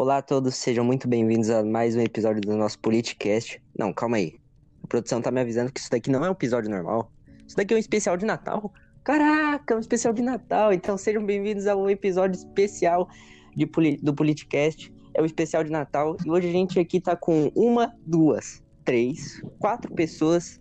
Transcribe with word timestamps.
Olá 0.00 0.16
a 0.16 0.22
todos, 0.22 0.54
sejam 0.54 0.82
muito 0.82 1.06
bem-vindos 1.06 1.50
a 1.50 1.62
mais 1.62 1.94
um 1.94 2.00
episódio 2.00 2.40
do 2.40 2.56
nosso 2.56 2.78
Politicast. 2.78 3.62
Não, 3.78 3.92
calma 3.92 4.16
aí. 4.16 4.40
A 4.82 4.86
produção 4.86 5.20
tá 5.20 5.30
me 5.30 5.42
avisando 5.42 5.70
que 5.70 5.78
isso 5.78 5.90
daqui 5.90 6.10
não 6.10 6.24
é 6.24 6.28
um 6.30 6.32
episódio 6.32 6.70
normal. 6.70 7.12
Isso 7.46 7.54
daqui 7.54 7.74
é 7.74 7.76
um 7.76 7.78
especial 7.78 8.16
de 8.16 8.24
Natal. 8.24 8.72
Caraca, 9.04 9.76
um 9.76 9.78
especial 9.78 10.14
de 10.14 10.22
Natal. 10.22 10.72
Então 10.72 10.96
sejam 10.96 11.22
bem-vindos 11.22 11.66
a 11.66 11.76
um 11.76 11.90
episódio 11.90 12.34
especial 12.34 13.10
de, 13.54 13.66
do 14.02 14.14
Politicast. 14.14 14.90
É 15.12 15.20
o 15.20 15.24
um 15.24 15.26
especial 15.26 15.62
de 15.62 15.70
Natal 15.70 16.16
e 16.24 16.30
hoje 16.30 16.48
a 16.48 16.52
gente 16.52 16.80
aqui 16.80 16.98
tá 16.98 17.14
com 17.14 17.52
uma, 17.54 17.94
duas, 18.06 18.62
três, 18.86 19.42
quatro 19.58 19.94
pessoas 19.94 20.58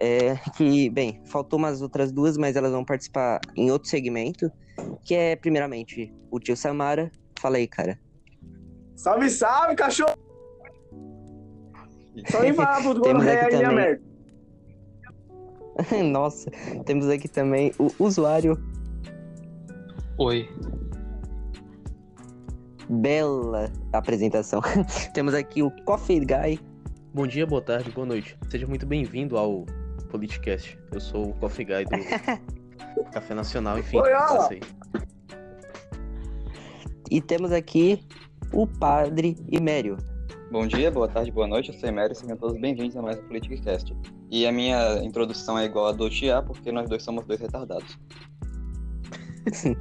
é, 0.00 0.36
que, 0.56 0.88
bem, 0.88 1.20
faltou 1.26 1.58
umas 1.58 1.82
outras 1.82 2.10
duas, 2.10 2.38
mas 2.38 2.56
elas 2.56 2.72
vão 2.72 2.82
participar 2.82 3.42
em 3.54 3.70
outro 3.70 3.90
segmento, 3.90 4.50
que 5.04 5.14
é, 5.14 5.36
primeiramente, 5.36 6.10
o 6.30 6.40
tio 6.40 6.56
Samara. 6.56 7.12
Fala 7.38 7.58
aí, 7.58 7.68
cara. 7.68 8.02
Salve, 8.96 9.28
salve, 9.30 9.74
cachorro! 9.74 10.14
Só 12.30 12.44
em 12.44 12.54
falar 12.54 12.80
pro 12.80 12.94
dono 12.94 13.20
ré 13.20 13.46
aí, 13.46 13.50
também... 13.50 13.74
merda. 13.74 14.02
Nossa, 16.10 16.50
temos 16.84 17.08
aqui 17.08 17.28
também 17.28 17.72
o 17.78 17.90
usuário. 17.98 18.56
Oi. 20.18 20.48
Bela 22.88 23.72
apresentação. 23.92 24.60
temos 25.12 25.34
aqui 25.34 25.62
o 25.62 25.70
Coffee 25.84 26.20
Guy. 26.20 26.60
Bom 27.12 27.26
dia, 27.26 27.46
boa 27.46 27.62
tarde, 27.62 27.90
boa 27.90 28.06
noite. 28.06 28.38
Seja 28.48 28.66
muito 28.66 28.86
bem-vindo 28.86 29.36
ao 29.36 29.64
Politicast. 30.10 30.78
Eu 30.92 31.00
sou 31.00 31.30
o 31.30 31.34
Coffee 31.34 31.64
Guy 31.64 31.84
do 31.84 33.10
Café 33.10 33.34
Nacional, 33.34 33.78
enfim. 33.78 33.98
Oi, 33.98 34.10
e 37.10 37.20
temos 37.20 37.52
aqui 37.52 38.00
o 38.54 38.66
Padre 38.68 39.36
Imério. 39.50 39.96
Bom 40.50 40.66
dia, 40.66 40.88
boa 40.88 41.08
tarde, 41.08 41.32
boa 41.32 41.46
noite, 41.46 41.72
eu 41.72 41.78
sou 41.78 41.88
Imério, 41.88 42.14
sejam 42.14 42.36
todos 42.36 42.56
bem-vindos 42.60 42.96
a 42.96 43.02
mais 43.02 43.18
um 43.18 43.26
Politicast. 43.26 43.92
E 44.30 44.46
a 44.46 44.52
minha 44.52 45.02
introdução 45.02 45.58
é 45.58 45.64
igual 45.64 45.88
a 45.88 45.92
do 45.92 46.08
Tia, 46.08 46.40
porque 46.40 46.70
nós 46.70 46.88
dois 46.88 47.02
somos 47.02 47.26
dois 47.26 47.40
retardados. 47.40 47.98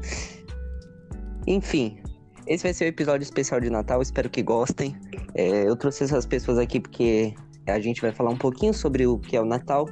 Enfim, 1.45 2.00
esse 2.48 2.64
vai 2.64 2.73
ser 2.73 2.86
o 2.86 2.88
episódio 2.88 3.23
especial 3.23 3.61
de 3.61 3.70
Natal, 3.70 4.02
espero 4.02 4.28
que 4.28 4.42
gostem. 4.42 4.95
É, 5.36 5.67
eu 5.67 5.76
trouxe 5.76 6.05
essas 6.05 6.26
pessoas 6.26 6.58
aqui 6.58 6.80
porque 6.80 7.36
a 7.67 7.80
gente 7.80 8.02
vai 8.02 8.11
falar 8.11 8.31
um 8.31 8.38
pouquinho 8.38 8.73
sobre 8.73 9.05
o 9.05 9.20
que 9.20 9.38
é 9.38 9.42
o 9.42 9.45
Natal. 9.45 9.88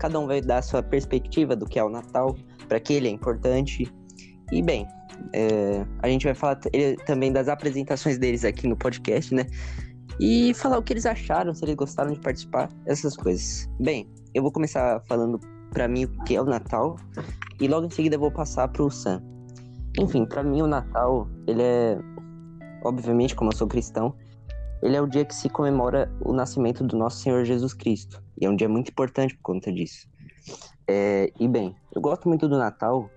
Cada 0.00 0.18
um 0.18 0.26
vai 0.26 0.40
dar 0.40 0.58
a 0.58 0.62
sua 0.62 0.82
perspectiva 0.82 1.54
do 1.54 1.66
que 1.66 1.78
é 1.78 1.84
o 1.84 1.88
Natal, 1.88 2.36
para 2.68 2.80
que 2.80 2.94
ele 2.94 3.06
é 3.06 3.10
importante. 3.12 3.88
E 4.50 4.60
bem, 4.60 4.88
é, 5.32 5.84
a 6.02 6.08
gente 6.08 6.24
vai 6.24 6.34
falar 6.34 6.58
também 7.06 7.32
das 7.32 7.48
apresentações 7.48 8.18
deles 8.18 8.44
aqui 8.44 8.66
no 8.66 8.76
podcast, 8.76 9.34
né? 9.34 9.46
E 10.20 10.54
falar 10.54 10.78
o 10.78 10.82
que 10.82 10.92
eles 10.92 11.06
acharam, 11.06 11.52
se 11.54 11.64
eles 11.64 11.74
gostaram 11.74 12.12
de 12.12 12.20
participar, 12.20 12.68
essas 12.86 13.16
coisas. 13.16 13.68
Bem, 13.80 14.08
eu 14.32 14.42
vou 14.42 14.52
começar 14.52 15.02
falando 15.08 15.40
para 15.72 15.88
mim 15.88 16.04
o 16.04 16.24
que 16.24 16.36
é 16.36 16.40
o 16.40 16.44
Natal 16.44 16.96
e 17.60 17.66
logo 17.66 17.86
em 17.86 17.90
seguida 17.90 18.16
eu 18.16 18.20
vou 18.20 18.30
passar 18.30 18.68
pro 18.68 18.90
Sam. 18.90 19.22
Enfim, 19.98 20.24
para 20.24 20.42
mim 20.42 20.62
o 20.62 20.66
Natal, 20.66 21.28
ele 21.46 21.62
é 21.62 21.98
obviamente, 22.84 23.34
como 23.34 23.50
eu 23.50 23.56
sou 23.56 23.66
cristão, 23.66 24.14
ele 24.82 24.96
é 24.96 25.00
o 25.00 25.06
dia 25.06 25.24
que 25.24 25.34
se 25.34 25.48
comemora 25.48 26.12
o 26.20 26.32
nascimento 26.32 26.84
do 26.84 26.96
nosso 26.96 27.22
Senhor 27.22 27.44
Jesus 27.44 27.72
Cristo. 27.72 28.22
E 28.38 28.44
é 28.44 28.50
um 28.50 28.54
dia 28.54 28.68
muito 28.68 28.90
importante 28.90 29.34
por 29.36 29.42
conta 29.42 29.72
disso. 29.72 30.06
É, 30.86 31.32
e 31.40 31.48
bem, 31.48 31.74
eu 31.94 32.02
gosto 32.02 32.28
muito 32.28 32.46
do 32.46 32.58
Natal 32.58 33.08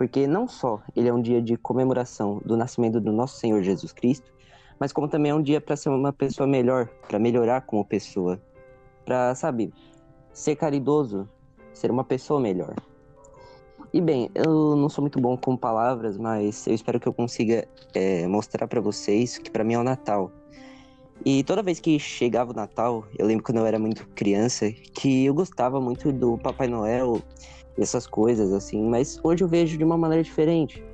porque 0.00 0.26
não 0.26 0.48
só 0.48 0.80
ele 0.96 1.10
é 1.10 1.12
um 1.12 1.20
dia 1.20 1.42
de 1.42 1.58
comemoração 1.58 2.40
do 2.42 2.56
nascimento 2.56 2.98
do 2.98 3.12
nosso 3.12 3.38
Senhor 3.38 3.62
Jesus 3.62 3.92
Cristo, 3.92 4.32
mas 4.78 4.94
como 4.94 5.06
também 5.06 5.30
é 5.30 5.34
um 5.34 5.42
dia 5.42 5.60
para 5.60 5.76
ser 5.76 5.90
uma 5.90 6.10
pessoa 6.10 6.46
melhor, 6.46 6.88
para 7.06 7.18
melhorar 7.18 7.60
como 7.60 7.84
pessoa, 7.84 8.40
para, 9.04 9.34
sabe, 9.34 9.70
ser 10.32 10.56
caridoso, 10.56 11.28
ser 11.74 11.90
uma 11.90 12.02
pessoa 12.02 12.40
melhor. 12.40 12.74
E 13.92 14.00
bem, 14.00 14.30
eu 14.34 14.74
não 14.74 14.88
sou 14.88 15.02
muito 15.02 15.20
bom 15.20 15.36
com 15.36 15.54
palavras, 15.54 16.16
mas 16.16 16.66
eu 16.66 16.72
espero 16.72 16.98
que 16.98 17.06
eu 17.06 17.12
consiga 17.12 17.68
é, 17.92 18.26
mostrar 18.26 18.66
para 18.66 18.80
vocês 18.80 19.36
que 19.36 19.50
para 19.50 19.64
mim 19.64 19.74
é 19.74 19.78
o 19.78 19.84
Natal. 19.84 20.32
E 21.26 21.44
toda 21.44 21.62
vez 21.62 21.78
que 21.78 21.98
chegava 21.98 22.52
o 22.52 22.56
Natal, 22.56 23.04
eu 23.18 23.26
lembro 23.26 23.44
quando 23.44 23.58
eu 23.58 23.66
era 23.66 23.78
muito 23.78 24.08
criança, 24.14 24.72
que 24.72 25.26
eu 25.26 25.34
gostava 25.34 25.78
muito 25.78 26.10
do 26.10 26.38
Papai 26.38 26.68
Noel, 26.68 27.20
essas 27.82 28.06
coisas 28.06 28.52
assim, 28.52 28.82
mas 28.82 29.18
hoje 29.22 29.44
eu 29.44 29.48
vejo 29.48 29.76
de 29.76 29.84
uma 29.84 29.96
maneira 29.96 30.22
diferente. 30.22 30.84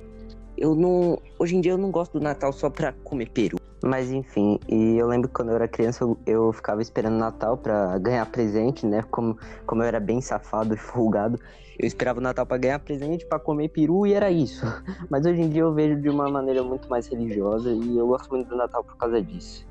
Eu 0.57 0.73
não, 0.75 1.19
hoje 1.37 1.55
em 1.55 1.61
dia 1.61 1.73
eu 1.73 1.77
não 1.77 1.91
gosto 1.91 2.13
do 2.13 2.23
Natal 2.23 2.51
só 2.51 2.69
pra 2.69 2.93
comer 3.03 3.29
peru. 3.29 3.57
Mas 3.83 4.11
enfim, 4.11 4.59
e 4.67 4.97
eu 4.97 5.07
lembro 5.07 5.27
que 5.27 5.35
quando 5.35 5.49
eu 5.49 5.55
era 5.55 5.67
criança 5.67 6.03
eu, 6.03 6.17
eu 6.25 6.51
ficava 6.51 6.81
esperando 6.81 7.15
Natal 7.17 7.55
para 7.57 7.97
ganhar 7.99 8.25
presente, 8.25 8.85
né? 8.87 9.03
Como, 9.11 9.37
como 9.67 9.83
eu 9.83 9.87
era 9.87 9.99
bem 9.99 10.19
safado 10.19 10.73
e 10.73 10.77
folgado, 10.77 11.39
eu 11.77 11.85
esperava 11.85 12.19
o 12.19 12.23
Natal 12.23 12.45
para 12.45 12.57
ganhar 12.57 12.79
presente, 12.79 13.25
para 13.25 13.39
comer 13.39 13.69
peru 13.69 14.07
e 14.07 14.13
era 14.13 14.31
isso. 14.31 14.65
Mas 15.11 15.25
hoje 15.25 15.41
em 15.41 15.49
dia 15.49 15.61
eu 15.61 15.73
vejo 15.73 16.01
de 16.01 16.09
uma 16.09 16.27
maneira 16.27 16.63
muito 16.63 16.89
mais 16.89 17.07
religiosa 17.07 17.71
e 17.71 17.97
eu 17.97 18.07
gosto 18.07 18.29
muito 18.29 18.47
do 18.47 18.55
Natal 18.55 18.83
por 18.83 18.97
causa 18.97 19.21
disso. 19.21 19.67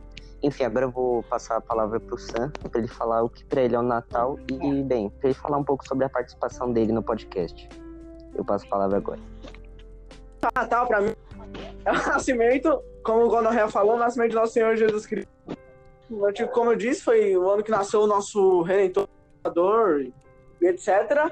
Enfim, 0.47 0.63
agora 0.63 0.85
eu 0.85 0.93
vou 0.93 1.25
passar 1.25 1.57
a 1.57 1.61
palavra 1.61 1.99
para 1.99 2.15
o 2.15 2.19
Sam, 2.19 2.53
para 2.71 2.79
ele 2.79 2.87
falar 2.87 3.21
o 3.25 3.29
que 3.29 3.45
para 3.45 3.63
ele 3.63 3.75
é 3.75 3.79
o 3.81 3.83
Natal 3.83 4.39
e, 4.49 4.81
bem, 4.85 5.11
para 5.11 5.31
ele 5.31 5.35
falar 5.35 5.59
um 5.59 5.65
pouco 5.65 5.85
sobre 5.85 6.05
a 6.05 6.09
participação 6.09 6.73
dele 6.73 6.93
no 6.93 7.03
podcast. 7.03 7.69
Eu 8.33 8.45
passo 8.45 8.65
a 8.65 8.69
palavra 8.69 8.99
agora. 8.99 9.19
Natal, 10.55 10.87
para 10.87 11.01
mim, 11.01 11.17
é 11.85 11.91
o 11.91 11.95
nascimento, 11.95 12.81
como 13.03 13.25
o 13.25 13.29
Gonorreia 13.29 13.67
falou, 13.67 13.97
o 13.97 13.99
nascimento 13.99 14.31
do 14.31 14.37
nosso 14.37 14.53
Senhor 14.53 14.77
Jesus 14.77 15.05
Cristo. 15.05 15.29
Como 16.53 16.71
eu 16.71 16.77
disse, 16.77 17.03
foi 17.03 17.37
o 17.37 17.51
ano 17.51 17.65
que 17.65 17.71
nasceu 17.73 18.03
o 18.03 18.07
nosso 18.07 18.63
Redentor, 18.63 19.09
e 20.61 20.65
etc. 20.65 21.29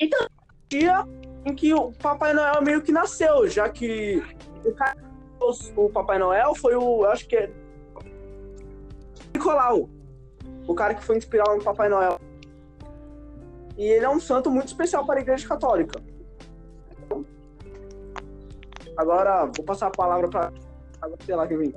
Então, 0.00 0.26
dia 0.68 1.06
em 1.44 1.54
que 1.54 1.72
o 1.72 1.92
Papai 1.92 2.32
Noel 2.32 2.60
meio 2.62 2.82
que 2.82 2.90
nasceu, 2.90 3.46
já 3.46 3.68
que 3.68 4.20
o, 5.40 5.84
o 5.84 5.88
Papai 5.88 6.18
Noel 6.18 6.52
foi 6.56 6.74
o, 6.74 7.04
acho 7.04 7.28
que 7.28 7.36
é 7.36 7.65
Nicolau, 9.36 9.88
o 10.66 10.74
cara 10.74 10.94
que 10.94 11.04
foi 11.04 11.16
inspirado 11.16 11.56
no 11.56 11.62
Papai 11.62 11.88
Noel. 11.88 12.18
E 13.76 13.84
ele 13.84 14.04
é 14.04 14.08
um 14.08 14.18
santo 14.18 14.50
muito 14.50 14.68
especial 14.68 15.06
para 15.06 15.20
a 15.20 15.22
Igreja 15.22 15.46
Católica. 15.46 16.00
Agora, 18.96 19.44
vou 19.44 19.64
passar 19.64 19.88
a 19.88 19.90
palavra 19.90 20.28
para. 20.28 20.52
Sei 21.24 21.36
lá 21.36 21.46
quem 21.46 21.58
vem. 21.58 21.74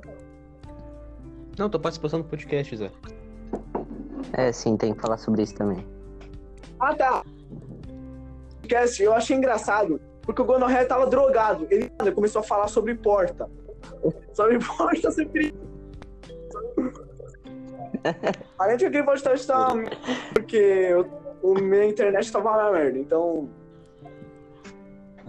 Não, 1.58 1.70
tô 1.70 1.78
participando 1.78 2.24
do 2.24 2.30
podcast, 2.30 2.78
Zé. 2.78 2.90
É, 4.32 4.52
sim, 4.54 4.78
tem 4.78 4.94
que 4.94 5.02
falar 5.02 5.18
sobre 5.18 5.44
isso 5.44 5.56
também. 5.56 5.86
Ah, 6.80 6.96
tá. 6.96 7.24
Podcast, 8.62 9.04
eu 9.04 9.14
achei 9.14 9.36
engraçado, 9.36 10.00
porque 10.22 10.42
o 10.42 10.46
Gonorré 10.46 10.86
tava 10.86 11.08
drogado. 11.08 11.68
Ele 11.70 11.92
começou 12.14 12.40
a 12.40 12.44
falar 12.44 12.70
sobre 12.70 12.96
porta. 12.96 13.50
sobre 14.34 14.58
porta, 14.64 15.12
sempre. 15.12 15.54
Além 18.58 18.78
de 18.78 18.90
que 18.90 19.04
pode 19.04 19.20
estar 19.20 19.74
porque 20.34 20.94
o, 20.94 21.52
o 21.52 21.54
minha 21.56 21.86
internet 21.86 22.26
estava 22.26 22.58
na 22.58 22.72
merda, 22.72 22.98
então. 22.98 23.50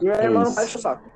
Minha 0.01 0.15
é 0.15 0.25
irmã 0.25 0.45
não 0.45 0.55
baixa 0.55 0.79
o 0.79 0.81
saco. 0.81 1.11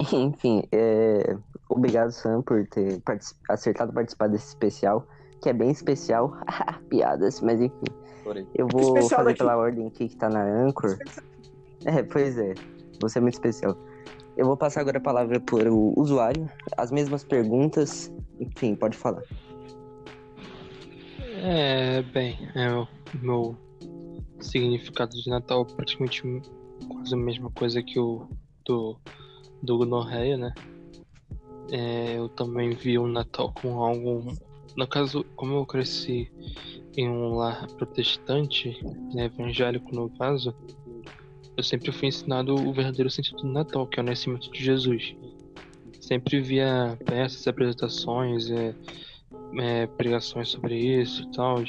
Enfim, 0.12 0.62
é... 0.72 1.36
obrigado, 1.68 2.10
Sam, 2.12 2.42
por 2.42 2.66
ter 2.68 3.00
particip... 3.00 3.38
acertado 3.48 3.92
participar 3.92 4.28
desse 4.28 4.48
especial, 4.48 5.06
que 5.42 5.48
é 5.48 5.52
bem 5.52 5.70
especial. 5.70 6.36
Piadas, 6.88 7.40
mas 7.40 7.60
enfim. 7.60 7.86
Eu 8.54 8.68
vou 8.70 8.96
fazer 9.08 9.24
daqui. 9.24 9.38
pela 9.38 9.56
ordem 9.56 9.86
aqui 9.86 10.08
que 10.08 10.16
tá 10.16 10.28
na 10.28 10.42
Anchor. 10.42 10.98
É, 11.84 12.02
pois 12.02 12.36
é. 12.38 12.54
Você 13.00 13.18
é 13.18 13.22
muito 13.22 13.34
especial. 13.34 13.76
Eu 14.38 14.46
vou 14.46 14.56
passar 14.56 14.82
agora 14.82 14.98
a 14.98 15.00
palavra 15.00 15.40
para 15.40 15.68
o 15.70 15.92
usuário. 16.00 16.48
As 16.76 16.92
mesmas 16.92 17.24
perguntas. 17.24 18.08
Enfim, 18.38 18.76
pode 18.76 18.96
falar. 18.96 19.24
É, 21.42 22.02
bem, 22.02 22.38
é 22.54 22.72
o 22.72 22.86
meu 23.20 23.56
significado 24.40 25.10
de 25.10 25.28
Natal 25.28 25.66
praticamente 25.66 26.22
quase 26.88 27.14
a 27.14 27.16
mesma 27.16 27.50
coisa 27.50 27.82
que 27.82 27.98
o 27.98 28.28
do, 28.64 28.96
do 29.60 29.78
Gonorreia, 29.78 30.36
né? 30.36 30.54
É, 31.72 32.16
eu 32.16 32.28
também 32.28 32.70
vi 32.70 32.96
o 32.96 33.08
Natal 33.08 33.52
com 33.60 33.82
algo. 33.82 34.32
No 34.76 34.86
caso, 34.86 35.24
como 35.34 35.54
eu 35.54 35.66
cresci 35.66 36.30
em 36.96 37.08
um 37.08 37.34
lar 37.34 37.66
protestante, 37.72 38.80
né, 39.12 39.24
evangélico 39.24 39.92
no 39.92 40.08
caso, 40.10 40.54
eu 41.58 41.62
sempre 41.62 41.92
fui 41.92 42.08
ensinado 42.08 42.54
o 42.54 42.72
verdadeiro 42.72 43.10
sentido 43.10 43.42
do 43.42 43.52
Natal, 43.52 43.86
que 43.86 44.00
é 44.00 44.02
o 44.02 44.06
nascimento 44.06 44.50
de 44.50 44.64
Jesus. 44.64 45.14
Sempre 46.00 46.40
via 46.40 46.96
peças, 47.04 47.46
apresentações, 47.46 48.50
é, 48.50 48.74
é, 49.58 49.86
pregações 49.86 50.48
sobre 50.48 50.74
isso 50.78 51.24
e 51.24 51.30
tal. 51.32 51.62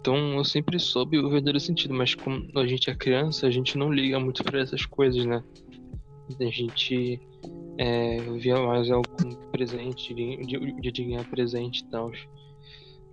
Então 0.00 0.34
eu 0.34 0.44
sempre 0.44 0.78
soube 0.80 1.18
o 1.18 1.28
verdadeiro 1.28 1.60
sentido, 1.60 1.94
mas 1.94 2.14
como 2.16 2.48
a 2.58 2.66
gente 2.66 2.90
é 2.90 2.94
criança, 2.94 3.46
a 3.46 3.50
gente 3.50 3.78
não 3.78 3.92
liga 3.92 4.18
muito 4.18 4.42
para 4.42 4.58
essas 4.60 4.84
coisas, 4.84 5.24
né? 5.24 5.44
A 6.40 6.44
gente 6.50 7.20
É, 7.78 8.18
via 8.38 8.58
mais 8.60 8.90
algum 8.90 9.30
presente, 9.50 10.12
de, 10.12 10.36
de, 10.44 10.90
de 10.92 11.04
ganhar 11.04 11.24
presente 11.30 11.80
e 11.80 11.86
tal. 11.86 12.12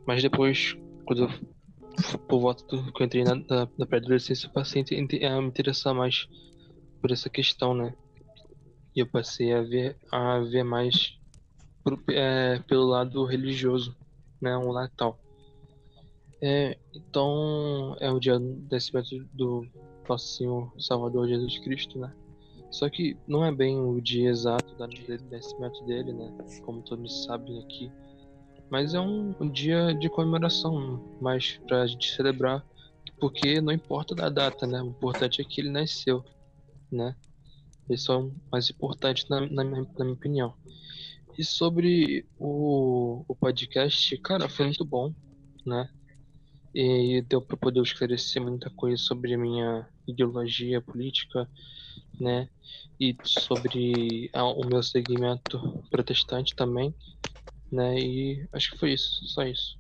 Mas 0.05 0.21
depois, 0.21 0.75
quando 1.05 1.23
eu, 1.23 1.29
por 2.27 2.39
volta 2.39 2.63
do 2.65 2.91
que 2.91 3.01
eu 3.01 3.05
entrei 3.05 3.23
na, 3.23 3.35
na, 3.35 3.67
na 3.77 3.85
pré-adolescência, 3.85 4.47
eu 4.47 4.51
passei 4.51 4.83
a 4.83 5.41
me 5.41 5.47
interessar 5.47 5.93
mais 5.93 6.27
por 7.01 7.11
essa 7.11 7.29
questão, 7.29 7.73
né? 7.73 7.93
E 8.95 8.99
eu 8.99 9.07
passei 9.07 9.53
a 9.53 9.61
ver, 9.61 9.97
a 10.11 10.39
ver 10.39 10.63
mais 10.63 11.17
pro, 11.83 12.01
é, 12.09 12.59
pelo 12.67 12.85
lado 12.85 13.23
religioso, 13.25 13.95
né? 14.41 14.55
O 14.57 14.73
Natal. 14.73 15.19
É, 16.41 16.77
então, 16.93 17.95
é 17.99 18.11
o 18.11 18.19
dia 18.19 18.37
do 18.37 18.67
nascimento 18.71 19.09
do 19.33 19.65
nosso 20.07 20.35
Senhor 20.35 20.71
Salvador 20.79 21.27
Jesus 21.27 21.57
Cristo, 21.59 21.97
né? 21.97 22.13
Só 22.69 22.89
que 22.89 23.17
não 23.27 23.43
é 23.43 23.51
bem 23.51 23.79
o 23.79 23.99
dia 24.01 24.29
exato 24.29 24.75
do 24.75 24.87
nascimento 25.31 25.83
dele, 25.85 26.13
né? 26.13 26.31
Como 26.63 26.81
todos 26.81 27.23
sabem 27.23 27.59
aqui. 27.63 27.91
Mas 28.69 28.93
é 28.93 28.99
um, 28.99 29.35
um 29.39 29.49
dia 29.49 29.93
de 29.93 30.09
comemoração, 30.09 31.17
mais 31.21 31.59
pra 31.67 31.87
gente 31.87 32.13
celebrar, 32.13 32.65
porque 33.19 33.61
não 33.61 33.71
importa 33.71 34.13
da 34.13 34.29
data, 34.29 34.67
né? 34.67 34.81
O 34.81 34.87
importante 34.87 35.41
é 35.41 35.45
que 35.45 35.61
ele 35.61 35.69
nasceu, 35.69 36.23
né? 36.91 37.15
Esse 37.89 38.11
é 38.11 38.13
o 38.13 38.33
mais 38.51 38.69
importante 38.69 39.25
na, 39.29 39.41
na, 39.41 39.63
minha, 39.63 39.83
na 39.97 40.05
minha 40.05 40.13
opinião. 40.13 40.53
E 41.37 41.43
sobre 41.43 42.25
o, 42.37 43.23
o 43.27 43.35
podcast, 43.35 44.17
cara, 44.17 44.49
foi 44.49 44.65
muito 44.65 44.83
bom, 44.83 45.13
né? 45.65 45.89
E 46.75 47.21
deu 47.21 47.41
para 47.41 47.55
poder 47.55 47.81
esclarecer 47.81 48.41
muita 48.41 48.69
coisa 48.71 49.01
sobre 49.01 49.33
a 49.33 49.37
minha 49.37 49.87
ideologia 50.07 50.81
política, 50.81 51.49
né? 52.19 52.49
E 52.99 53.15
sobre 53.23 54.29
a, 54.33 54.43
o 54.43 54.65
meu 54.67 54.83
segmento 54.83 55.83
protestante 55.89 56.55
também, 56.55 56.93
né? 57.71 57.97
E 57.97 58.47
acho 58.53 58.71
que 58.71 58.77
foi 58.77 58.93
isso, 58.93 59.25
só 59.25 59.43
isso. 59.43 59.77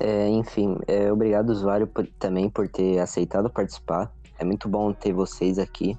É, 0.00 0.28
enfim, 0.28 0.78
é, 0.86 1.12
obrigado 1.12 1.50
usuário 1.50 1.86
por, 1.86 2.06
também 2.18 2.48
por 2.48 2.68
ter 2.68 3.00
aceitado 3.00 3.50
participar. 3.50 4.12
É 4.38 4.44
muito 4.44 4.68
bom 4.68 4.92
ter 4.92 5.12
vocês 5.12 5.58
aqui, 5.58 5.98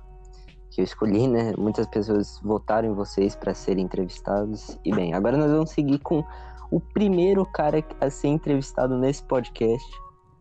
que 0.71 0.79
eu 0.79 0.85
escolhi, 0.85 1.27
né? 1.27 1.53
Muitas 1.57 1.85
pessoas 1.87 2.39
votaram 2.41 2.89
em 2.89 2.93
vocês 2.93 3.35
para 3.35 3.53
serem 3.53 3.83
entrevistados. 3.83 4.79
E 4.85 4.93
bem, 4.93 5.13
agora 5.13 5.37
nós 5.37 5.51
vamos 5.51 5.71
seguir 5.71 5.99
com 5.99 6.23
o 6.71 6.79
primeiro 6.79 7.45
cara 7.45 7.83
a 7.99 8.09
ser 8.09 8.29
entrevistado 8.29 8.97
nesse 8.97 9.23
podcast. 9.23 9.91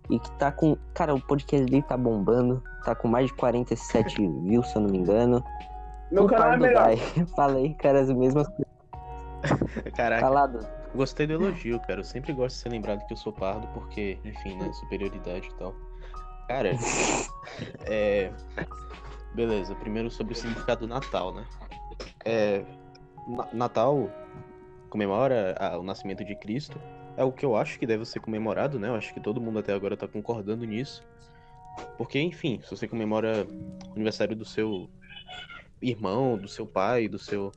E 0.09 0.19
que 0.19 0.31
tá 0.39 0.53
com. 0.53 0.77
Cara, 0.95 1.15
o 1.15 1.21
podcast 1.21 1.67
dele 1.67 1.83
tá 1.83 1.97
bombando. 1.97 2.63
Tá 2.85 2.95
com 2.95 3.09
mais 3.09 3.27
de 3.27 3.35
47 3.35 4.17
views, 4.45 4.69
se 4.69 4.77
eu 4.77 4.83
não 4.83 4.89
me 4.89 4.99
engano. 4.99 5.43
Meu 6.11 6.25
o 6.25 6.27
canal 6.27 6.53
é 6.53 6.57
melhor. 6.57 6.97
Falei, 7.37 7.75
cara, 7.75 8.01
as 8.01 8.11
mesmas 8.11 8.47
coisas. 8.47 8.78
Caraca, 9.97 10.23
Calado. 10.23 10.67
gostei 10.95 11.27
do 11.27 11.35
elogio, 11.35 11.79
cara. 11.81 12.01
Eu 12.01 12.05
sempre 12.05 12.33
gosto 12.33 12.57
de 12.57 12.63
ser 12.63 12.69
lembrado 12.71 13.07
que 13.07 13.13
eu 13.13 13.17
sou 13.17 13.33
pardo, 13.33 13.67
porque, 13.69 14.19
enfim, 14.25 14.57
né? 14.57 14.73
Superioridade 14.73 15.47
e 15.49 15.55
tal. 15.55 15.75
Cara, 16.49 16.73
é. 17.87 18.33
Beleza, 19.35 19.75
primeiro 19.77 20.11
sobre 20.11 20.33
o 20.33 20.37
significado 20.37 20.81
do 20.87 20.89
Natal, 20.89 21.35
né? 21.35 21.45
É. 22.25 22.65
Na- 23.27 23.49
Natal 23.53 24.11
comemora 24.89 25.55
o 25.79 25.83
nascimento 25.83 26.25
de 26.25 26.35
Cristo. 26.35 26.81
É 27.17 27.25
o 27.25 27.33
que 27.33 27.45
eu 27.45 27.57
acho 27.57 27.79
que 27.79 27.87
deve 27.87 28.05
ser 28.05 28.21
comemorado, 28.21 28.79
né? 28.79 28.89
Eu 28.89 28.95
acho 28.95 29.13
que 29.13 29.21
todo 29.21 29.41
mundo 29.41 29.59
até 29.59 29.73
agora 29.75 29.97
tá 29.97 30.07
concordando 30.09 30.65
nisso. 30.65 31.05
Porque, 31.97 32.19
enfim, 32.21 32.61
se 32.63 32.71
você 32.71 32.89
comemora 32.89 33.47
o 33.89 33.93
aniversário 33.95 34.35
do 34.35 34.45
seu 34.45 34.89
irmão, 35.83 36.37
do 36.39 36.49
seu 36.49 36.67
pai, 36.67 37.09
do 37.09 37.19
seu 37.19 37.53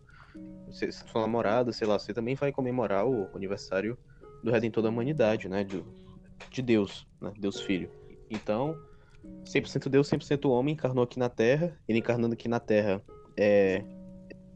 sua 0.71 1.21
namorada, 1.21 1.71
sei 1.71 1.87
lá, 1.87 1.99
você 1.99 2.13
também 2.13 2.35
vai 2.35 2.51
comemorar 2.51 3.05
o 3.05 3.29
aniversário 3.35 3.97
do 4.43 4.51
Redentor 4.51 4.83
da 4.83 4.89
Humanidade, 4.89 5.47
né? 5.49 5.63
Do, 5.63 5.85
de 6.49 6.61
Deus, 6.61 7.07
né? 7.21 7.31
Deus 7.37 7.61
Filho. 7.61 7.89
Então, 8.29 8.75
100% 9.45 9.89
Deus, 9.89 10.09
100% 10.09 10.49
homem, 10.49 10.73
encarnou 10.73 11.03
aqui 11.03 11.19
na 11.19 11.29
Terra. 11.29 11.77
Ele 11.87 11.99
encarnando 11.99 12.33
aqui 12.33 12.47
na 12.47 12.59
Terra 12.59 13.01
é, 13.37 13.83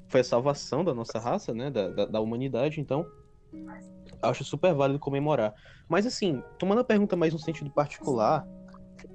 foi 0.07 0.22
a 0.22 0.24
salvação 0.24 0.83
da 0.83 0.94
nossa 0.94 1.19
raça, 1.19 1.54
né? 1.54 1.69
Da, 1.69 1.89
da, 1.89 2.06
da 2.06 2.19
humanidade. 2.19 2.80
Então, 2.80 3.06
acho 4.22 4.44
super 4.44 4.74
válido 4.74 5.00
comemorar. 5.00 5.54
Mas, 5.88 6.06
assim, 6.06 6.42
tomando 6.57 6.81
a 6.81 6.83
pergunta 6.83 7.16
mais 7.16 7.33
no 7.33 7.39
sentido 7.39 7.69
particular, 7.69 8.48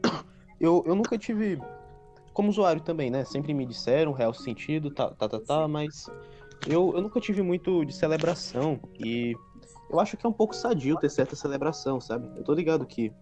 eu, 0.61 0.85
eu 0.87 0.95
nunca 0.95 1.19
tive. 1.19 1.59
Como 2.33 2.49
usuário 2.49 2.81
também, 2.81 3.11
né? 3.11 3.25
Sempre 3.25 3.53
me 3.53 3.67
disseram 3.67 4.13
real 4.13 4.33
sentido, 4.33 4.91
tá, 4.91 5.11
tá, 5.11 5.29
tá, 5.29 5.41
tá, 5.41 5.69
mas 5.69 6.07
eu, 6.67 6.93
eu 6.95 7.03
nunca 7.03 7.21
tive 7.21 7.43
muito 7.43 7.85
de 7.85 7.95
celebração 7.95 8.81
e 8.99 9.35
eu 9.89 9.99
acho 9.99 10.17
que 10.17 10.27
é 10.27 10.29
um 10.29 10.33
pouco 10.33 10.55
sadio 10.55 10.97
ter 10.97 11.11
certa 11.11 11.35
celebração, 11.35 12.01
sabe? 12.01 12.31
Eu 12.37 12.45
tô 12.45 12.53
ligado 12.53 12.87
que 12.87 13.13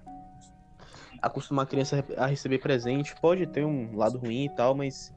acostumar 1.23 1.64
a 1.64 1.69
criança 1.69 2.05
a 2.17 2.26
receber 2.26 2.58
presente 2.58 3.14
pode 3.20 3.46
ter 3.46 3.64
um 3.64 3.96
lado 3.96 4.19
ruim 4.19 4.44
e 4.44 4.50
tal, 4.50 4.75
mas 4.75 5.12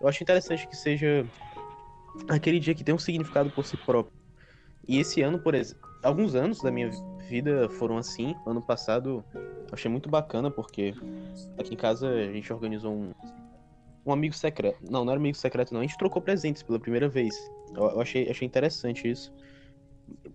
eu 0.00 0.08
acho 0.08 0.22
interessante 0.22 0.66
que 0.68 0.76
seja 0.76 1.26
aquele 2.28 2.60
dia 2.60 2.74
que 2.74 2.84
tem 2.84 2.94
um 2.94 2.98
significado 2.98 3.50
por 3.50 3.64
si 3.64 3.76
próprio. 3.76 4.12
E 4.86 4.98
esse 4.98 5.22
ano, 5.22 5.38
por 5.38 5.54
exemplo, 5.54 5.88
alguns 6.02 6.34
anos 6.34 6.60
da 6.60 6.70
minha 6.70 6.90
vida 7.28 7.68
foram 7.70 7.96
assim. 7.96 8.34
Ano 8.46 8.60
passado 8.60 9.24
eu 9.34 9.42
achei 9.72 9.90
muito 9.90 10.08
bacana 10.08 10.50
porque 10.50 10.94
aqui 11.58 11.74
em 11.74 11.76
casa 11.76 12.08
a 12.08 12.32
gente 12.32 12.52
organizou 12.52 12.92
um, 12.92 13.12
um 14.10 14.14
amigo 14.14 14.34
secreto. 14.34 14.78
Não, 14.82 15.04
não 15.04 15.12
era 15.12 15.20
amigo 15.20 15.36
secreto, 15.36 15.72
não. 15.72 15.80
A 15.80 15.84
gente 15.84 15.96
trocou 15.96 16.20
presentes 16.20 16.62
pela 16.62 16.78
primeira 16.78 17.08
vez. 17.08 17.34
Eu, 17.74 17.84
eu 17.84 18.00
achei, 18.00 18.28
achei 18.28 18.46
interessante 18.46 19.08
isso. 19.10 19.32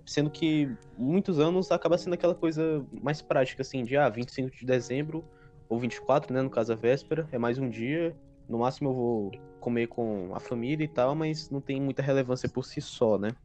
Sendo 0.06 0.30
que 0.30 0.70
muitos 0.98 1.40
anos 1.40 1.72
acaba 1.72 1.98
sendo 1.98 2.14
aquela 2.14 2.36
coisa 2.36 2.86
mais 3.02 3.22
prática, 3.22 3.62
assim, 3.62 3.84
de 3.84 3.98
ah, 3.98 4.10
25 4.10 4.56
de 4.56 4.66
dezembro 4.66 5.24
ou 5.68 5.80
24, 5.80 6.34
né? 6.34 6.42
No 6.42 6.50
caso 6.50 6.74
a 6.74 6.76
véspera, 6.76 7.28
é 7.32 7.38
mais 7.38 7.58
um 7.58 7.70
dia. 7.70 8.16
No 8.48 8.60
máximo 8.60 8.90
eu 8.90 8.94
vou 8.94 9.32
comer 9.60 9.88
com 9.88 10.30
a 10.34 10.40
família 10.40 10.86
e 10.86 10.88
tal, 10.88 11.16
mas 11.16 11.50
não 11.50 11.60
tem 11.60 11.82
muita 11.82 12.02
relevância 12.02 12.48
por 12.48 12.64
si 12.64 12.80
só, 12.80 13.18
né? 13.18 13.36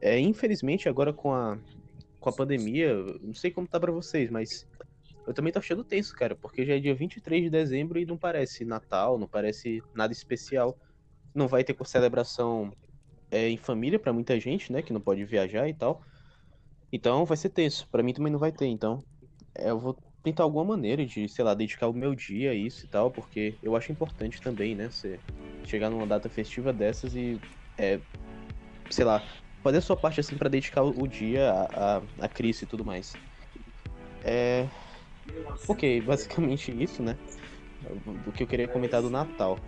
É, 0.00 0.18
infelizmente, 0.18 0.88
agora 0.88 1.12
com 1.12 1.32
a, 1.32 1.58
com 2.20 2.28
a 2.28 2.32
pandemia, 2.32 2.94
não 3.22 3.34
sei 3.34 3.50
como 3.50 3.66
tá 3.66 3.78
pra 3.78 3.92
vocês, 3.92 4.30
mas 4.30 4.66
eu 5.28 5.34
também 5.34 5.52
tô 5.52 5.58
achando 5.58 5.84
tenso, 5.84 6.14
cara, 6.14 6.34
porque 6.34 6.64
já 6.64 6.74
é 6.74 6.80
dia 6.80 6.94
23 6.94 7.42
de 7.42 7.50
dezembro 7.50 7.98
e 7.98 8.06
não 8.06 8.16
parece 8.16 8.64
Natal, 8.64 9.18
não 9.18 9.28
parece 9.28 9.82
nada 9.94 10.10
especial. 10.10 10.74
Não 11.34 11.46
vai 11.46 11.62
ter 11.62 11.76
celebração 11.84 12.72
é, 13.30 13.46
em 13.48 13.58
família 13.58 13.98
pra 13.98 14.10
muita 14.10 14.40
gente, 14.40 14.72
né, 14.72 14.80
que 14.80 14.92
não 14.92 15.00
pode 15.02 15.22
viajar 15.26 15.68
e 15.68 15.74
tal. 15.74 16.02
Então 16.90 17.26
vai 17.26 17.36
ser 17.36 17.50
tenso. 17.50 17.86
Pra 17.90 18.02
mim 18.02 18.14
também 18.14 18.32
não 18.32 18.38
vai 18.38 18.50
ter, 18.50 18.66
então 18.66 19.04
eu 19.54 19.78
vou 19.78 19.98
tentar 20.22 20.44
alguma 20.44 20.64
maneira 20.64 21.04
de, 21.04 21.28
sei 21.28 21.44
lá, 21.44 21.52
dedicar 21.52 21.88
o 21.88 21.92
meu 21.92 22.14
dia 22.14 22.52
a 22.52 22.54
isso 22.54 22.86
e 22.86 22.88
tal, 22.88 23.10
porque 23.10 23.58
eu 23.62 23.76
acho 23.76 23.92
importante 23.92 24.40
também, 24.40 24.74
né, 24.74 24.88
você 24.88 25.20
chegar 25.64 25.90
numa 25.90 26.06
data 26.06 26.30
festiva 26.30 26.72
dessas 26.72 27.14
e, 27.14 27.38
é, 27.76 28.00
sei 28.88 29.04
lá, 29.04 29.22
fazer 29.62 29.76
a 29.76 29.82
sua 29.82 29.96
parte 29.96 30.20
assim 30.20 30.38
pra 30.38 30.48
dedicar 30.48 30.82
o, 30.82 31.06
dia 31.06 31.50
a, 31.50 31.98
a, 31.98 31.98
a 31.98 32.28
e 32.64 32.66
tudo 32.66 32.82
mais. 32.82 33.14
É, 34.24 34.66
Ok, 35.68 36.00
basicamente 36.02 36.70
isso, 36.82 37.02
né? 37.02 37.16
O 38.26 38.32
que 38.32 38.42
eu 38.42 38.46
queria 38.46 38.66
comentar 38.68 39.02
do 39.02 39.10
Natal. 39.10 39.58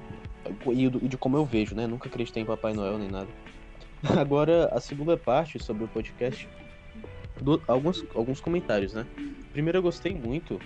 E 0.72 0.88
de 1.08 1.16
como 1.18 1.36
eu 1.36 1.44
vejo, 1.44 1.74
né? 1.74 1.86
Nunca 1.86 2.08
acreditei 2.08 2.42
em 2.42 2.46
Papai 2.46 2.72
Noel 2.72 2.98
nem 2.98 3.08
nada. 3.10 3.28
Agora, 4.18 4.66
a 4.72 4.80
segunda 4.80 5.16
parte 5.16 5.58
sobre 5.58 5.84
o 5.84 5.88
podcast. 5.88 6.48
do- 7.40 7.62
alguns, 7.66 8.04
alguns 8.14 8.40
comentários, 8.40 8.94
né? 8.94 9.06
Primeiro, 9.52 9.78
eu 9.78 9.82
gostei 9.82 10.14
muito, 10.14 10.58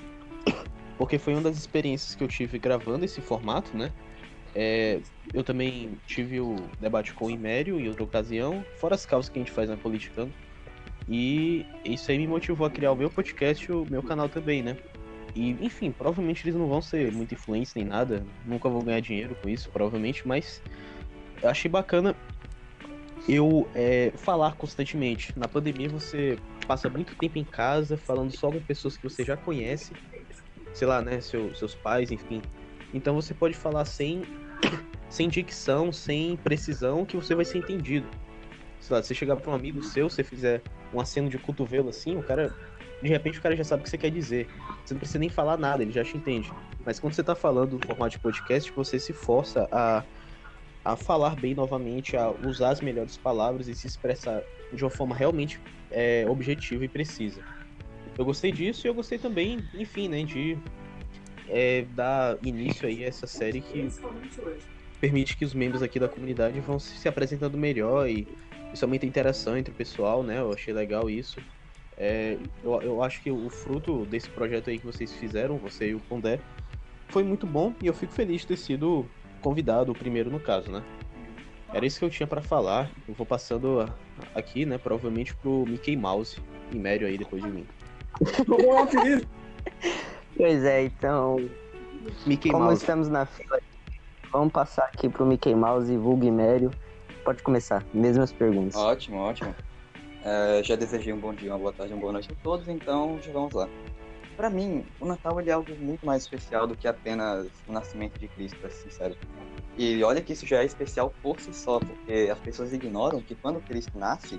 porque 0.99 1.19
foi 1.19 1.33
uma 1.35 1.43
das 1.43 1.57
experiências 1.57 2.15
que 2.15 2.23
eu 2.25 2.29
tive 2.29 2.59
gravando 2.59 3.05
esse 3.05 3.21
formato, 3.21 3.77
né? 3.77 3.93
É, 4.55 5.01
eu 5.33 5.43
também 5.43 6.01
tive 6.07 6.41
o 6.41 6.55
debate 6.81 7.13
com 7.15 7.27
o 7.27 7.31
Imério 7.31 7.79
em 7.81 7.89
outra 7.89 8.05
ocasião, 8.05 8.65
fora 8.77 8.95
as 8.95 9.05
causas 9.05 9.29
que 9.29 9.39
a 9.39 9.43
gente 9.43 9.51
faz 9.51 9.69
na 9.69 9.77
Politicano. 9.77 10.33
E 11.09 11.67
isso 11.85 12.11
aí 12.11 12.19
me 12.19 12.27
motivou 12.27 12.67
a 12.67 12.71
criar 12.71 12.93
o 12.93 12.97
meu 12.97 13.11
podcast 13.11 13.69
e 13.69 13.73
o 13.73 13.85
meu 13.89 14.03
canal 14.03 14.29
também, 14.29 14.63
né? 14.63 14.77
E, 15.35 15.51
enfim, 15.65 15.91
provavelmente 15.91 16.45
eles 16.45 16.55
não 16.55 16.69
vão 16.69 16.81
ser 16.81 17.11
muito 17.13 17.35
influentes 17.35 17.75
nem 17.75 17.85
nada, 17.85 18.25
nunca 18.47 18.69
vou 18.69 18.83
ganhar 18.83 19.01
dinheiro 19.01 19.37
com 19.43 19.49
isso, 19.49 19.69
provavelmente, 19.71 20.27
mas 20.27 20.63
eu 21.43 21.49
achei 21.49 21.69
bacana 21.71 22.17
eu 23.29 23.69
é, 23.75 24.13
falar 24.17 24.55
constantemente. 24.55 25.33
Na 25.37 25.49
pandemia 25.49 25.89
você 25.89 26.39
passa 26.67 26.89
muito 26.89 27.15
tempo 27.17 27.39
em 27.39 27.45
casa 27.45 27.97
falando 27.97 28.31
só 28.31 28.51
com 28.51 28.61
pessoas 28.61 28.97
que 28.97 29.03
você 29.03 29.25
já 29.25 29.37
conhece, 29.37 29.93
sei 30.73 30.87
lá, 30.87 31.03
né, 31.03 31.21
seu- 31.21 31.55
seus 31.55 31.75
pais, 31.75 32.11
enfim. 32.11 32.41
Então 32.93 33.15
você 33.15 33.35
pode 33.35 33.55
falar 33.55 33.85
sem, 33.85 34.23
sem 35.09 35.29
dicção, 35.29 35.91
sem 35.93 36.37
precisão, 36.37 37.05
que 37.05 37.17
você 37.17 37.35
vai 37.35 37.45
ser 37.45 37.59
entendido. 37.59 38.07
Sei 38.85 38.95
lá, 38.95 39.03
se 39.03 39.09
você 39.09 39.15
chegar 39.15 39.37
pra 39.37 39.51
um 39.51 39.55
amigo 39.55 39.83
seu, 39.83 40.11
você 40.11 40.23
fizer 40.23 40.61
um 40.93 41.01
aceno 41.01 41.31
de 41.31 41.39
cotovelo 41.39 41.89
assim, 41.89 42.19
o 42.19 42.23
cara. 42.23 42.55
De 43.03 43.09
repente 43.09 43.39
o 43.39 43.43
cara 43.43 43.57
já 43.57 43.65
sabe 43.65 43.81
o 43.81 43.85
que 43.85 43.89
você 43.89 43.97
quer 43.97 44.11
dizer. 44.11 44.47
Você 44.85 44.93
não 44.93 44.99
precisa 44.99 45.19
nem 45.19 45.31
falar 45.31 45.57
nada, 45.57 45.83
ele 45.83 45.91
já 45.91 46.05
te 46.05 46.19
entende. 46.19 46.53
Mas 46.85 47.01
quando 47.01 47.15
você 47.15 47.23
tá 47.23 47.35
falando 47.35 47.79
no 47.79 47.87
formato 47.87 48.11
de 48.11 48.19
podcast, 48.19 48.71
você 48.73 48.99
se 48.99 49.15
força 49.15 49.67
a 49.73 50.05
a 50.85 50.97
falar 50.97 51.35
bem 51.35 51.55
novamente, 51.55 52.15
a 52.15 52.29
usar 52.47 52.69
as 52.69 52.83
melhores 52.83 53.17
palavras 53.17 53.69
e 53.69 53.75
se 53.75 53.87
expressar 53.87 54.43
de 54.71 54.85
uma 54.85 54.91
forma 54.91 55.17
realmente 55.17 55.59
é, 55.91 56.27
objetiva 56.29 56.85
e 56.85 56.89
precisa. 56.89 57.41
Eu 58.19 58.25
gostei 58.27 58.53
disso 58.53 58.87
e 58.87 58.91
eu 58.91 58.93
gostei 58.93 59.19
também, 59.19 59.65
enfim, 59.73 60.09
né, 60.09 60.23
de 60.25 60.59
é, 61.49 61.87
dar 61.95 62.37
início 62.43 62.87
aí 62.87 63.03
a 63.03 63.09
essa 63.09 63.27
série 63.27 63.63
que 63.63 63.89
permite 65.01 65.39
que 65.39 65.45
os 65.47 65.55
membros 65.55 65.83
aqui 65.83 65.99
da 65.99 66.07
comunidade 66.07 66.61
vão 66.61 66.79
se 66.79 67.09
apresentando 67.09 67.57
melhor 67.57 68.07
e 68.07 68.29
isso 68.75 68.85
aumenta 68.85 69.07
a 69.07 69.09
interação 69.09 69.57
entre 69.57 69.73
o 69.73 69.77
pessoal, 69.77 70.23
né? 70.23 70.41
Eu 70.41 70.53
achei 70.53 70.75
legal 70.75 71.09
isso. 71.09 71.41
É, 71.97 72.37
eu, 72.63 72.83
eu 72.83 73.03
acho 73.03 73.23
que 73.23 73.31
o 73.31 73.49
fruto 73.49 74.05
desse 74.05 74.29
projeto 74.29 74.69
aí 74.69 74.79
que 74.79 74.85
vocês 74.85 75.13
fizeram, 75.13 75.57
você 75.57 75.91
e 75.91 75.95
o 75.95 76.01
Pondé, 76.01 76.41
foi 77.09 77.23
muito 77.23 77.47
bom 77.47 77.73
e 77.81 77.87
eu 77.87 77.95
fico 77.95 78.13
feliz 78.13 78.41
de 78.41 78.49
ter 78.49 78.57
sido 78.57 79.07
convidado, 79.41 79.93
o 79.93 79.95
primeiro 79.95 80.31
no 80.31 80.41
caso, 80.41 80.71
né? 80.71 80.83
Era 81.73 81.87
isso 81.87 81.99
que 81.99 82.05
eu 82.05 82.11
tinha 82.11 82.27
para 82.27 82.41
falar. 82.41 82.91
Eu 83.07 83.15
vou 83.15 83.25
passando 83.25 83.89
aqui, 84.35 84.67
né, 84.67 84.79
provavelmente 84.79 85.35
pro 85.37 85.65
Mickey 85.67 85.97
Mouse 85.97 86.41
em 86.73 86.79
médio 86.79 87.07
aí 87.07 87.17
depois 87.17 87.43
de 87.43 87.49
mim. 87.49 87.67
pois 90.37 90.65
é, 90.65 90.85
então. 90.85 91.49
Mickey 92.27 92.51
como 92.51 92.65
Mouse. 92.65 92.83
estamos 92.83 93.09
na 93.09 93.25
fila, 93.25 93.61
vamos 94.31 94.53
passar 94.53 94.85
aqui 94.85 95.09
pro 95.09 95.25
Mickey 95.25 95.55
Mouse 95.55 95.93
e 95.93 95.97
Vulgo 95.97 96.31
Mério. 96.31 96.71
Pode 97.25 97.43
começar, 97.43 97.83
mesmas 97.95 98.33
perguntas. 98.33 98.77
Ótimo, 98.77 99.17
ótimo. 99.17 99.55
É, 100.23 100.63
já 100.63 100.77
desejei 100.77 101.13
um 101.13 101.19
bom 101.19 101.33
dia, 101.33 101.51
uma 101.51 101.59
boa 101.59 101.73
tarde, 101.73 101.95
uma 101.95 102.01
boa 102.01 102.13
noite 102.13 102.31
a 102.31 102.35
todos, 102.43 102.69
então 102.69 103.19
já 103.23 103.33
vamos 103.33 103.55
lá. 103.55 103.67
Para 104.37 104.51
mim, 104.51 104.85
o 105.01 105.07
Natal 105.07 105.41
é 105.41 105.51
algo 105.51 105.75
muito 105.77 106.05
mais 106.05 106.25
especial 106.25 106.67
do 106.67 106.77
que 106.77 106.87
apenas 106.87 107.49
o 107.67 107.73
nascimento 107.73 108.19
de 108.19 108.29
Cristo, 108.29 108.59
pra 108.59 108.69
ser 108.69 108.91
sincero. 108.91 109.17
E 109.79 110.05
olha 110.05 110.21
que 110.21 110.35
isso 110.35 110.47
já 110.47 110.63
é 110.63 110.65
especial 110.67 111.15
por 111.23 111.41
si 111.41 111.53
só, 111.55 111.79
porque 111.79 112.29
as 112.31 112.39
pessoas 112.41 112.73
ignoram 112.73 113.23
que 113.23 113.35
quando 113.35 113.61
Cristo 113.61 113.99
nasce, 113.99 114.39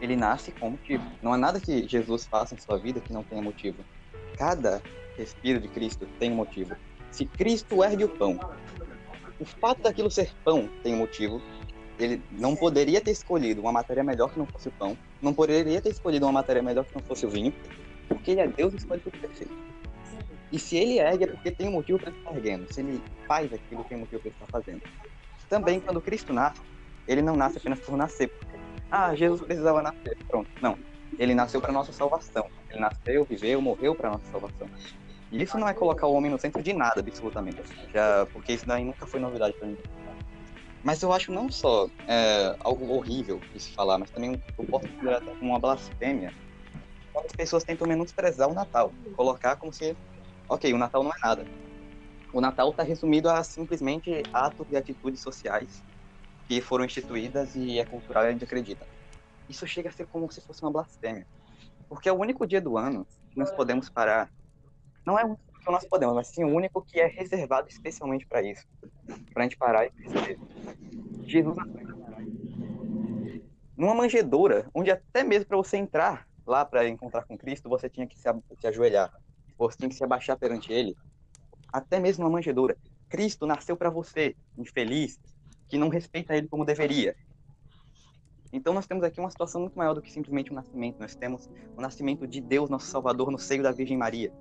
ele 0.00 0.14
nasce 0.14 0.52
com 0.52 0.70
motivo. 0.70 1.04
Não 1.20 1.32
há 1.32 1.36
nada 1.36 1.58
que 1.58 1.88
Jesus 1.88 2.26
faça 2.26 2.54
em 2.54 2.58
sua 2.58 2.78
vida 2.78 3.00
que 3.00 3.12
não 3.12 3.24
tenha 3.24 3.42
motivo. 3.42 3.84
Cada 4.36 4.80
respiro 5.16 5.58
de 5.58 5.68
Cristo 5.68 6.06
tem 6.18 6.30
um 6.30 6.36
motivo. 6.36 6.76
Se 7.10 7.24
Cristo 7.24 7.82
ergue 7.82 8.04
o 8.04 8.08
pão, 8.08 8.38
o 9.40 9.44
fato 9.44 9.82
daquilo 9.82 10.10
ser 10.10 10.32
pão 10.44 10.68
tem 10.82 10.94
um 10.94 10.98
motivo. 10.98 11.40
Ele 11.98 12.20
não 12.32 12.56
poderia 12.56 13.00
ter 13.00 13.12
escolhido 13.12 13.60
uma 13.60 13.72
matéria 13.72 14.02
melhor 14.02 14.32
que 14.32 14.38
não 14.38 14.46
fosse 14.46 14.68
o 14.68 14.72
pão, 14.72 14.96
não 15.22 15.32
poderia 15.32 15.80
ter 15.80 15.90
escolhido 15.90 16.26
uma 16.26 16.32
matéria 16.32 16.62
melhor 16.62 16.84
que 16.84 16.94
não 16.94 17.02
fosse 17.02 17.24
o 17.24 17.30
vinho, 17.30 17.52
porque 18.08 18.32
ele 18.32 18.40
é 18.40 18.48
Deus 18.48 18.72
e 18.74 18.76
escolhe 18.76 19.00
tudo 19.00 19.16
perfeito. 19.18 19.54
E 20.50 20.58
se 20.58 20.76
ele 20.76 20.98
ergue 20.98 21.24
é 21.24 21.26
porque 21.26 21.50
tem 21.50 21.68
um 21.68 21.72
motivo 21.72 21.98
para 21.98 22.10
ele 22.10 22.18
estar 22.18 22.34
erguendo. 22.34 22.72
Se 22.72 22.80
ele 22.80 23.02
faz 23.26 23.52
aquilo, 23.52 23.82
tem 23.84 23.96
um 23.96 24.00
motivo 24.00 24.20
para 24.20 24.28
ele 24.28 24.36
estar 24.40 24.46
fazendo. 24.46 24.82
Também, 25.48 25.80
quando 25.80 26.00
Cristo 26.00 26.32
nasce, 26.32 26.60
ele 27.08 27.22
não 27.22 27.36
nasce 27.36 27.58
apenas 27.58 27.80
por 27.80 27.96
nascer. 27.96 28.30
Ah, 28.90 29.14
Jesus 29.14 29.40
precisava 29.40 29.82
nascer. 29.82 30.16
Pronto. 30.28 30.48
Não. 30.62 30.78
Ele 31.18 31.34
nasceu 31.34 31.60
para 31.60 31.72
nossa 31.72 31.92
salvação. 31.92 32.48
Ele 32.70 32.80
nasceu, 32.80 33.24
viveu, 33.24 33.60
morreu 33.60 33.94
para 33.94 34.10
nossa 34.10 34.26
salvação. 34.30 34.68
E 35.32 35.42
isso 35.42 35.58
não 35.58 35.68
é 35.68 35.74
colocar 35.74 36.06
o 36.06 36.12
homem 36.12 36.30
no 36.30 36.38
centro 36.38 36.62
de 36.62 36.72
nada, 36.72 37.00
absolutamente. 37.00 37.60
Já, 37.92 38.26
porque 38.32 38.52
isso 38.52 38.64
daí 38.66 38.84
nunca 38.84 39.06
foi 39.06 39.18
novidade 39.18 39.56
para 39.58 39.66
mim. 39.66 39.76
Mas 40.84 41.02
eu 41.02 41.12
acho 41.12 41.32
não 41.32 41.50
só 41.50 41.88
é, 42.06 42.54
algo 42.60 42.86
horrível 42.92 43.40
se 43.56 43.72
falar, 43.72 43.98
mas 43.98 44.10
também 44.10 44.40
eu 44.58 44.64
posso 44.66 44.86
considerar 44.86 45.22
como 45.22 45.50
uma 45.50 45.58
blasfêmia 45.58 46.32
as 47.24 47.32
pessoas 47.32 47.64
tentam 47.64 47.86
menosprezar 47.86 48.48
o 48.48 48.54
Natal. 48.54 48.92
Colocar 49.16 49.56
como 49.56 49.72
se, 49.72 49.96
ok, 50.48 50.72
o 50.72 50.78
Natal 50.78 51.02
não 51.02 51.10
é 51.10 51.14
nada. 51.22 51.46
O 52.32 52.40
Natal 52.40 52.70
está 52.70 52.82
resumido 52.82 53.30
a 53.30 53.42
simplesmente 53.44 54.22
atos 54.32 54.66
e 54.70 54.76
atitudes 54.76 55.20
sociais 55.20 55.84
que 56.48 56.60
foram 56.60 56.84
instituídas 56.84 57.54
e 57.54 57.78
é 57.78 57.84
cultural 57.84 58.24
e 58.24 58.28
a 58.28 58.32
gente 58.32 58.44
acredita. 58.44 58.86
Isso 59.48 59.66
chega 59.66 59.88
a 59.88 59.92
ser 59.92 60.06
como 60.06 60.30
se 60.30 60.40
fosse 60.40 60.62
uma 60.62 60.72
blasfêmia. 60.72 61.26
Porque 61.88 62.08
é 62.08 62.12
o 62.12 62.18
único 62.18 62.46
dia 62.46 62.60
do 62.60 62.76
ano 62.76 63.06
que 63.30 63.38
nós 63.38 63.52
podemos 63.52 63.88
parar. 63.88 64.30
Não 65.06 65.18
é 65.18 65.24
o 65.24 65.28
único 65.28 65.53
que 65.64 65.70
nós 65.72 65.86
podemos, 65.86 66.14
mas 66.14 66.28
sim 66.28 66.44
o 66.44 66.48
único 66.48 66.82
que 66.82 67.00
é 67.00 67.06
reservado 67.06 67.68
especialmente 67.68 68.26
para 68.26 68.42
isso. 68.42 68.66
Para 69.32 69.42
a 69.42 69.44
gente 69.44 69.56
parar 69.56 69.86
e 69.86 69.90
perceber. 69.90 70.38
Jesus 71.26 71.56
numa 73.76 73.94
manjedoura, 73.94 74.68
onde 74.72 74.90
até 74.90 75.24
mesmo 75.24 75.46
para 75.46 75.56
você 75.56 75.76
entrar 75.76 76.26
lá 76.46 76.64
para 76.64 76.88
encontrar 76.88 77.24
com 77.24 77.36
Cristo, 77.36 77.68
você 77.68 77.88
tinha 77.88 78.06
que 78.06 78.18
se, 78.18 78.28
ajoelhar, 78.66 79.12
você 79.58 79.78
tinha 79.78 79.88
que 79.88 79.94
se 79.94 80.04
abaixar 80.04 80.38
perante 80.38 80.72
Ele, 80.72 80.96
até 81.72 81.98
mesmo 81.98 82.22
numa 82.22 82.34
manjedoura. 82.34 82.76
Cristo 83.08 83.46
nasceu 83.46 83.76
para 83.76 83.90
você, 83.90 84.36
infeliz, 84.56 85.18
que 85.68 85.78
não 85.78 85.88
respeita 85.88 86.36
Ele 86.36 86.48
como 86.48 86.64
deveria. 86.64 87.16
Então 88.52 88.72
nós 88.72 88.86
temos 88.86 89.02
aqui 89.02 89.18
uma 89.18 89.30
situação 89.30 89.62
muito 89.62 89.76
maior 89.76 89.94
do 89.94 90.02
que 90.02 90.12
simplesmente 90.12 90.52
um 90.52 90.54
nascimento. 90.54 91.00
Nós 91.00 91.16
temos 91.16 91.50
o 91.76 91.80
nascimento 91.80 92.26
de 92.26 92.40
Deus, 92.40 92.70
nosso 92.70 92.86
Salvador, 92.86 93.30
no 93.30 93.38
seio 93.38 93.62
da 93.62 93.72
Virgem 93.72 93.96
Maria. 93.96 94.32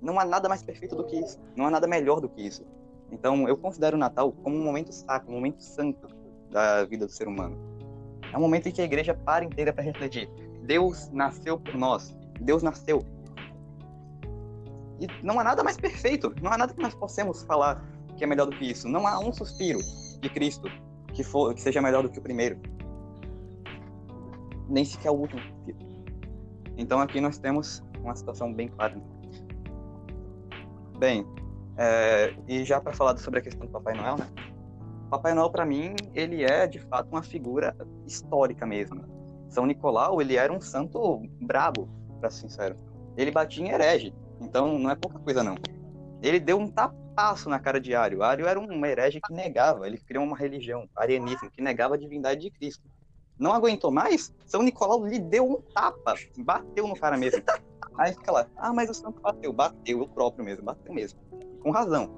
Não 0.00 0.18
há 0.18 0.24
nada 0.24 0.48
mais 0.48 0.62
perfeito 0.62 0.94
do 0.94 1.04
que 1.04 1.16
isso. 1.16 1.38
Não 1.56 1.66
há 1.66 1.70
nada 1.70 1.86
melhor 1.86 2.20
do 2.20 2.28
que 2.28 2.42
isso. 2.42 2.64
Então 3.10 3.48
eu 3.48 3.56
considero 3.56 3.96
o 3.96 3.98
Natal 3.98 4.32
como 4.32 4.56
um 4.56 4.62
momento 4.62 4.92
sacro, 4.92 5.30
um 5.30 5.34
momento 5.34 5.62
santo 5.62 6.08
da 6.50 6.84
vida 6.84 7.06
do 7.06 7.12
ser 7.12 7.26
humano. 7.26 7.56
É 8.32 8.36
um 8.36 8.40
momento 8.40 8.68
em 8.68 8.72
que 8.72 8.80
a 8.80 8.84
igreja 8.84 9.14
para 9.14 9.44
inteira 9.44 9.72
para 9.72 9.82
refletir. 9.82 10.28
Deus 10.62 11.10
nasceu 11.10 11.58
por 11.58 11.74
nós. 11.74 12.14
Deus 12.40 12.62
nasceu. 12.62 13.04
E 15.00 15.06
não 15.22 15.38
há 15.40 15.44
nada 15.44 15.62
mais 15.64 15.76
perfeito. 15.76 16.34
Não 16.42 16.52
há 16.52 16.58
nada 16.58 16.74
que 16.74 16.82
nós 16.82 16.94
possamos 16.94 17.42
falar 17.44 17.82
que 18.16 18.24
é 18.24 18.26
melhor 18.26 18.46
do 18.46 18.56
que 18.56 18.66
isso. 18.66 18.88
Não 18.88 19.06
há 19.06 19.18
um 19.18 19.32
suspiro 19.32 19.78
de 20.20 20.28
Cristo 20.28 20.68
que, 21.14 21.22
for, 21.22 21.54
que 21.54 21.60
seja 21.60 21.80
melhor 21.80 22.02
do 22.02 22.10
que 22.10 22.18
o 22.18 22.22
primeiro. 22.22 22.60
Nem 24.68 24.84
sequer 24.84 25.10
o 25.10 25.14
último. 25.14 25.40
Então 26.76 27.00
aqui 27.00 27.20
nós 27.20 27.38
temos 27.38 27.82
uma 28.00 28.14
situação 28.14 28.52
bem 28.52 28.68
clara. 28.68 29.00
Bem, 30.98 31.24
é, 31.76 32.34
e 32.48 32.64
já 32.64 32.80
para 32.80 32.92
falar 32.92 33.16
sobre 33.18 33.38
a 33.38 33.42
questão 33.42 33.64
do 33.64 33.70
Papai 33.72 33.94
Noel, 33.94 34.16
né? 34.16 34.26
Papai 35.08 35.32
Noel 35.32 35.48
para 35.48 35.64
mim 35.64 35.94
ele 36.12 36.42
é 36.42 36.66
de 36.66 36.80
fato 36.80 37.08
uma 37.08 37.22
figura 37.22 37.76
histórica 38.04 38.66
mesmo. 38.66 39.04
São 39.48 39.64
Nicolau 39.64 40.20
ele 40.20 40.36
era 40.36 40.52
um 40.52 40.60
santo 40.60 41.22
brabo, 41.40 41.88
para 42.18 42.30
ser 42.30 42.40
sincero. 42.40 42.76
Ele 43.16 43.30
batia 43.30 43.64
em 43.64 43.70
herege, 43.70 44.12
então 44.40 44.76
não 44.76 44.90
é 44.90 44.96
pouca 44.96 45.20
coisa 45.20 45.42
não. 45.42 45.54
Ele 46.20 46.40
deu 46.40 46.58
um 46.58 46.68
tapaço 46.68 47.48
na 47.48 47.60
cara 47.60 47.80
de 47.80 47.94
Ario. 47.94 48.24
Ario 48.24 48.48
era 48.48 48.58
um 48.58 48.84
herege 48.84 49.20
que 49.20 49.32
negava, 49.32 49.86
ele 49.86 49.98
criou 49.98 50.24
uma 50.24 50.36
religião, 50.36 50.88
arianismo, 50.96 51.48
que 51.48 51.62
negava 51.62 51.94
a 51.94 51.98
divindade 51.98 52.40
de 52.40 52.50
Cristo. 52.50 52.82
Não 53.38 53.52
aguentou 53.52 53.90
mais? 53.90 54.34
São 54.46 54.62
Nicolau 54.62 55.04
lhe 55.04 55.18
deu 55.18 55.48
um 55.48 55.60
tapa, 55.72 56.14
bateu 56.38 56.88
no 56.88 56.96
cara 56.96 57.16
mesmo. 57.16 57.42
Aí 57.96 58.12
fica 58.12 58.32
lá, 58.32 58.46
ah, 58.56 58.72
mas 58.72 58.90
o 58.90 58.94
santo 58.94 59.20
bateu, 59.20 59.52
bateu, 59.52 60.00
eu 60.00 60.08
próprio 60.08 60.44
mesmo, 60.44 60.64
bateu 60.64 60.92
mesmo. 60.92 61.18
Com 61.60 61.70
razão, 61.70 62.10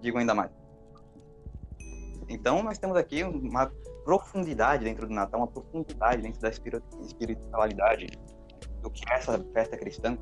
digo 0.00 0.18
ainda 0.18 0.34
mais. 0.34 0.50
Então, 2.28 2.62
nós 2.62 2.78
temos 2.78 2.96
aqui 2.96 3.22
uma 3.22 3.70
profundidade 4.04 4.84
dentro 4.84 5.06
do 5.06 5.14
Natal, 5.14 5.40
uma 5.40 5.46
profundidade 5.46 6.22
dentro 6.22 6.40
da 6.40 6.48
espiritualidade 6.48 8.06
do 8.82 8.90
que 8.90 9.02
é 9.10 9.14
essa 9.14 9.38
festa 9.52 9.76
cristã, 9.76 10.16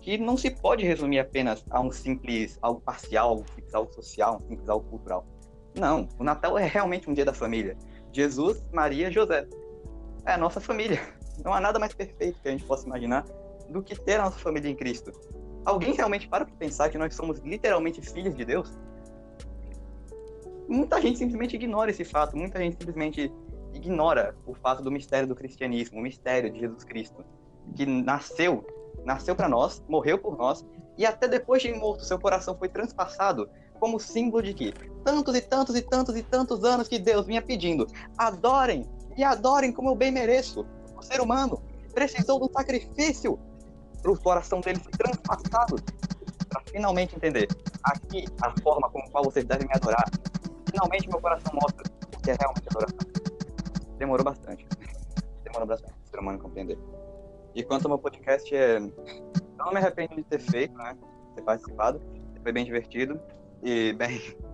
que 0.00 0.18
não 0.18 0.36
se 0.36 0.50
pode 0.50 0.84
resumir 0.84 1.20
apenas 1.20 1.64
a 1.70 1.80
um 1.80 1.90
simples 1.92 2.58
algo 2.60 2.80
parcial, 2.80 3.30
algo 3.30 3.44
algo 3.72 3.92
social, 3.92 4.36
um 4.36 4.48
simples 4.48 4.68
algo 4.68 4.88
cultural. 4.88 5.24
Não, 5.78 6.08
o 6.18 6.24
Natal 6.24 6.58
é 6.58 6.66
realmente 6.66 7.08
um 7.08 7.14
dia 7.14 7.24
da 7.24 7.32
família. 7.32 7.76
Jesus, 8.12 8.64
Maria, 8.72 9.10
José. 9.10 9.46
É 10.26 10.32
a 10.32 10.38
nossa 10.38 10.60
família. 10.60 11.00
Não 11.44 11.52
há 11.52 11.60
nada 11.60 11.78
mais 11.78 11.94
perfeito 11.94 12.38
que 12.40 12.48
a 12.48 12.50
gente 12.52 12.64
possa 12.64 12.86
imaginar 12.86 13.24
do 13.68 13.82
que 13.82 13.98
ter 13.98 14.20
a 14.20 14.24
nossa 14.24 14.38
família 14.38 14.68
em 14.68 14.76
Cristo. 14.76 15.10
Alguém 15.64 15.94
realmente 15.94 16.28
para 16.28 16.44
para 16.44 16.54
pensar 16.56 16.90
que 16.90 16.98
nós 16.98 17.14
somos 17.14 17.38
literalmente 17.38 18.00
filhos 18.02 18.34
de 18.34 18.44
Deus? 18.44 18.72
muita 20.72 21.00
gente 21.00 21.18
simplesmente 21.18 21.56
ignora 21.56 21.90
esse 21.90 22.04
fato, 22.04 22.36
muita 22.36 22.58
gente 22.58 22.76
simplesmente 22.78 23.32
ignora 23.74 24.34
o 24.46 24.54
fato 24.54 24.82
do 24.82 24.90
mistério 24.90 25.28
do 25.28 25.34
cristianismo, 25.34 25.98
o 25.98 26.02
mistério 26.02 26.50
de 26.50 26.60
Jesus 26.60 26.84
Cristo, 26.84 27.24
que 27.76 27.84
nasceu, 27.86 28.64
nasceu 29.04 29.36
para 29.36 29.48
nós, 29.48 29.82
morreu 29.88 30.18
por 30.18 30.36
nós, 30.36 30.66
e 30.96 31.06
até 31.06 31.28
depois 31.28 31.62
de 31.62 31.72
morto, 31.72 32.04
seu 32.04 32.18
coração 32.18 32.56
foi 32.56 32.68
transpassado 32.68 33.48
como 33.82 33.98
símbolo 33.98 34.44
de 34.44 34.54
que 34.54 34.72
tantos 35.02 35.34
e 35.34 35.40
tantos 35.40 35.74
e 35.74 35.82
tantos 35.82 36.16
e 36.16 36.22
tantos 36.22 36.62
anos 36.62 36.86
que 36.86 37.00
Deus 37.00 37.26
vinha 37.26 37.42
pedindo, 37.42 37.84
adorem 38.16 38.88
e 39.16 39.24
adorem 39.24 39.72
como 39.72 39.90
eu 39.90 39.96
bem 39.96 40.12
mereço. 40.12 40.64
O 40.96 41.02
ser 41.02 41.20
humano 41.20 41.60
precisou 41.92 42.38
do 42.38 42.48
sacrifício 42.52 43.40
para 44.00 44.12
o 44.12 44.16
coração 44.16 44.60
dele 44.60 44.78
ser 44.78 44.92
transpassado, 44.92 45.82
para 46.48 46.62
finalmente 46.70 47.16
entender 47.16 47.48
aqui 47.82 48.24
a 48.40 48.54
forma 48.60 48.88
como 48.88 49.10
qual 49.10 49.24
vocês 49.24 49.44
devem 49.44 49.66
me 49.66 49.74
adorar, 49.74 50.08
finalmente 50.70 51.08
meu 51.08 51.20
coração 51.20 51.52
mostra 51.60 51.82
o 52.16 52.20
que 52.20 52.30
é 52.30 52.36
realmente 52.38 52.68
adoração. 52.70 52.98
Demorou 53.98 54.24
bastante. 54.24 54.64
Demorou 55.42 55.66
bastante 55.66 55.94
o 56.06 56.08
ser 56.08 56.20
humano 56.20 56.38
compreender. 56.38 56.78
E 57.52 57.64
quanto 57.64 57.86
ao 57.86 57.88
meu 57.88 57.98
podcast, 57.98 58.54
é... 58.54 58.76
eu 58.76 58.92
não 59.58 59.72
me 59.72 59.78
arrependo 59.78 60.14
de 60.14 60.22
ter 60.22 60.38
feito, 60.38 60.72
né? 60.78 60.96
Ter 61.34 61.42
participado. 61.42 62.00
Foi 62.44 62.52
bem 62.52 62.64
divertido. 62.64 63.20
E, 63.62 63.92
bem, 63.92 64.20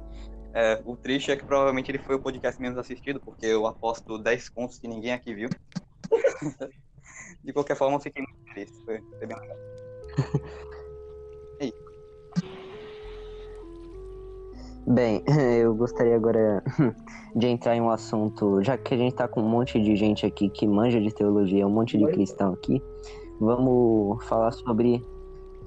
É, 0.55 0.81
o 0.85 0.97
triste 0.97 1.31
é 1.31 1.37
que 1.37 1.45
provavelmente 1.45 1.91
ele 1.91 1.99
foi 1.99 2.17
o 2.17 2.19
podcast 2.19 2.61
menos 2.61 2.79
assistido, 2.79 3.21
porque 3.21 3.47
eu 3.47 3.67
aposto 3.67 4.19
10 4.19 4.49
contos 4.49 4.79
que 4.79 4.89
ninguém 4.89 5.13
aqui 5.13 5.35
viu. 5.35 5.49
De 7.45 7.53
qualquer 7.53 7.77
forma, 7.77 7.97
eu 7.97 8.01
fiquei 8.01 8.23
muito 8.23 8.53
feliz. 8.53 8.71
Foi, 8.85 9.01
foi 9.19 9.27
bem 9.27 9.39
legal. 9.39 9.57
Bem, 14.87 15.23
eu 15.61 15.75
gostaria 15.75 16.17
agora 16.17 16.63
de 17.37 17.47
entrar 17.47 17.77
em 17.77 17.81
um 17.81 17.91
assunto, 17.91 18.63
já 18.63 18.77
que 18.77 18.95
a 18.95 18.97
gente 18.97 19.15
tá 19.15 19.29
com 19.29 19.43
um 19.43 19.49
monte 19.49 19.81
de 19.81 19.95
gente 19.97 20.27
aqui 20.27 20.49
que 20.49 20.67
manja 20.67 21.01
de 21.01 21.13
teologia, 21.13 21.67
um 21.67 21.71
monte 21.71 21.97
de 21.99 22.07
cristão 22.07 22.55
aqui, 22.55 22.83
vamos 23.39 24.25
falar 24.25 24.51
sobre, 24.51 25.05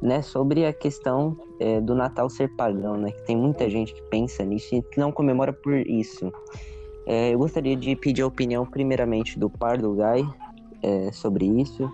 né, 0.02 0.22
sobre 0.22 0.66
a 0.66 0.74
questão 0.74 1.38
é, 1.60 1.80
do 1.80 1.94
Natal 1.94 2.30
ser 2.30 2.50
pagão, 2.56 2.98
né? 2.98 3.12
Que 3.12 3.24
tem 3.24 3.38
muita 3.38 3.70
gente 3.70 3.94
que 3.94 4.02
pensa 4.04 4.44
nisso 4.44 4.76
e 4.76 4.82
que 4.82 5.00
não 5.00 5.12
comemora 5.12 5.54
por 5.54 5.74
isso. 5.74 6.32
É, 7.06 7.34
eu 7.34 7.40
gostaria 7.40 7.76
de 7.76 7.96
pedir 7.96 8.22
a 8.22 8.28
opinião 8.28 8.66
primeiramente 8.66 9.38
do 9.38 9.50
Pardo 9.50 9.94
Guy 9.94 10.28
é, 10.82 11.12
sobre 11.12 11.46
isso. 11.46 11.92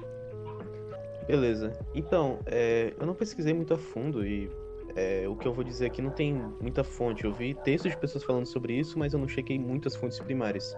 Beleza. 1.28 1.74
Então, 1.94 2.40
é, 2.46 2.94
eu 2.98 3.06
não 3.06 3.14
pesquisei 3.14 3.54
muito 3.54 3.74
a 3.74 3.78
fundo 3.78 4.26
e 4.26 4.50
é, 4.96 5.28
o 5.28 5.36
que 5.36 5.46
eu 5.48 5.54
vou 5.54 5.64
dizer 5.64 5.88
aqui 5.88 6.02
não 6.02 6.12
tem 6.12 6.34
muita 6.62 6.84
fonte. 6.84 7.26
Eu 7.26 7.34
vi 7.34 7.54
textos 7.54 7.92
de 7.92 7.98
pessoas 7.98 8.24
falando 8.24 8.46
sobre 8.46 8.74
isso, 8.74 8.98
mas 8.98 9.14
eu 9.14 9.20
não 9.20 9.28
chequei 9.28 9.60
muitas 9.60 9.96
fontes 9.96 10.20
primárias. 10.20 10.76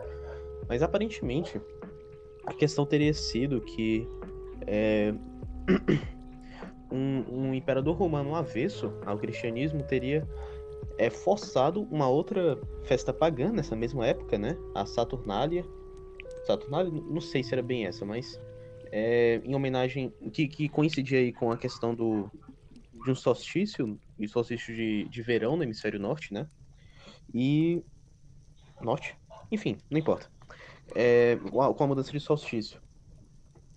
Mas 0.68 0.82
aparentemente, 0.82 1.62
a 2.46 2.54
questão 2.54 2.86
teria 2.86 3.14
sido 3.14 3.62
que 3.62 4.08
é, 4.66 5.14
um, 6.92 7.24
um, 7.30 7.54
imperador 7.54 7.96
romano 7.96 8.36
avesso 8.36 8.94
ao 9.06 9.18
cristianismo 9.18 9.84
teria 9.84 10.28
é, 10.98 11.10
forçado 11.10 11.84
uma 11.84 12.08
outra 12.08 12.60
festa 12.84 13.14
pagã 13.14 13.52
nessa 13.52 13.76
mesma 13.76 14.06
época, 14.06 14.38
né? 14.38 14.58
A 14.76 14.86
Saturnália. 14.86 15.66
Saturnália, 16.46 16.92
não 16.92 17.22
sei 17.22 17.44
se 17.44 17.54
era 17.54 17.62
bem 17.62 17.86
essa, 17.86 18.06
mas 18.06 18.40
é, 18.92 19.42
em 19.44 19.54
homenagem 19.54 20.12
que, 20.34 20.48
que 20.48 20.68
coincidia 20.68 21.20
aí 21.20 21.32
com 21.32 21.52
a 21.52 21.58
questão 21.58 21.94
do 21.94 22.30
de 23.04 23.12
um 23.12 23.16
solstício, 23.16 24.00
e 24.18 24.28
solstício 24.28 24.76
de, 24.76 25.06
de 25.06 25.22
verão 25.22 25.56
no 25.56 25.64
hemisfério 25.64 26.00
norte, 26.00 26.34
né? 26.34 26.48
E 27.34 27.82
norte, 28.82 29.18
enfim, 29.52 29.78
não 29.90 29.98
importa. 29.98 30.30
É, 30.96 31.38
com 31.52 31.84
a 31.84 31.88
mudança 31.88 32.12
de 32.12 32.20
solstício. 32.20 32.82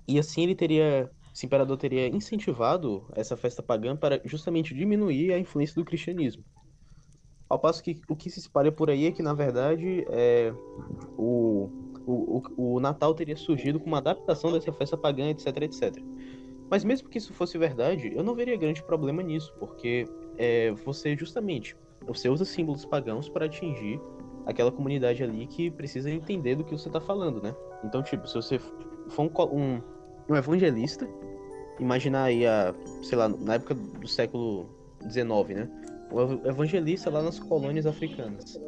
E 0.08 0.18
assim 0.18 0.42
ele 0.42 0.54
teria, 0.54 1.10
esse 1.34 1.46
imperador 1.46 1.76
teria 1.76 2.08
incentivado 2.08 3.06
essa 3.14 3.36
festa 3.36 3.62
pagã 3.62 3.96
para 3.96 4.20
justamente 4.24 4.74
diminuir 4.74 5.32
a 5.32 5.38
influência 5.38 5.74
do 5.74 5.84
cristianismo. 5.84 6.44
Ao 7.48 7.58
passo 7.58 7.82
que 7.82 8.00
o 8.08 8.16
que 8.16 8.30
se 8.30 8.38
espalha 8.38 8.72
por 8.72 8.90
aí 8.90 9.06
é 9.06 9.12
que, 9.12 9.22
na 9.22 9.34
verdade, 9.34 10.06
é, 10.08 10.52
o, 11.18 11.70
o, 12.06 12.42
o, 12.56 12.74
o 12.74 12.80
Natal 12.80 13.14
teria 13.14 13.36
surgido 13.36 13.78
com 13.78 13.86
uma 13.86 13.98
adaptação 13.98 14.52
dessa 14.52 14.72
festa 14.72 14.96
pagã, 14.96 15.28
etc, 15.28 15.46
etc. 15.62 16.02
Mas 16.70 16.84
mesmo 16.84 17.08
que 17.08 17.18
isso 17.18 17.34
fosse 17.34 17.58
verdade, 17.58 18.10
eu 18.14 18.22
não 18.22 18.34
veria 18.34 18.56
grande 18.56 18.82
problema 18.82 19.22
nisso, 19.22 19.52
porque 19.58 20.06
é, 20.38 20.72
você 20.72 21.14
justamente 21.16 21.76
você 22.06 22.28
usa 22.28 22.44
símbolos 22.44 22.84
pagãos 22.84 23.28
para 23.28 23.46
atingir 23.46 24.00
aquela 24.46 24.72
comunidade 24.72 25.22
ali 25.22 25.46
que 25.46 25.70
precisa 25.70 26.10
entender 26.10 26.56
do 26.56 26.64
que 26.64 26.72
você 26.72 26.88
está 26.88 27.00
falando, 27.00 27.40
né? 27.40 27.54
Então, 27.84 28.02
tipo, 28.02 28.26
se 28.26 28.34
você 28.34 28.58
for 29.08 29.22
um, 29.22 29.56
um, 29.56 29.82
um 30.28 30.36
evangelista, 30.36 31.08
imaginar 31.78 32.24
aí 32.24 32.46
a, 32.46 32.74
sei 33.02 33.18
lá, 33.18 33.28
na 33.28 33.54
época 33.54 33.74
do 33.74 34.06
século 34.06 34.68
XIX, 35.10 35.56
né? 35.56 35.70
O 36.10 36.48
evangelista 36.48 37.10
lá 37.10 37.22
nas 37.22 37.38
colônias 37.38 37.86
africanas. 37.86 38.60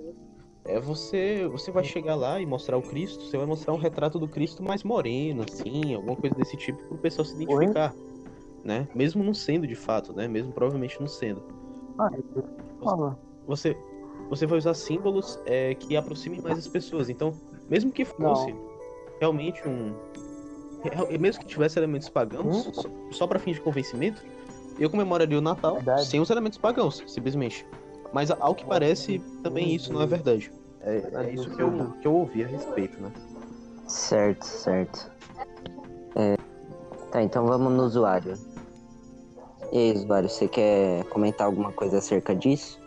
É 0.65 0.81
você, 0.81 1.47
você 1.49 1.71
vai 1.71 1.85
chegar 1.85 2.15
lá 2.15 2.41
e 2.41 2.47
mostrar 2.47 2.79
o 2.79 2.83
Cristo, 2.83 3.23
você 3.23 3.37
vai 3.37 3.47
mostrar 3.47 3.75
um 3.75 3.79
retrato 3.79 4.19
do 4.19 4.27
Cristo 4.27 4.63
mais 4.63 4.83
moreno, 4.83 5.43
assim, 5.43 5.95
alguma 5.95 6.17
coisa 6.17 6.35
desse 6.35 6.57
tipo 6.57 6.83
para 6.85 6.95
o 6.95 6.99
pessoal 6.99 7.27
se 7.27 7.35
identificar, 7.35 7.95
Oi? 7.95 8.61
né? 8.65 8.89
Mesmo 8.95 9.23
não 9.23 9.35
sendo 9.35 9.67
de 9.67 9.75
fato, 9.75 10.15
né? 10.15 10.27
Mesmo 10.27 10.53
provavelmente 10.53 10.99
não 10.99 11.07
sendo. 11.07 11.43
Ah, 11.99 12.11
você, 13.47 13.77
você 14.31 14.47
vai 14.47 14.59
usar 14.59 14.73
símbolos 14.73 15.39
é, 15.45 15.75
que 15.75 15.97
aproximem 15.97 16.41
mais 16.41 16.59
as 16.59 16.67
pessoas. 16.67 17.11
Então, 17.11 17.35
mesmo 17.69 17.93
que 17.93 18.07
fosse 18.07 18.53
não. 18.53 18.61
realmente 19.21 19.69
um, 19.69 19.95
mesmo 21.19 21.41
que 21.41 21.47
tivesse 21.47 21.79
elementos 21.79 22.09
pagãos, 22.09 22.67
hum? 22.67 22.73
só, 22.73 22.89
só 23.11 23.27
para 23.27 23.39
fim 23.39 23.53
de 23.53 23.61
convencimento, 23.61 24.23
eu 24.79 24.91
comemoraria 24.91 25.39
o 25.39 25.41
Natal 25.41 25.77
Verdade. 25.77 26.07
sem 26.07 26.21
os 26.21 26.31
elementos 26.31 26.59
pagãos, 26.59 27.03
simplesmente. 27.07 27.67
Mas 28.13 28.31
ao 28.31 28.55
que 28.55 28.65
parece, 28.65 29.19
também 29.43 29.75
isso 29.75 29.93
não 29.93 30.03
é 30.03 30.07
verdade. 30.07 30.53
É, 30.81 31.03
é 31.15 31.31
isso 31.31 31.51
que 31.51 31.63
eu, 31.63 31.93
que 32.01 32.07
eu 32.07 32.15
ouvi 32.15 32.45
a 32.45 32.47
respeito, 32.47 33.01
né? 33.01 33.11
Certo, 33.87 34.45
certo. 34.45 35.11
É... 36.15 36.37
Tá, 37.11 37.23
então 37.23 37.47
vamos 37.47 37.73
no 37.73 37.85
usuário. 37.85 38.37
E 39.73 39.79
aí, 39.79 39.93
usuário, 39.93 40.29
você 40.29 40.47
quer 40.47 41.05
comentar 41.05 41.47
alguma 41.47 41.73
coisa 41.73 41.99
acerca 41.99 42.35
disso? 42.35 42.81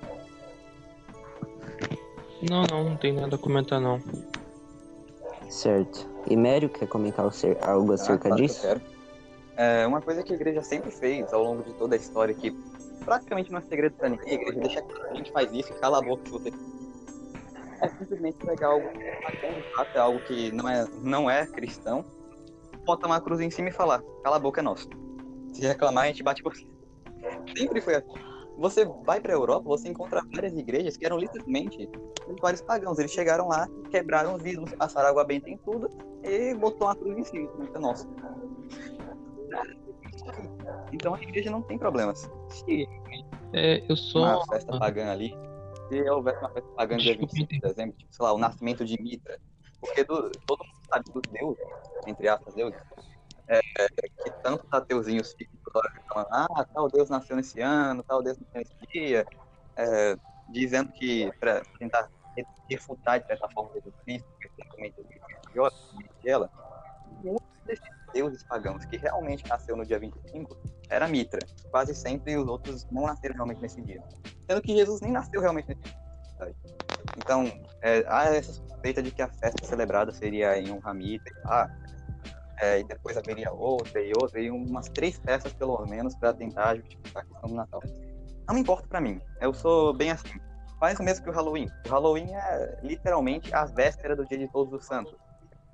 Não, 2.50 2.64
não, 2.70 2.90
não 2.90 2.98
tem 2.98 3.14
nada 3.14 3.36
a 3.36 3.40
comentar 3.40 3.82
não. 3.82 4.02
Certo. 5.50 6.08
E 6.30 6.36
Mério 6.36 6.70
quer 6.70 6.88
comentar 6.88 7.26
algo 7.62 7.94
acerca 7.94 8.28
ah, 8.28 8.30
claro 8.30 8.36
disso? 8.36 8.68
É 9.56 9.88
uma 9.88 10.02
coisa 10.02 10.22
que 10.22 10.34
a 10.34 10.36
igreja 10.36 10.62
sempre 10.62 10.92
fez 10.92 11.32
ao 11.34 11.44
longo 11.44 11.64
de 11.64 11.74
toda 11.74 11.96
a 11.96 11.98
história 11.98 12.34
que 12.34 12.52
praticamente 13.06 13.52
não 13.52 13.60
é 13.60 13.62
segredo 13.62 13.96
pra 13.96 14.10
ninguém, 14.10 14.38
a 14.38 14.42
igreja 14.42 14.60
deixa 14.60 14.86
a 15.10 15.14
gente 15.16 15.32
faz 15.32 15.52
isso, 15.52 15.74
cala 15.76 16.00
a 16.00 16.02
boca 16.02 16.24
se 16.26 16.32
você 16.32 16.54
é 17.82 17.88
simplesmente 17.90 18.38
pegar 18.38 18.68
algo 18.68 18.88
é 19.96 20.00
algo 20.00 20.20
que 20.22 20.52
não 20.52 20.68
é, 20.68 20.86
não 21.02 21.30
é 21.30 21.46
cristão, 21.46 22.04
bota 22.86 23.08
uma 23.08 23.22
cruz 23.22 23.40
em 23.40 23.50
cima 23.50 23.70
e 23.70 23.72
falar, 23.72 24.02
cala 24.24 24.36
a 24.36 24.40
boca 24.40 24.62
é 24.62 24.64
nosso. 24.64 24.90
Se 25.54 25.66
reclamar, 25.66 26.06
a 26.06 26.08
gente 26.08 26.24
bate 26.24 26.44
por 26.44 26.56
cima. 26.56 26.72
Sempre 27.58 27.82
foi 27.82 27.96
assim. 27.96 28.14
Você 28.58 28.86
vai 29.06 29.22
pra 29.22 29.34
Europa, 29.34 29.68
você 29.68 29.88
encontra 29.88 30.24
várias 30.34 30.54
igrejas 30.58 30.98
que 30.98 31.06
eram 31.06 31.18
literalmente 31.18 31.90
vários 32.42 32.62
pagãos. 32.62 32.98
Eles 32.98 33.12
chegaram 33.12 33.48
lá, 33.48 33.68
quebraram 33.92 34.36
os 34.36 34.42
vidros, 34.42 34.74
passaram 34.74 35.10
água 35.10 35.24
benta 35.24 35.50
em 35.50 35.58
tudo 35.58 35.90
e 36.24 36.56
botou 36.56 36.88
uma 36.88 36.96
cruz 36.96 37.18
em 37.18 37.24
cima. 37.24 37.50
Então, 37.62 37.82
nossa. 37.82 38.08
Então 40.92 41.14
a 41.14 41.22
igreja 41.22 41.52
não 41.52 41.62
tem 41.62 41.78
problemas. 41.78 42.30
Se 42.50 42.88
é, 43.54 43.84
eu 43.88 43.96
sou. 43.96 44.24
Uma 44.24 44.46
festa 44.48 44.78
pagã 44.78 45.12
ali. 45.12 45.34
Se 45.88 46.10
houvesse 46.10 46.40
uma 46.40 46.50
festa 46.50 46.70
pagã 46.72 46.98
dia 46.98 47.18
25 47.18 47.54
de 47.54 47.60
dezembro, 47.60 47.96
tipo, 47.96 48.14
sei 48.14 48.26
lá, 48.26 48.34
o 48.34 48.38
nascimento 48.38 48.84
de 48.84 49.02
Mitra. 49.02 49.40
Porque 49.80 50.04
do, 50.04 50.32
todo 50.46 50.66
mundo 50.66 50.78
sabe 50.90 51.12
dos 51.12 51.22
deuses, 51.32 51.64
entre 52.08 52.28
aspas, 52.28 52.54
deuses, 52.56 52.80
é, 53.48 53.62
que 54.24 54.32
tantos 54.44 54.68
ateuzinhos 54.72 55.34
ficam 55.34 55.58
falando, 56.12 56.28
ah, 56.32 56.66
tal 56.74 56.90
Deus 56.90 57.10
nasceu 57.10 57.36
nesse 57.36 57.62
ano, 57.62 58.04
tal 58.04 58.22
Deus 58.22 58.38
nasceu 58.38 58.62
nesse 58.62 58.92
dia, 58.92 59.26
é, 59.76 60.18
dizendo 60.50 60.92
que, 60.92 61.32
para 61.40 61.62
tentar 61.80 62.10
refutar 62.70 63.20
de 63.20 63.28
certa 63.28 63.48
forma 63.50 63.74
Jesus 63.74 63.96
Cristo, 64.04 64.28
que 64.40 64.50
religiosa, 65.58 65.76
ela, 66.26 66.50
muitos 67.24 67.60
desses 67.66 67.98
deuses 68.14 68.44
pagãos 68.44 68.86
que 68.86 68.98
realmente 68.98 69.48
nasceu 69.48 69.76
no 69.76 69.86
dia 69.86 70.00
25 70.00 70.58
era 70.90 71.08
Mitra. 71.08 71.40
Quase 71.70 71.94
sempre 71.94 72.38
os 72.38 72.48
outros 72.48 72.86
não 72.92 73.04
nasceram 73.04 73.36
realmente 73.36 73.62
nesse 73.62 73.82
dia. 73.82 74.02
Sendo 74.50 74.62
que 74.62 74.76
Jesus 74.76 75.02
nem 75.02 75.12
nasceu 75.12 75.42
realmente 75.42 75.70
nesse 75.70 75.82
dia. 75.82 76.08
Então, 77.18 77.46
é, 77.82 78.04
há 78.08 78.26
essa 78.26 78.54
suspeita 78.54 79.02
de 79.02 79.12
que 79.12 79.22
a 79.22 79.28
festa 79.28 79.66
celebrada 79.66 80.12
seria 80.12 80.58
em 80.58 80.72
um 80.72 80.80
Mitra, 80.94 81.34
ah, 81.46 81.70
é, 82.60 82.80
e 82.80 82.84
depois 82.84 83.18
haveria 83.18 83.52
outra 83.52 84.02
e 84.02 84.12
outra, 84.20 84.40
e 84.40 84.50
umas 84.50 84.90
três 84.90 85.18
festas 85.18 85.54
pelo 85.54 85.86
menos 85.86 86.16
para 86.16 86.34
tentar 86.34 86.76
justificar 86.76 87.24
a 87.24 87.26
questão 87.26 87.50
do 87.50 87.56
Natal. 87.56 87.82
Não 88.48 88.58
importa 88.58 88.88
para 88.88 89.02
mim, 89.02 89.20
eu 89.42 89.54
sou 89.54 89.94
bem 89.94 90.12
assim. 90.12 90.40
Faz 90.80 91.00
o 91.00 91.04
mesmo 91.04 91.24
que 91.24 91.30
o 91.30 91.34
Halloween. 91.34 91.68
O 91.88 91.90
Halloween 91.90 92.34
é 92.34 92.80
literalmente 92.84 93.54
a 93.54 93.66
véspera 93.66 94.16
do 94.16 94.26
dia 94.26 94.38
de 94.38 94.48
Todos 94.48 94.74
os 94.74 94.86
Santos. 94.86 95.16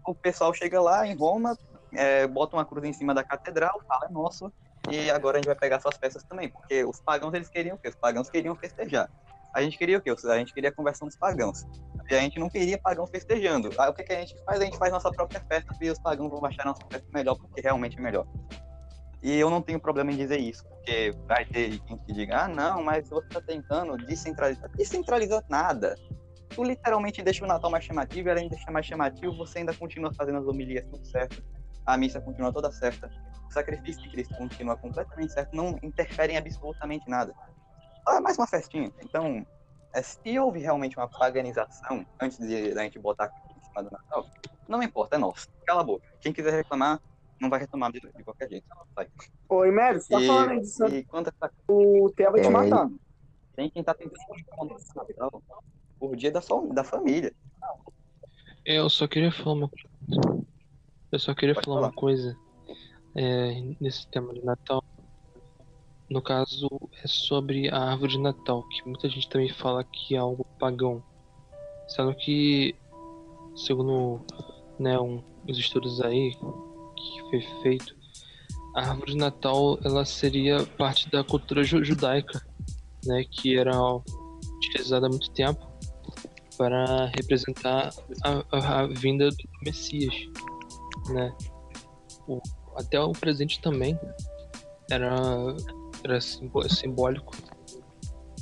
O 0.06 0.16
pessoal 0.16 0.54
chega 0.54 0.82
lá 0.82 1.06
em 1.06 1.16
Roma, 1.16 1.58
é, 1.94 2.26
bota 2.28 2.56
uma 2.56 2.66
cruz 2.66 2.84
em 2.86 2.94
cima 2.94 3.14
da 3.14 3.24
catedral, 3.24 3.82
fala, 3.88 4.08
é 4.10 4.12
nosso, 4.12 4.52
e 4.90 5.10
agora 5.10 5.38
a 5.38 5.40
gente 5.40 5.48
vai 5.48 5.56
pegar 5.56 5.80
suas 5.80 5.96
festas 5.98 6.24
também, 6.24 6.50
porque 6.50 6.84
os 6.84 7.00
pagãos 7.00 7.34
eles 7.34 7.50
queriam 7.50 7.76
o 7.76 7.80
quê? 7.80 7.90
Os 7.90 7.96
pagãos 7.96 8.30
queriam 8.30 8.56
festejar. 8.56 9.10
A 9.54 9.62
gente 9.62 9.78
queria 9.78 9.98
o 9.98 10.02
quê? 10.02 10.10
A 10.10 10.38
gente 10.38 10.54
queria 10.54 10.70
a 10.70 10.74
conversão 10.74 11.08
dos 11.08 11.16
pagãos. 11.16 11.64
A 12.10 12.20
gente 12.20 12.40
não 12.40 12.50
queria 12.50 12.78
pagãos 12.78 13.10
festejando. 13.10 13.70
Aí 13.78 13.90
o 13.90 13.94
que, 13.94 14.04
que 14.04 14.14
a 14.14 14.20
gente 14.20 14.36
faz? 14.44 14.60
A 14.60 14.66
gente 14.66 14.78
faz 14.78 14.92
nossa 14.92 15.12
própria 15.12 15.42
festa 15.48 15.74
e 15.82 15.90
os 15.90 16.00
pagãos 16.00 16.30
vão 16.30 16.46
achar 16.46 16.66
nossa 16.66 16.82
festa 16.92 17.08
melhor, 17.14 17.36
porque 17.36 17.62
realmente 17.62 17.98
é 17.98 18.02
melhor. 18.02 18.26
E 19.22 19.40
eu 19.40 19.50
não 19.50 19.62
tenho 19.62 19.80
problema 19.80 20.12
em 20.12 20.18
dizer 20.18 20.38
isso, 20.38 20.68
porque 20.68 21.14
vai 21.28 21.46
ter 21.46 21.80
quem 21.80 21.98
que 21.98 22.14
diga, 22.14 22.44
ah, 22.44 22.48
não, 22.48 22.84
mas 22.84 23.08
você 23.08 23.26
está 23.26 23.42
tentando 23.42 23.96
descentralizar. 24.06 24.70
Descentralizar 24.76 25.44
nada. 25.48 25.96
Tu 26.50 26.64
literalmente 26.64 27.24
deixa 27.24 27.44
o 27.44 27.48
Natal 27.48 27.72
mais 27.72 27.86
chamativo, 27.86 28.28
e 28.28 28.32
além 28.32 28.50
de 28.50 28.56
deixar 28.56 28.72
mais 28.72 28.86
chamativo, 28.86 29.36
você 29.38 29.60
ainda 29.60 29.74
continua 29.74 30.14
fazendo 30.14 30.40
as 30.40 30.46
homilias 30.46 30.86
tudo 30.92 31.06
certo 31.06 31.42
a 31.86 31.98
missa 31.98 32.22
continua 32.22 32.52
toda 32.52 32.72
certa, 32.72 33.10
o 33.48 33.52
sacrifício 33.52 34.02
de 34.02 34.10
Cristo 34.10 34.36
continua 34.36 34.78
completamente 34.78 35.34
certo, 35.34 35.56
não 35.56 35.78
interfere 35.84 36.34
em 36.34 36.38
absolutamente 36.38 37.10
nada. 37.10 37.34
Ah, 38.08 38.22
mais 38.22 38.38
uma 38.38 38.48
festinha. 38.48 38.92
Então, 39.04 39.46
é, 39.94 40.02
se 40.02 40.40
houve 40.40 40.60
realmente 40.60 40.98
uma 40.98 41.08
paganização 41.08 42.06
antes 42.20 42.38
de 42.40 42.78
a 42.78 42.84
gente 42.84 43.00
botar 43.00 43.32
em 43.56 43.62
cima 43.66 43.84
do 43.84 43.92
Natal, 43.92 44.26
não 44.68 44.82
importa, 44.82 45.16
é 45.16 45.20
nosso. 45.20 45.48
Cala 45.66 45.82
a 45.82 45.84
boca. 45.84 46.06
Quem 46.22 46.34
quiser 46.34 46.52
reclamar, 46.54 47.00
não 47.40 47.50
vai 47.50 47.60
reclamar 47.60 47.92
de, 47.92 48.00
de 48.00 48.24
qualquer 48.24 48.50
jeito. 48.50 48.66
Vai. 48.96 49.08
Oi, 49.50 49.72
Médio, 49.72 50.02
você 50.02 50.14
tá 50.14 50.20
falando 50.22 50.50
aí 50.52 50.60
de 50.60 50.68
Santo, 50.68 50.96
E 50.96 51.06
quanto 51.06 51.28
a 51.28 51.32
essa 51.46 51.54
o 51.68 52.12
Theo 52.16 52.32
vai 52.32 52.42
te 52.42 52.48
É, 52.48 52.50
matar. 52.50 52.90
tem 53.56 53.70
quem 53.70 53.84
tá 53.84 53.94
tentando 53.94 54.16
Natal 54.96 55.44
por 56.00 56.16
dia 56.16 56.32
da, 56.32 56.42
fam- 56.42 56.70
da 56.74 56.84
família. 56.84 57.34
Eu 58.66 58.90
só 58.90 59.08
queria 59.08 59.32
falar 59.32 59.54
uma 59.56 59.70
coisa. 59.70 60.46
Eu 61.12 61.20
só 61.20 61.36
queria 61.36 61.54
falar 61.54 61.66
falar. 61.66 61.88
uma 61.88 61.94
coisa 61.94 62.36
é, 63.16 63.62
nesse 63.80 64.08
tema 64.10 64.34
de 64.34 64.44
Natal. 64.44 64.84
No 66.14 66.22
caso, 66.22 66.70
é 67.04 67.08
sobre 67.08 67.70
a 67.70 67.90
árvore 67.90 68.12
de 68.12 68.20
Natal, 68.20 68.62
que 68.70 68.88
muita 68.88 69.10
gente 69.10 69.28
também 69.30 69.50
fala 69.52 69.84
que 69.84 70.14
é 70.14 70.20
algo 70.20 70.46
pagão. 70.60 71.04
Sendo 71.88 72.14
que, 72.14 72.76
segundo 73.56 74.24
né, 74.80 75.00
um, 75.00 75.24
os 75.50 75.58
estudos 75.58 76.00
aí 76.02 76.30
que 76.36 77.30
foi 77.32 77.42
feito, 77.64 77.96
a 78.76 78.92
árvore 78.92 79.14
de 79.14 79.18
Natal 79.18 79.80
ela 79.84 80.06
seria 80.06 80.64
parte 80.78 81.10
da 81.10 81.24
cultura 81.24 81.64
ju- 81.64 81.84
judaica, 81.84 82.40
né, 83.06 83.24
que 83.32 83.58
era 83.58 83.76
utilizada 84.58 85.08
há 85.08 85.10
muito 85.10 85.32
tempo 85.32 85.68
para 86.60 87.08
representar 87.18 87.90
a, 88.24 88.46
a- 88.56 88.80
a 88.82 88.86
vinda 88.88 89.30
do 89.30 89.36
Messias, 89.66 90.14
né? 91.10 91.36
O- 92.28 92.40
até 92.78 93.00
o 93.00 93.12
presente 93.14 93.60
também 93.62 93.98
era, 94.92 95.12
era 96.04 96.20
simbólico. 96.22 97.36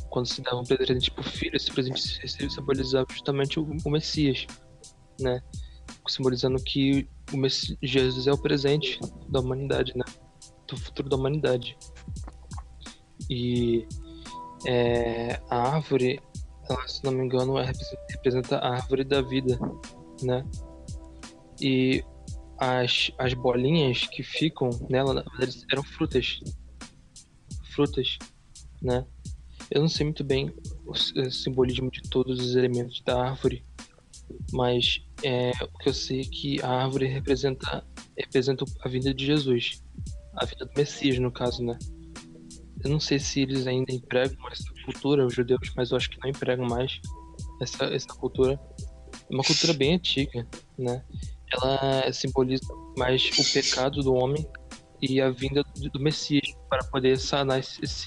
Quando 0.10 0.26
se 0.26 0.42
dava 0.42 0.58
um 0.58 0.64
presente 0.64 1.10
pro 1.12 1.24
filho, 1.24 1.56
esse 1.56 1.72
presente 1.72 2.02
se- 2.02 2.28
se 2.28 2.50
simbolizava 2.50 3.06
justamente 3.12 3.60
o, 3.60 3.64
o 3.86 3.90
Messias, 3.90 4.46
né? 5.20 5.42
Simbolizando 6.08 6.62
que 6.64 7.08
o 7.32 7.38
Messi- 7.38 7.78
Jesus 7.82 8.28
é 8.28 8.34
o 8.34 8.38
presente 8.38 9.00
da 9.30 9.40
humanidade, 9.40 9.94
né? 9.96 10.04
Do 10.68 10.78
futuro 10.78 11.08
da 11.08 11.16
humanidade. 11.16 11.78
E 13.30 13.88
é, 14.68 15.40
a 15.50 15.76
árvore 15.76 16.20
ela, 16.70 16.88
se 16.88 17.04
não 17.04 17.12
me 17.12 17.24
engano, 17.26 17.58
é, 17.58 17.72
representa- 18.12 18.58
a 18.58 18.76
árvore 18.76 19.04
da 19.04 19.22
vida, 19.22 19.58
né? 20.22 20.46
E 21.62 22.04
as, 22.58 23.12
as 23.18 23.34
bolinhas 23.34 24.08
que 24.08 24.24
ficam 24.24 24.70
nela, 24.90 25.24
eram 25.72 25.84
frutas. 25.84 26.40
Frutas, 27.74 28.18
né? 28.82 29.06
Eu 29.70 29.82
não 29.82 29.90
sei 29.90 30.06
muito 30.06 30.24
bem 30.24 30.54
o 30.86 30.92
o 30.92 31.32
simbolismo 31.32 31.90
de 31.90 32.02
todos 32.04 32.40
os 32.40 32.56
elementos 32.56 33.02
da 33.02 33.30
árvore, 33.30 33.64
mas 34.52 35.02
é, 35.24 35.52
o 35.62 35.78
que 35.78 35.90
eu 35.90 35.94
sei 35.94 36.22
é 36.22 36.26
que 36.26 36.62
a 36.62 36.70
árvore 36.70 37.06
representa, 37.06 37.86
representa 38.18 38.66
a 38.82 38.90
vinda 38.90 39.14
de 39.14 39.26
Jesus, 39.26 39.82
a 40.36 40.46
vinda 40.46 40.66
do 40.66 40.72
Messias, 40.76 41.18
no 41.20 41.32
caso, 41.32 41.64
né? 41.64 41.78
Eu 42.84 42.90
não 42.90 43.00
sei 43.00 43.20
se 43.20 43.42
eles 43.42 43.68
ainda 43.68 43.94
empregam 43.94 44.38
essa 44.50 44.72
cultura, 44.86 45.26
os 45.26 45.34
judeus, 45.34 45.72
mas 45.76 45.92
eu 45.92 45.98
acho 45.98 46.10
que 46.10 46.20
não 46.22 46.30
empregam 46.30 46.68
mais 46.68 47.00
essa, 47.62 47.86
essa 47.86 48.08
cultura. 48.08 48.60
É 49.30 49.34
uma 49.34 49.44
cultura 49.44 49.74
bem 49.74 49.96
antiga, 49.96 50.48
né? 50.78 51.04
Ela 51.54 52.12
simboliza 52.12 52.66
mais 52.98 53.30
o 53.38 53.54
pecado 53.54 54.02
do 54.02 54.14
homem 54.14 54.46
e 55.02 55.20
a 55.20 55.30
vinda 55.30 55.64
do, 55.64 56.00
Messias 56.00 56.56
para 56.70 56.84
poder 56.86 57.18
sanar 57.18 57.60
esse, 57.60 57.84
esse, 57.84 58.06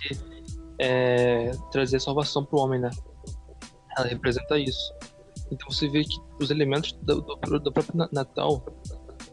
é, 0.79 1.51
trazer 1.71 2.01
salvação 2.01 2.45
para 2.45 2.59
o 2.59 2.63
homem, 2.63 2.81
né? 2.81 2.91
Ela 3.97 4.07
representa 4.07 4.59
isso. 4.59 4.95
Então 5.51 5.71
você 5.71 5.89
vê 5.89 6.05
que 6.05 6.17
os 6.41 6.51
elementos 6.51 6.93
do, 6.93 7.21
do, 7.21 7.61
do 7.61 7.73
próprio 7.73 7.97
Na- 7.97 8.09
Natal 8.13 8.65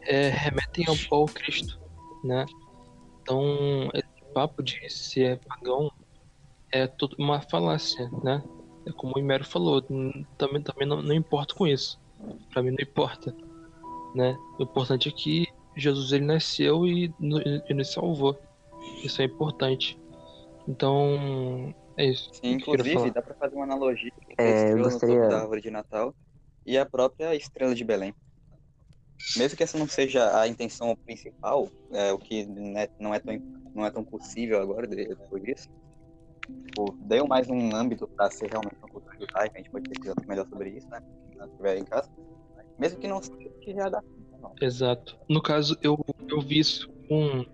é, 0.02 0.28
remetem 0.28 0.86
ao, 0.86 1.18
ao 1.18 1.26
Cristo, 1.26 1.80
né? 2.24 2.44
Então 3.22 3.90
esse 3.94 4.32
papo 4.34 4.62
de 4.62 4.88
ser 4.90 5.38
pagão 5.46 5.90
é 6.70 6.86
tudo 6.86 7.16
uma 7.18 7.40
falácia, 7.40 8.10
né? 8.22 8.42
É 8.86 8.92
como 8.92 9.14
o 9.14 9.18
Imero 9.18 9.44
falou, 9.44 9.80
também, 10.36 10.62
também 10.62 10.88
não, 10.88 11.02
não 11.02 11.22
com 11.54 11.66
isso. 11.66 12.00
Pra 12.52 12.62
mim 12.62 12.70
não 12.70 12.78
importa, 12.80 13.34
né? 14.14 14.36
O 14.58 14.62
importante 14.62 15.08
é 15.08 15.12
que 15.12 15.46
Jesus 15.76 16.12
ele 16.12 16.24
nasceu 16.24 16.86
e, 16.86 17.12
no- 17.18 17.40
e 17.40 17.74
nos 17.74 17.92
salvou. 17.92 18.38
Isso 19.04 19.22
é 19.22 19.24
importante. 19.24 19.98
Então, 20.68 21.74
é 21.96 22.06
isso. 22.06 22.30
Sim, 22.34 22.52
inclusive, 22.52 23.10
dá 23.10 23.22
pra 23.22 23.34
fazer 23.34 23.56
uma 23.56 23.64
analogia 23.64 24.10
entre 24.28 24.34
É, 24.38 24.48
a 24.48 24.50
estrela 24.54 24.76
no 24.78 24.84
gostaria- 24.90 25.16
topo 25.16 25.28
da 25.28 25.40
árvore 25.40 25.60
de 25.60 25.70
Natal 25.70 26.14
e 26.66 26.78
a 26.78 26.86
própria 26.86 27.34
estrela 27.34 27.74
de 27.74 27.84
Belém. 27.84 28.14
Mesmo 29.36 29.56
que 29.56 29.62
essa 29.62 29.78
não 29.78 29.88
seja 29.88 30.38
a 30.38 30.46
intenção 30.48 30.94
principal, 31.04 31.68
é, 31.90 32.12
o 32.12 32.18
que 32.18 32.44
né, 32.46 32.88
não 32.98 33.14
é 33.14 33.18
tão, 33.20 33.40
não 33.74 33.86
é 33.86 33.90
tão 33.90 34.04
possível 34.04 34.60
agora, 34.60 34.86
de- 34.86 35.06
depois 35.08 35.42
disso, 35.42 35.68
tipo, 36.66 36.94
deu 37.00 37.26
mais 37.26 37.48
um 37.48 37.74
âmbito 37.74 38.06
para 38.16 38.30
ser 38.30 38.48
realmente 38.48 38.76
uma 38.82 38.88
cultura 38.88 39.14
judaica, 39.18 39.52
a 39.54 39.58
gente 39.58 39.70
pode 39.70 39.86
pesquisar 39.88 40.14
melhor 40.26 40.46
sobre 40.48 40.70
isso, 40.70 40.88
né? 40.90 41.00
Quando 41.36 41.50
estiver 41.50 41.78
em 41.78 41.84
casa. 41.84 42.08
Mesmo 42.78 42.98
que 42.98 43.06
não 43.08 43.22
seja, 43.22 43.50
que 43.60 43.72
já 43.72 43.88
dá. 43.88 44.02
Não. 44.42 44.52
Exato. 44.60 45.16
No 45.28 45.40
caso, 45.40 45.76
eu, 45.82 45.98
eu 46.28 46.40
vi 46.40 46.58
isso 46.58 46.88
com. 47.08 47.44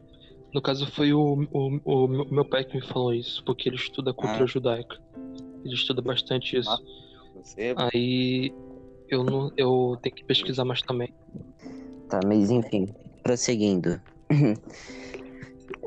No 0.55 0.63
caso, 0.63 0.91
foi 0.91 1.13
o, 1.13 1.47
o, 1.53 1.81
o 1.85 2.09
meu- 2.09 2.25
meu 2.31 2.45
pai 2.45 2.65
que 2.65 2.75
me 2.77 2.87
falou 2.87 3.13
isso, 3.13 3.45
porque 3.45 3.69
ele 3.69 3.77
estuda 3.77 4.11
a 4.11 4.15
cultura 4.15 4.45
Ah. 4.45 4.47
judaica. 4.47 4.97
Ele 5.65 5.75
estuda 5.75 6.01
bastante 6.01 6.57
isso. 6.59 6.71
Ah. 6.71 6.79
Você, 7.37 7.75
Aí 7.77 8.53
eu 9.11 9.23
não 9.23 9.53
eu 9.57 9.97
tenho 10.03 10.15
que 10.15 10.25
pesquisar 10.25 10.65
mais 10.65 10.81
também. 10.83 11.13
Tá, 12.09 12.21
mas 12.27 12.51
enfim, 12.51 12.89
prosseguindo. 13.23 14.01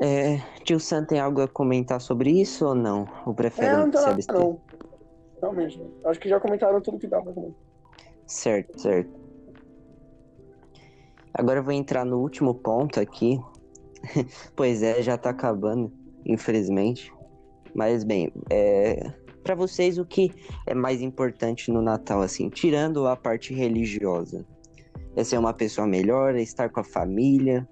É, 0.00 0.38
tio 0.64 0.80
Sam 0.80 1.04
tem 1.04 1.20
algo 1.20 1.40
a 1.42 1.46
comentar 1.48 2.00
sobre 2.00 2.30
isso 2.30 2.66
ou 2.66 2.74
não? 2.74 3.06
Ou 3.24 3.32
prefere 3.34 3.68
É, 3.68 3.76
não 3.76 3.88
tem 3.90 4.00
se 4.00 4.08
abster? 4.08 4.34
não. 4.36 4.60
Realmente. 5.40 5.80
Acho 6.04 6.18
que 6.18 6.28
já 6.28 6.40
comentaram 6.40 6.80
tudo 6.80 6.98
que 6.98 7.06
dava 7.06 7.32
também. 7.32 7.54
Certo, 8.26 8.80
certo. 8.80 9.10
Agora 11.34 11.60
eu 11.60 11.64
vou 11.64 11.72
entrar 11.72 12.04
no 12.04 12.18
último 12.18 12.54
ponto 12.54 13.00
aqui. 13.00 13.40
pois 14.54 14.82
é, 14.82 15.02
já 15.02 15.16
tá 15.16 15.30
acabando, 15.30 15.92
infelizmente. 16.26 17.12
Mas 17.74 18.04
bem, 18.04 18.30
é... 18.50 19.12
para 19.42 19.54
vocês 19.54 19.98
o 19.98 20.04
que 20.04 20.32
é 20.66 20.74
mais 20.74 21.00
importante 21.00 21.70
no 21.70 21.80
Natal, 21.80 22.20
assim, 22.20 22.48
tirando 22.50 23.06
a 23.06 23.16
parte 23.16 23.54
religiosa? 23.54 24.44
É 25.16 25.24
ser 25.24 25.38
uma 25.38 25.52
pessoa 25.52 25.86
melhor, 25.86 26.34
é 26.34 26.42
estar 26.42 26.68
com 26.70 26.80
a 26.80 26.84
família? 26.84 27.68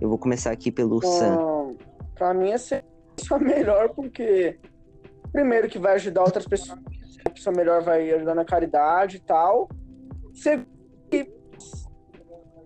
Eu 0.00 0.08
vou 0.08 0.18
começar 0.18 0.50
aqui 0.50 0.70
pelo 0.70 1.00
Sam. 1.02 1.34
Então, 1.34 1.76
pra 2.14 2.34
mim 2.34 2.50
é 2.50 2.58
ser 2.58 2.84
uma 2.84 3.14
pessoa 3.16 3.40
melhor, 3.40 3.88
porque 3.90 4.58
primeiro 5.32 5.68
que 5.68 5.78
vai 5.78 5.94
ajudar 5.94 6.22
outras 6.22 6.46
pessoas, 6.46 6.78
a 7.24 7.30
pessoa 7.30 7.54
melhor 7.54 7.82
vai 7.82 8.10
ajudar 8.12 8.34
na 8.34 8.44
caridade 8.44 9.16
e 9.16 9.20
tal. 9.20 9.68
Segundo 10.32 10.69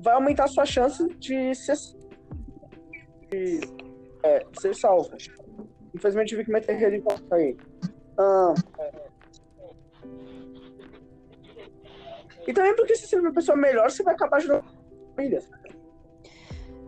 vai 0.05 0.15
aumentar 0.15 0.45
a 0.45 0.49
sua 0.49 0.67
chance 0.67 1.03
de 1.19 1.55
ser, 1.55 1.77
de, 3.31 3.61
é, 4.23 4.39
de 4.45 4.61
ser 4.61 4.75
salvo. 4.75 5.11
Infelizmente 5.95 6.29
tive 6.29 6.45
que 6.45 6.53
meter 6.53 6.77
religião 6.77 7.19
aí. 7.33 7.57
Ah, 8.19 8.55
e 12.47 12.53
também 12.53 12.77
porque 12.77 12.95
se 12.95 13.03
você 13.03 13.09
ser 13.09 13.21
uma 13.21 13.33
pessoa 13.33 13.57
melhor, 13.57 13.91
você 13.91 14.03
vai 14.03 14.15
acabar 14.15 14.37
ajudando 14.37 14.65
a 14.65 15.15
família. 15.17 15.43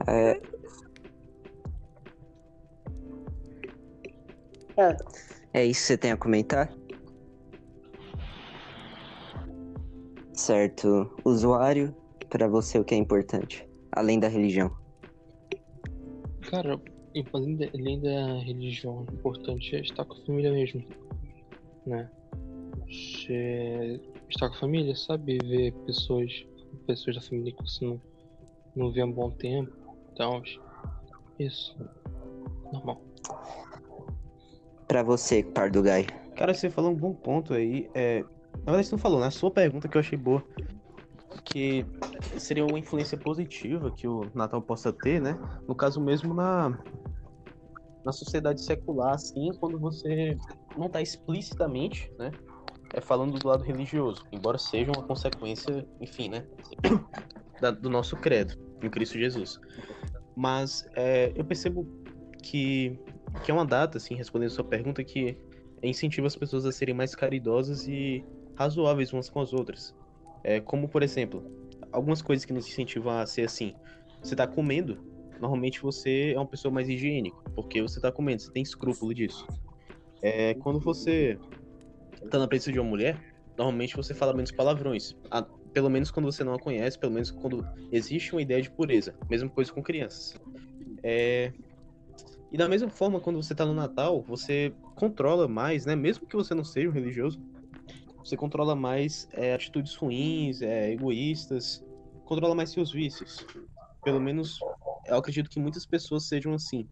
É, 0.07 0.41
É. 4.79 4.95
é 5.55 5.65
isso 5.65 5.81
que 5.81 5.87
você 5.87 5.97
tem 5.97 6.13
a 6.13 6.17
comentar? 6.19 6.71
Certo. 10.35 11.11
Usuário, 11.25 11.97
pra 12.37 12.47
você 12.47 12.79
o 12.79 12.85
que 12.85 12.95
é 12.95 12.99
importante? 12.99 13.67
Além 13.93 14.21
da 14.21 14.29
religião. 14.29 14.71
Cara, 16.43 16.79
além 17.33 17.57
da, 17.57 17.67
além 17.75 18.01
da 18.01 18.39
religião, 18.41 19.07
o 19.09 19.15
importante 19.15 19.75
é 19.75 19.81
estar 19.81 20.05
com 20.05 20.13
a 20.13 20.27
família 20.27 20.53
mesmo. 20.53 20.85
Né? 21.87 22.11
Você 22.87 24.01
estar 24.29 24.51
com 24.51 24.55
a 24.55 24.59
família, 24.59 24.95
sabe? 24.95 25.39
Ver 25.39 25.73
pessoas, 25.87 26.47
pessoas 26.87 27.17
da 27.17 27.23
família 27.23 27.53
que 27.53 27.63
você 27.63 27.87
não, 27.87 28.01
não 28.77 28.93
vê 28.93 29.01
há 29.01 29.07
um 29.07 29.13
bom 29.13 29.31
tempo. 29.31 29.73
Então, 30.13 30.43
isso. 31.39 31.75
Normal. 32.71 33.01
Pra 34.87 35.03
você, 35.03 35.43
Pardugai. 35.43 36.05
Cara, 36.37 36.53
você 36.53 36.69
falou 36.69 36.91
um 36.91 36.95
bom 36.95 37.15
ponto 37.15 37.55
aí. 37.55 37.89
É... 37.95 38.23
Na 38.59 38.73
verdade, 38.73 38.89
você 38.89 38.95
não 38.95 38.99
falou, 38.99 39.21
né? 39.21 39.27
A 39.27 39.31
sua 39.31 39.51
pergunta 39.51 39.89
que 39.89 39.97
eu 39.97 40.01
achei 40.01 40.19
boa. 40.19 40.45
Que 41.45 41.85
seria 42.39 42.65
uma 42.65 42.79
influência 42.79 43.17
positiva 43.19 43.91
que 43.91 44.07
o 44.07 44.31
Natal 44.35 44.61
possa 44.63 44.93
ter, 44.93 45.21
né? 45.21 45.39
No 45.67 45.75
caso 45.75 46.01
mesmo 46.01 46.35
na, 46.35 46.79
na 48.05 48.13
sociedade 48.13 48.61
secular, 48.63 49.15
assim, 49.15 49.51
quando 49.61 49.79
você 49.79 50.37
não 50.77 50.89
tá 50.89 51.01
explicitamente, 51.01 52.11
né? 52.19 52.33
é 52.93 53.01
falando 53.01 53.39
do 53.39 53.47
lado 53.47 53.63
religioso, 53.63 54.25
embora 54.33 54.57
seja 54.59 54.91
uma 54.91 55.03
consequência, 55.03 55.87
enfim, 56.01 56.29
né, 56.31 56.47
da- 57.61 57.71
do 57.71 57.91
nosso 57.91 58.17
credo 58.17 58.55
em 58.83 58.89
Cristo 58.89 59.19
Jesus. 59.19 59.61
Mas 60.35 60.87
é, 60.95 61.33
eu 61.35 61.45
percebo 61.45 61.87
que, 62.43 62.99
que 63.43 63.51
é 63.51 63.55
uma 63.55 63.67
data, 63.67 63.99
assim, 63.99 64.15
respondendo 64.15 64.49
a 64.49 64.55
sua 64.55 64.65
pergunta, 64.65 65.03
que 65.05 65.37
incentiva 65.83 66.27
as 66.27 66.37
pessoas 66.37 66.65
a 66.65 66.73
serem 66.73 66.95
mais 66.95 67.15
caridosas 67.15 67.87
e 67.87 68.25
razoáveis 68.55 69.13
umas 69.13 69.29
com 69.29 69.41
as 69.41 69.53
outras. 69.53 69.95
É, 70.47 70.61
como, 70.61 70.89
por 70.89 71.03
exemplo, 71.03 71.43
algumas 71.91 72.23
coisas 72.23 72.45
que 72.45 72.53
nos 72.53 72.69
incentivam 72.69 73.19
a 73.19 73.27
ser 73.27 73.43
assim. 73.43 73.75
Você 74.23 74.37
tá 74.37 74.47
comendo, 74.47 74.97
normalmente 75.41 75.83
você 75.83 76.35
é 76.35 76.39
uma 76.39 76.47
pessoa 76.47 76.73
mais 76.73 76.89
higiênica, 76.89 77.37
porque 77.53 77.83
você 77.83 78.01
tá 78.01 78.13
comendo, 78.13 78.41
você 78.41 78.53
tem 78.53 78.63
escrúpulo 78.63 79.13
disso. 79.13 79.45
É, 80.23 80.55
quando 80.55 80.79
você 80.79 81.37
tá 82.31 82.39
na 82.39 82.47
presença 82.47 82.71
de 82.71 82.79
uma 82.79 82.89
mulher, 82.89 83.21
normalmente 83.59 83.97
você 83.97 84.15
fala 84.15 84.33
menos 84.33 84.53
palavrões. 84.53 85.17
Pelo 85.73 85.91
menos 85.91 86.13
quando 86.13 86.27
você 86.27 86.45
não 86.45 86.55
a 86.55 86.59
conhece, 86.61 86.97
pelo 86.97 87.13
menos 87.13 87.33
quando 87.33 87.67
existe 87.91 88.33
uma 88.33 88.41
ideia 88.41 88.63
de 88.63 88.71
pureza. 88.71 89.17
Mesma 89.29 89.51
coisa 89.51 89.73
com 89.73 89.83
crianças. 89.83 90.39
É, 91.03 91.53
E 92.53 92.57
da 92.57 92.69
mesma 92.69 92.89
forma, 92.89 93.21
quando 93.21 93.43
você 93.43 93.53
tá 93.53 93.67
no 93.67 93.75
Natal, 93.75 94.23
você 94.23 94.73
controla 94.95 95.49
mais, 95.49 95.85
né? 95.85 95.97
Mesmo 95.97 96.25
que 96.25 96.37
você 96.37 96.55
não 96.55 96.65
seja 96.65 96.89
um 96.89 96.93
religioso, 96.93 97.41
você 98.27 98.37
controla 98.37 98.75
mais 98.75 99.29
é, 99.33 99.55
atitudes 99.55 99.95
ruins, 99.95 100.61
é, 100.61 100.91
egoístas, 100.91 101.85
controla 102.25 102.57
mais 102.57 102.71
seus 102.71 102.91
vícios. 102.91 103.47
Pelo 104.03 104.21
menos 104.21 104.59
eu 105.07 105.17
acredito 105.17 105.49
que 105.49 105.61
muitas 105.61 105.87
pessoas 105.87 106.25
sejam 106.25 106.53
assim. 106.53 106.89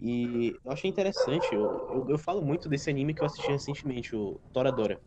E 0.00 0.54
eu 0.62 0.72
achei 0.72 0.90
interessante, 0.90 1.54
eu, 1.54 1.64
eu, 1.90 2.06
eu 2.10 2.18
falo 2.18 2.42
muito 2.42 2.68
desse 2.68 2.90
anime 2.90 3.14
que 3.14 3.22
eu 3.22 3.26
assisti 3.26 3.50
recentemente, 3.50 4.14
o 4.14 4.38
Toradora. 4.52 5.00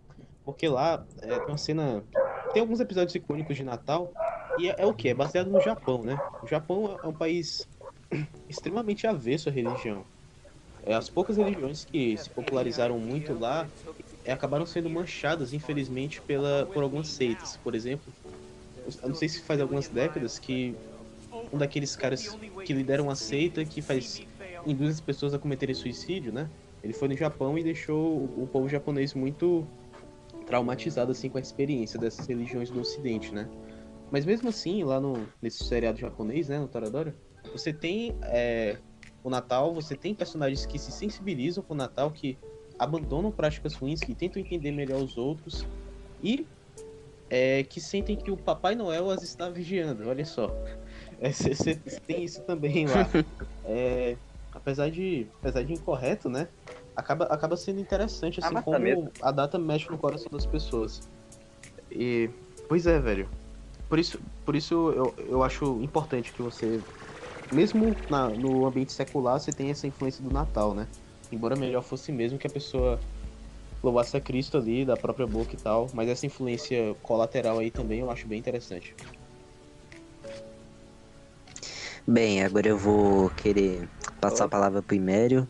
Porque 0.43 0.67
lá 0.67 1.05
é, 1.21 1.37
tem 1.39 1.47
uma 1.49 1.57
cena. 1.57 2.03
Tem 2.51 2.61
alguns 2.61 2.79
episódios 2.79 3.13
icônicos 3.13 3.55
de 3.55 3.63
Natal, 3.63 4.13
e 4.57 4.69
é, 4.69 4.75
é 4.79 4.85
o 4.85 4.93
que? 4.93 5.09
É 5.09 5.13
baseado 5.13 5.51
no 5.51 5.59
Japão, 5.59 6.03
né? 6.03 6.17
O 6.41 6.47
Japão 6.47 6.97
é 7.03 7.07
um 7.07 7.13
país 7.13 7.67
extremamente 8.49 9.05
avesso 9.05 9.49
à 9.49 9.51
religião. 9.51 10.05
É, 10.83 10.93
as 10.93 11.09
poucas 11.09 11.37
religiões 11.37 11.83
que 11.83 12.15
se 12.17 12.29
popularizaram 12.29 12.99
muito 12.99 13.37
lá 13.37 13.65
é, 13.65 14.04
acabaram 14.31 14.65
sendo 14.65 14.89
manchadas, 14.89 15.53
infelizmente, 15.53 16.21
pela, 16.21 16.65
por 16.65 16.83
algumas 16.83 17.07
seitas. 17.07 17.57
Por 17.57 17.75
exemplo, 17.75 18.11
eu 19.01 19.09
não 19.09 19.15
sei 19.15 19.29
se 19.29 19.41
faz 19.41 19.61
algumas 19.61 19.87
décadas 19.87 20.39
que 20.39 20.75
um 21.51 21.57
daqueles 21.57 21.95
caras 21.95 22.37
que 22.63 22.73
lideram 22.73 23.05
uma 23.05 23.15
seita 23.15 23.63
que 23.63 23.81
faz 23.81 24.21
induz 24.65 24.95
as 24.95 25.01
pessoas 25.01 25.33
a 25.33 25.39
cometerem 25.39 25.75
suicídio, 25.75 26.33
né? 26.33 26.49
Ele 26.83 26.93
foi 26.93 27.07
no 27.07 27.15
Japão 27.15 27.57
e 27.57 27.63
deixou 27.63 28.23
o 28.23 28.47
povo 28.51 28.67
japonês 28.67 29.13
muito 29.13 29.67
traumatizado 30.45 31.11
assim 31.11 31.29
com 31.29 31.37
a 31.37 31.41
experiência 31.41 31.99
dessas 31.99 32.27
religiões 32.27 32.69
do 32.69 32.79
Ocidente, 32.79 33.33
né? 33.33 33.49
Mas 34.11 34.25
mesmo 34.25 34.49
assim, 34.49 34.83
lá 34.83 34.99
no 34.99 35.27
nesse 35.41 35.63
seriado 35.63 35.99
japonês, 35.99 36.49
né, 36.49 36.59
no 36.59 36.67
Toradora, 36.67 37.15
você 37.51 37.73
tem 37.73 38.15
é, 38.23 38.77
o 39.23 39.29
Natal, 39.29 39.73
você 39.73 39.95
tem 39.95 40.13
personagens 40.13 40.65
que 40.65 40.77
se 40.77 40.91
sensibilizam 40.91 41.63
com 41.63 41.73
o 41.73 41.77
Natal, 41.77 42.11
que 42.11 42.37
abandonam 42.77 43.31
práticas 43.31 43.73
ruins, 43.73 43.99
que 43.99 44.15
tentam 44.15 44.41
entender 44.41 44.71
melhor 44.71 45.01
os 45.01 45.17
outros 45.17 45.65
e 46.21 46.47
é, 47.29 47.63
que 47.63 47.81
sentem 47.81 48.15
que 48.15 48.29
o 48.31 48.37
Papai 48.37 48.75
Noel 48.75 49.09
as 49.09 49.23
está 49.23 49.49
vigiando. 49.49 50.07
Olha 50.07 50.25
só, 50.25 50.47
você 51.19 51.71
é, 51.85 51.99
tem 52.07 52.23
isso 52.23 52.41
também 52.43 52.85
lá. 52.87 53.09
É, 53.67 54.15
apesar 54.51 54.91
de 54.91 55.27
apesar 55.39 55.63
de 55.63 55.73
incorreto, 55.73 56.29
né? 56.29 56.47
Acaba, 56.95 57.25
acaba 57.25 57.57
sendo 57.57 57.79
interessante 57.79 58.39
assim 58.39 58.53
Ah, 58.53 58.61
como 58.61 58.79
mesmo. 58.79 59.11
a 59.19 59.31
data 59.31 59.57
mexe 59.57 59.89
no 59.89 59.97
coração 59.97 60.27
das 60.31 60.45
pessoas. 60.45 61.01
E 61.89 62.29
pois 62.67 62.85
é, 62.85 62.99
velho. 62.99 63.27
Por 63.89 63.97
isso, 63.97 64.19
por 64.45 64.55
isso 64.55 64.91
eu, 64.91 65.15
eu 65.27 65.41
acho 65.41 65.81
importante 65.81 66.31
que 66.31 66.43
você, 66.43 66.79
mesmo 67.51 67.95
na- 68.07 68.29
no 68.29 68.67
ambiente 68.67 68.93
secular, 68.93 69.39
você 69.39 69.51
tenha 69.51 69.71
essa 69.71 69.87
influência 69.87 70.23
do 70.23 70.29
Natal, 70.31 70.75
né? 70.75 70.87
Embora 71.35 71.55
melhor 71.55 71.83
fosse 71.83 72.11
mesmo 72.13 72.39
que 72.39 72.47
a 72.47 72.49
pessoa 72.49 72.97
louvasse 73.83 74.15
a 74.15 74.21
Cristo 74.21 74.57
ali, 74.57 74.85
da 74.85 74.95
própria 74.95 75.27
boca 75.27 75.53
e 75.53 75.57
tal, 75.59 75.87
mas 75.93 76.07
essa 76.07 76.25
influência 76.25 76.95
colateral 77.03 77.59
aí 77.59 77.69
também 77.69 77.99
eu 77.99 78.09
acho 78.09 78.27
bem 78.27 78.39
interessante. 78.39 78.95
Bem, 82.07 82.43
agora 82.43 82.67
eu 82.67 82.77
vou 82.77 83.29
querer 83.31 83.89
passar 84.21 84.45
a 84.45 84.49
palavra 84.49 84.81
pro 84.81 84.95
Imério. 84.95 85.47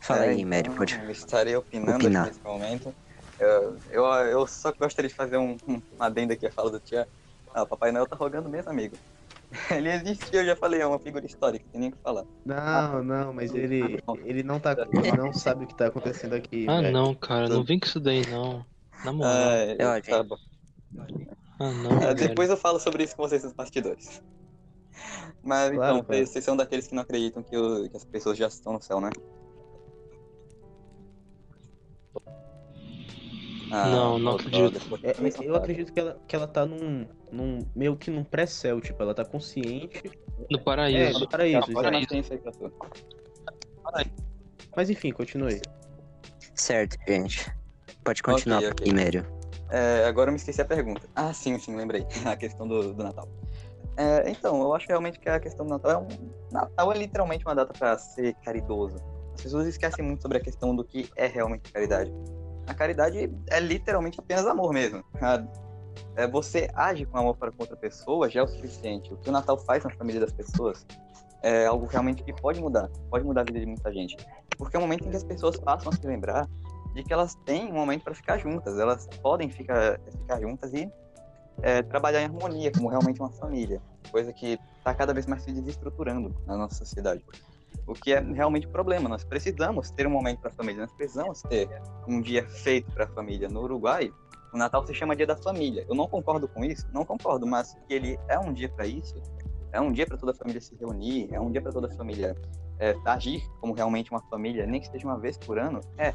Fala 0.00 0.24
É, 0.24 0.30
aí, 0.30 0.40
Imério, 0.40 0.70
então, 0.70 0.78
pode. 0.78 0.94
Eu 0.94 1.10
estarei 1.10 1.56
opinando 1.56 2.04
Opinar. 2.04 2.26
nesse 2.26 2.40
momento. 2.44 2.94
Eu, 3.38 3.80
eu, 3.90 4.04
eu 4.04 4.46
só 4.46 4.72
gostaria 4.78 5.08
de 5.08 5.14
fazer 5.14 5.36
um, 5.36 5.56
um 5.68 5.80
adendo 5.98 6.32
aqui 6.32 6.46
à 6.46 6.50
fala 6.50 6.70
do 6.70 6.80
Tia. 6.80 7.08
Ah, 7.54 7.62
o 7.62 7.66
Papai 7.66 7.92
Noel 7.92 8.06
tá 8.06 8.16
rogando 8.16 8.48
mesmo, 8.48 8.70
amigo. 8.70 8.96
Ele 9.70 9.90
existiu, 9.90 10.40
eu 10.40 10.46
já 10.46 10.56
falei, 10.56 10.80
é 10.80 10.86
uma 10.86 10.98
figura 10.98 11.24
histórica, 11.24 11.64
tem 11.70 11.80
nem 11.80 11.90
o 11.90 11.92
que 11.92 12.02
falar. 12.02 12.24
Não, 12.44 13.02
não, 13.02 13.32
mas 13.32 13.54
ele, 13.54 13.98
ele 14.24 14.42
não 14.42 14.58
tá, 14.58 14.76
ele 14.92 15.12
não 15.16 15.32
sabe 15.32 15.64
o 15.64 15.66
que 15.68 15.76
tá 15.76 15.86
acontecendo 15.86 16.34
aqui. 16.34 16.66
Ah, 16.68 16.80
velho. 16.80 16.92
não, 16.92 17.14
cara, 17.14 17.48
não 17.48 17.64
vem 17.64 17.78
com 17.78 17.86
isso 17.86 18.00
daí, 18.00 18.22
não. 18.30 18.64
Na 19.04 19.12
moral. 19.12 19.32
Ah, 19.32 20.00
tá 20.00 20.22
bom. 20.22 20.36
Ah, 21.58 21.70
não, 21.70 22.08
Ah, 22.10 22.14
depois 22.14 22.50
eu 22.50 22.56
falo 22.56 22.80
sobre 22.80 23.04
isso 23.04 23.14
com 23.16 23.22
vocês 23.22 23.44
nos 23.44 23.52
bastidores. 23.52 24.22
Mas 25.42 25.72
Claro, 25.74 25.96
então, 25.98 26.04
cara. 26.04 26.26
vocês 26.26 26.44
são 26.44 26.56
daqueles 26.56 26.86
que 26.86 26.94
não 26.94 27.02
acreditam 27.02 27.42
que, 27.42 27.56
o- 27.56 27.88
que 27.88 27.96
as 27.96 28.04
pessoas 28.04 28.36
já 28.38 28.46
estão 28.48 28.72
no 28.72 28.80
céu, 28.82 29.00
né? 29.00 29.10
Ah, 33.70 33.88
Não, 33.88 34.18
não 34.18 34.32
acredito. 34.32 34.78
É, 35.02 35.10
é, 35.10 35.48
eu 35.48 35.54
acredito 35.56 35.92
que 35.92 36.00
ela, 36.00 36.20
que 36.28 36.36
ela 36.36 36.46
tá 36.46 36.66
num, 36.66 37.06
num. 37.32 37.58
meio 37.74 37.96
que 37.96 38.10
num 38.10 38.22
pré-céu, 38.24 38.80
tipo, 38.80 39.02
ela 39.02 39.14
tá 39.14 39.24
consciente. 39.24 40.02
No 40.50 40.58
É, 40.58 40.62
paraíso. 40.62 41.20
no 41.20 41.28
paraíso, 41.28 41.58
Olha 41.74 41.88
exato. 41.88 41.90
na 41.90 42.08
ciência 42.08 42.34
aí 42.34 42.40
pra 42.40 42.52
tu. 42.52 42.72
Mas 44.76 44.90
enfim, 44.90 45.12
continue. 45.12 45.60
Certo, 46.54 46.96
gente. 47.08 47.50
Pode 48.02 48.22
continuar, 48.22 48.58
Ok, 48.58 48.68
ok. 48.70 48.86
Imério. 48.88 49.26
É, 49.70 50.04
agora 50.04 50.28
eu 50.28 50.32
me 50.32 50.36
esqueci 50.38 50.60
a 50.60 50.64
pergunta. 50.64 51.08
Ah, 51.14 51.32
sim, 51.32 51.58
sim, 51.58 51.74
lembrei. 51.74 52.06
A 52.24 52.36
questão 52.36 52.68
do, 52.68 52.92
do 52.92 53.02
Natal. 53.02 53.28
É, 53.96 54.28
então, 54.28 54.60
eu 54.60 54.74
acho 54.74 54.86
realmente 54.88 55.18
que 55.20 55.28
a 55.28 55.38
questão 55.38 55.64
do 55.64 55.70
Natal 55.70 55.90
é 55.92 55.96
um. 55.98 56.08
Natal 56.52 56.92
é 56.92 56.98
literalmente 56.98 57.44
uma 57.46 57.54
data 57.54 57.72
pra 57.72 57.96
ser 57.96 58.34
caridoso. 58.44 58.96
As 59.34 59.42
pessoas 59.42 59.66
esquecem 59.66 60.04
muito 60.04 60.22
sobre 60.22 60.38
a 60.38 60.40
questão 60.40 60.74
do 60.76 60.84
que 60.84 61.08
é 61.16 61.26
realmente 61.26 61.72
caridade. 61.72 62.12
A 62.66 62.74
caridade 62.74 63.30
é 63.48 63.60
literalmente 63.60 64.18
apenas 64.18 64.46
amor 64.46 64.72
mesmo. 64.72 65.04
É, 66.16 66.26
você 66.26 66.68
age 66.74 67.04
com 67.06 67.18
amor 67.18 67.36
para 67.36 67.50
com 67.50 67.62
outra 67.62 67.76
pessoa 67.76 68.28
já 68.30 68.40
é 68.40 68.42
o 68.42 68.48
suficiente. 68.48 69.12
O 69.12 69.16
que 69.16 69.28
o 69.28 69.32
Natal 69.32 69.58
faz 69.58 69.84
na 69.84 69.90
família 69.90 70.20
das 70.20 70.32
pessoas 70.32 70.86
é 71.42 71.66
algo 71.66 71.86
realmente 71.86 72.22
que 72.22 72.32
pode 72.32 72.60
mudar. 72.60 72.88
Pode 73.10 73.24
mudar 73.24 73.42
a 73.42 73.44
vida 73.44 73.60
de 73.60 73.66
muita 73.66 73.92
gente. 73.92 74.16
Porque 74.56 74.76
é 74.76 74.78
um 74.78 74.82
momento 74.82 75.06
em 75.06 75.10
que 75.10 75.16
as 75.16 75.24
pessoas 75.24 75.58
passam 75.58 75.92
a 75.92 75.96
se 75.96 76.06
lembrar 76.06 76.48
de 76.94 77.02
que 77.02 77.12
elas 77.12 77.34
têm 77.44 77.70
um 77.70 77.74
momento 77.74 78.04
para 78.04 78.14
ficar 78.14 78.38
juntas. 78.38 78.78
Elas 78.78 79.06
podem 79.20 79.50
ficar, 79.50 79.98
ficar 80.10 80.40
juntas 80.40 80.72
e 80.72 80.88
é, 81.62 81.82
trabalhar 81.82 82.22
em 82.22 82.26
harmonia, 82.26 82.72
como 82.72 82.88
realmente 82.88 83.20
uma 83.20 83.30
família. 83.30 83.82
Coisa 84.10 84.32
que 84.32 84.58
está 84.78 84.94
cada 84.94 85.12
vez 85.12 85.26
mais 85.26 85.42
se 85.42 85.52
desestruturando 85.52 86.34
na 86.46 86.56
nossa 86.56 86.76
sociedade. 86.76 87.24
O 87.86 87.92
que 87.92 88.12
é 88.12 88.20
realmente 88.20 88.66
um 88.66 88.70
problema. 88.70 89.08
Nós 89.08 89.24
precisamos 89.24 89.90
ter 89.90 90.06
um 90.06 90.10
momento 90.10 90.40
para 90.40 90.50
a 90.50 90.54
família. 90.54 90.82
Nós 90.82 90.92
precisamos 90.92 91.42
ter 91.42 91.68
um 92.08 92.20
dia 92.20 92.46
feito 92.46 92.90
para 92.92 93.04
a 93.04 93.08
família. 93.08 93.48
No 93.48 93.62
Uruguai, 93.62 94.12
o 94.52 94.56
Natal 94.56 94.86
se 94.86 94.94
chama 94.94 95.16
Dia 95.16 95.26
da 95.26 95.36
Família. 95.36 95.84
Eu 95.88 95.94
não 95.94 96.06
concordo 96.06 96.48
com 96.48 96.64
isso, 96.64 96.88
não 96.92 97.04
concordo, 97.04 97.46
mas 97.46 97.76
que 97.86 97.94
ele 97.94 98.18
é 98.28 98.38
um 98.38 98.52
dia 98.52 98.68
para 98.68 98.86
isso. 98.86 99.14
É 99.72 99.80
um 99.80 99.92
dia 99.92 100.06
para 100.06 100.16
toda 100.16 100.32
a 100.32 100.34
família 100.34 100.60
se 100.60 100.74
reunir. 100.76 101.28
É 101.32 101.40
um 101.40 101.50
dia 101.50 101.60
para 101.60 101.72
toda 101.72 101.88
a 101.88 101.90
família 101.90 102.36
é, 102.78 102.96
agir 103.04 103.42
como 103.60 103.74
realmente 103.74 104.10
uma 104.10 104.22
família, 104.28 104.66
nem 104.66 104.80
que 104.80 104.88
seja 104.88 105.06
uma 105.06 105.18
vez 105.18 105.36
por 105.36 105.58
ano. 105.58 105.80
É, 105.98 106.14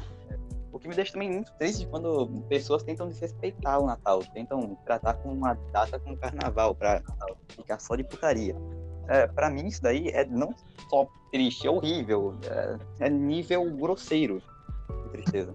o 0.72 0.78
que 0.78 0.88
me 0.88 0.94
deixa 0.94 1.12
também 1.12 1.30
muito 1.30 1.52
triste 1.54 1.86
quando 1.86 2.28
pessoas 2.48 2.82
tentam 2.82 3.08
desrespeitar 3.08 3.80
o 3.80 3.86
Natal, 3.86 4.22
tentam 4.32 4.76
tratar 4.84 5.14
com 5.14 5.32
uma 5.32 5.54
data 5.72 5.98
como 5.98 6.16
carnaval, 6.16 6.74
pra 6.74 7.02
ficar 7.48 7.78
só 7.78 7.96
de 7.96 8.04
putaria. 8.04 8.56
É, 9.08 9.26
para 9.26 9.50
mim, 9.50 9.66
isso 9.66 9.82
daí 9.82 10.08
é 10.08 10.24
não 10.24 10.54
só 10.88 11.06
triste, 11.30 11.66
é 11.66 11.70
horrível, 11.70 12.36
é, 12.44 13.06
é 13.06 13.10
nível 13.10 13.70
grosseiro 13.76 14.42
de 15.04 15.10
tristeza. 15.10 15.54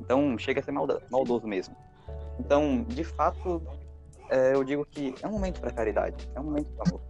Então, 0.00 0.36
chega 0.38 0.60
a 0.60 0.62
ser 0.62 0.72
maldoso 0.72 1.46
mesmo. 1.46 1.76
Então, 2.38 2.82
de 2.84 3.04
fato, 3.04 3.62
é, 4.30 4.54
eu 4.54 4.64
digo 4.64 4.84
que 4.86 5.14
é 5.22 5.26
um 5.26 5.32
momento 5.32 5.60
para 5.60 5.70
caridade, 5.70 6.28
é 6.34 6.40
um 6.40 6.44
momento 6.44 6.70
para 6.72 6.88
amor. 6.88 7.00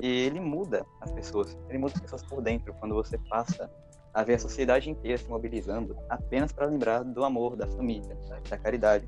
E 0.00 0.06
ele 0.06 0.40
muda 0.40 0.86
as 1.00 1.12
pessoas, 1.12 1.56
ele 1.68 1.78
muda 1.78 1.92
as 1.94 2.00
pessoas 2.00 2.22
por 2.22 2.40
dentro 2.40 2.72
quando 2.74 2.94
você 2.94 3.18
passa 3.18 3.70
a 4.12 4.24
ver 4.24 4.34
a 4.34 4.38
sociedade 4.38 4.90
inteira 4.90 5.18
se 5.18 5.28
mobilizando 5.28 5.96
apenas 6.08 6.52
para 6.52 6.66
lembrar 6.66 7.04
do 7.04 7.24
amor, 7.24 7.56
da 7.56 7.66
família, 7.66 8.16
da 8.48 8.58
caridade. 8.58 9.06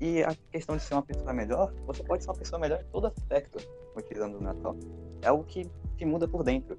E 0.00 0.22
a 0.22 0.34
questão 0.50 0.76
de 0.76 0.82
ser 0.82 0.94
uma 0.94 1.02
pessoa 1.02 1.32
melhor, 1.32 1.72
você 1.86 2.02
pode 2.02 2.22
ser 2.22 2.30
uma 2.30 2.36
pessoa 2.36 2.58
melhor 2.58 2.80
em 2.80 2.90
todo 2.90 3.06
aspecto, 3.06 3.58
utilizando 3.96 4.38
o 4.38 4.40
Natal. 4.40 4.76
É 5.22 5.28
algo 5.28 5.44
que 5.44 5.70
te 5.96 6.04
muda 6.04 6.26
por 6.26 6.42
dentro, 6.42 6.78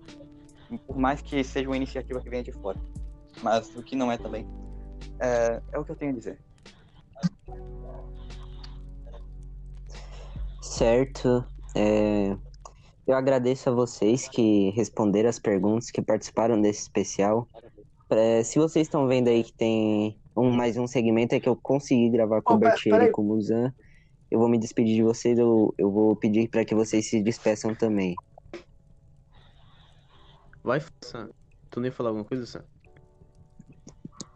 por 0.87 0.97
mais 0.97 1.21
que 1.21 1.43
seja 1.43 1.69
uma 1.69 1.77
iniciativa 1.77 2.19
que 2.19 2.29
venha 2.29 2.43
de 2.43 2.51
fora. 2.51 2.79
Mas 3.43 3.75
o 3.75 3.83
que 3.83 3.95
não 3.95 4.11
é 4.11 4.17
também, 4.17 4.47
é, 5.19 5.61
é 5.71 5.79
o 5.79 5.85
que 5.85 5.91
eu 5.91 5.95
tenho 5.95 6.11
a 6.11 6.15
dizer. 6.15 6.39
Certo. 10.61 11.45
É... 11.75 12.35
Eu 13.05 13.15
agradeço 13.15 13.69
a 13.69 13.73
vocês 13.73 14.27
que 14.27 14.69
responderam 14.71 15.29
as 15.29 15.39
perguntas, 15.39 15.91
que 15.91 16.01
participaram 16.01 16.61
desse 16.61 16.83
especial. 16.83 17.47
É, 18.09 18.43
se 18.43 18.59
vocês 18.59 18.87
estão 18.87 19.07
vendo 19.07 19.27
aí 19.27 19.43
que 19.43 19.53
tem 19.53 20.20
um, 20.35 20.51
mais 20.51 20.77
um 20.77 20.87
segmento, 20.87 21.35
é 21.35 21.39
que 21.39 21.49
eu 21.49 21.55
consegui 21.55 22.09
gravar 22.09 22.41
com 22.41 22.53
Oh, 22.53 22.57
o 22.57 22.59
Bertieri 22.59 23.05
e 23.05 23.11
com 23.11 23.21
o 23.21 23.25
Muzan. 23.25 23.73
Eu 24.29 24.39
vou 24.39 24.47
me 24.47 24.57
despedir 24.57 24.95
de 24.95 25.03
vocês, 25.03 25.37
eu, 25.37 25.73
eu 25.77 25.91
vou 25.91 26.15
pedir 26.15 26.49
para 26.49 26.63
que 26.63 26.73
vocês 26.73 27.09
se 27.09 27.21
despeçam 27.21 27.75
também. 27.75 28.15
Vai, 30.63 30.81
Sam. 31.01 31.29
Tu 31.69 31.79
nem 31.79 31.89
ia 31.89 31.95
falar 31.95 32.09
alguma 32.09 32.25
coisa, 32.25 32.45
Sam? 32.45 32.63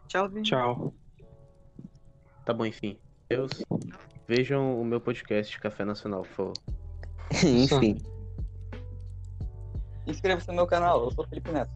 Tchauzinho. 0.08 0.44
Tchau. 0.44 0.94
Tá 2.46 2.54
bom, 2.54 2.66
enfim. 2.66 2.98
Deus. 3.30 3.52
Vejam 4.28 4.80
o 4.80 4.84
meu 4.84 5.00
podcast 5.00 5.60
Café 5.60 5.86
Nacional, 5.86 6.24
por 6.24 6.30
favor. 6.30 6.54
Enfim. 7.44 7.98
Inscreva-se 10.08 10.48
no 10.48 10.54
meu 10.54 10.68
canal, 10.68 11.04
eu 11.04 11.12
sou 11.12 11.28
Felipe 11.28 11.52
Neto. 11.52 11.72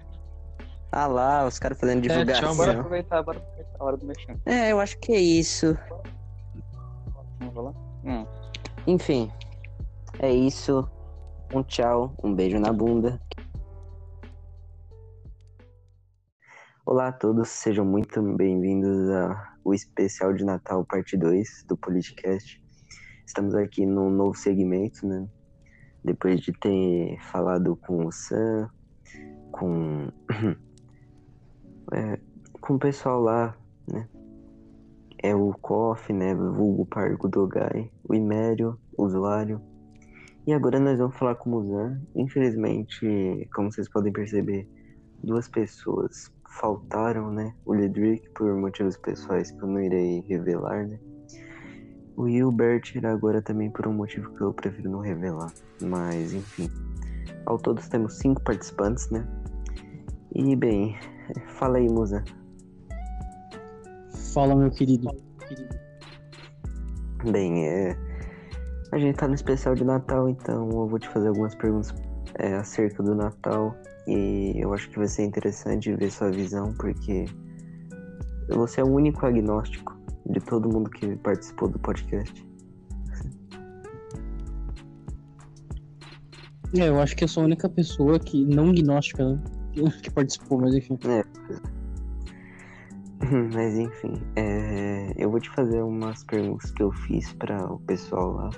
Ah 0.92 1.06
lá, 1.06 1.46
os 1.46 1.58
caras 1.58 1.78
fazendo 1.78 2.04
É, 2.04 2.08
tchau, 2.08 2.18
divulgação. 2.18 2.56
Bora 2.56 2.72
aproveitar, 2.72 3.22
bora 3.22 3.38
aproveitar 3.38 3.76
a 3.78 3.84
hora 3.84 3.96
do 3.96 4.06
mexer. 4.06 4.36
É, 4.44 4.72
eu 4.72 4.80
acho 4.80 4.98
que 4.98 5.12
é 5.12 5.20
isso. 5.20 5.78
Vamos 7.38 7.64
lá? 7.64 7.72
Hum. 8.04 8.26
Enfim, 8.86 9.30
é 10.18 10.32
isso. 10.32 10.88
Um 11.54 11.62
tchau, 11.62 12.14
um 12.22 12.34
beijo 12.34 12.58
na 12.58 12.72
bunda. 12.72 13.20
Olá 16.84 17.08
a 17.08 17.12
todos, 17.12 17.48
sejam 17.50 17.84
muito 17.84 18.20
bem-vindos 18.34 19.10
ao 19.10 19.72
especial 19.72 20.32
de 20.32 20.44
Natal, 20.44 20.84
parte 20.84 21.16
2 21.16 21.64
do 21.68 21.76
Politicast. 21.76 22.60
Estamos 23.24 23.54
aqui 23.54 23.86
num 23.86 24.10
novo 24.10 24.34
segmento, 24.34 25.06
né? 25.06 25.28
Depois 26.04 26.40
de 26.40 26.52
ter 26.52 27.16
falado 27.30 27.76
com 27.76 28.06
o 28.06 28.10
Sam, 28.10 28.68
com, 29.52 30.08
é, 31.92 32.18
com 32.60 32.74
o 32.74 32.78
pessoal 32.78 33.20
lá, 33.20 33.56
né? 33.90 34.08
É 35.22 35.34
o 35.34 35.52
KOF, 35.52 36.12
né? 36.12 36.34
Vulgo 36.34 36.86
Pargo 36.86 37.28
Dogai, 37.28 37.90
o 38.08 38.14
Imério, 38.14 38.78
usuário. 38.96 39.60
E 40.46 40.52
agora 40.52 40.80
nós 40.80 40.98
vamos 40.98 41.16
falar 41.16 41.34
com 41.34 41.50
o 41.50 41.52
Muzan. 41.52 42.00
Infelizmente, 42.14 43.48
como 43.54 43.70
vocês 43.70 43.88
podem 43.88 44.12
perceber, 44.12 44.66
duas 45.22 45.48
pessoas 45.48 46.32
faltaram, 46.48 47.30
né? 47.30 47.54
O 47.64 47.74
Ledrick 47.74 48.28
por 48.30 48.54
motivos 48.54 48.96
pessoais 48.96 49.50
que 49.50 49.62
eu 49.62 49.68
não 49.68 49.80
irei 49.80 50.24
revelar, 50.26 50.86
né? 50.86 50.98
O 52.16 52.28
Hilbert 52.28 52.82
irá 52.94 53.12
agora 53.12 53.40
também 53.40 53.70
por 53.70 53.86
um 53.86 53.92
motivo 53.92 54.30
que 54.34 54.40
eu 54.42 54.52
prefiro 54.52 54.90
não 54.90 55.00
revelar. 55.00 55.52
Mas, 55.80 56.32
enfim. 56.32 56.68
Ao 57.46 57.58
todos 57.58 57.88
temos 57.88 58.18
cinco 58.18 58.42
participantes, 58.42 59.08
né? 59.10 59.26
E, 60.34 60.54
bem, 60.54 60.98
fala 61.58 61.78
aí, 61.78 61.88
Musa. 61.88 62.24
Fala, 64.32 64.54
meu 64.54 64.70
querido. 64.70 65.08
Bem, 67.30 67.66
é. 67.66 67.96
A 68.92 68.98
gente 68.98 69.16
tá 69.16 69.28
no 69.28 69.34
especial 69.34 69.74
de 69.74 69.84
Natal, 69.84 70.28
então 70.28 70.68
eu 70.70 70.88
vou 70.88 70.98
te 70.98 71.08
fazer 71.08 71.28
algumas 71.28 71.54
perguntas 71.54 71.94
é, 72.38 72.54
acerca 72.54 73.02
do 73.02 73.14
Natal. 73.14 73.74
E 74.06 74.54
eu 74.56 74.72
acho 74.72 74.88
que 74.90 74.98
vai 74.98 75.06
ser 75.06 75.24
interessante 75.24 75.94
ver 75.94 76.10
sua 76.10 76.30
visão, 76.30 76.72
porque 76.74 77.26
você 78.48 78.80
é 78.80 78.84
o 78.84 78.88
único 78.88 79.24
agnóstico 79.24 79.96
de 80.26 80.40
todo 80.40 80.68
mundo 80.68 80.90
que 80.90 81.16
participou 81.16 81.68
do 81.68 81.78
podcast. 81.78 82.46
É, 86.76 86.88
eu 86.88 87.00
acho 87.00 87.16
que 87.16 87.24
eu 87.24 87.28
sou 87.28 87.42
a 87.42 87.46
única 87.46 87.68
pessoa 87.68 88.18
que 88.18 88.44
não 88.44 88.72
gnóstica 88.72 89.24
né, 89.24 89.40
que 90.02 90.10
participou, 90.10 90.60
mas 90.60 90.74
enfim. 90.74 90.98
Mas 93.54 93.76
enfim, 93.76 94.14
é, 94.34 95.12
eu 95.16 95.30
vou 95.30 95.38
te 95.38 95.50
fazer 95.50 95.82
umas 95.82 96.24
perguntas 96.24 96.70
que 96.70 96.82
eu 96.82 96.90
fiz 96.90 97.32
para 97.34 97.70
o 97.70 97.78
pessoal 97.80 98.32
lá, 98.32 98.50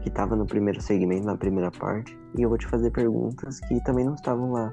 que 0.00 0.10
tava 0.10 0.34
no 0.34 0.46
primeiro 0.46 0.80
segmento, 0.80 1.26
na 1.26 1.36
primeira 1.36 1.70
parte, 1.70 2.18
e 2.36 2.42
eu 2.42 2.48
vou 2.48 2.56
te 2.56 2.66
fazer 2.66 2.90
perguntas 2.90 3.60
que 3.60 3.82
também 3.84 4.04
não 4.04 4.14
estavam 4.14 4.52
lá. 4.52 4.72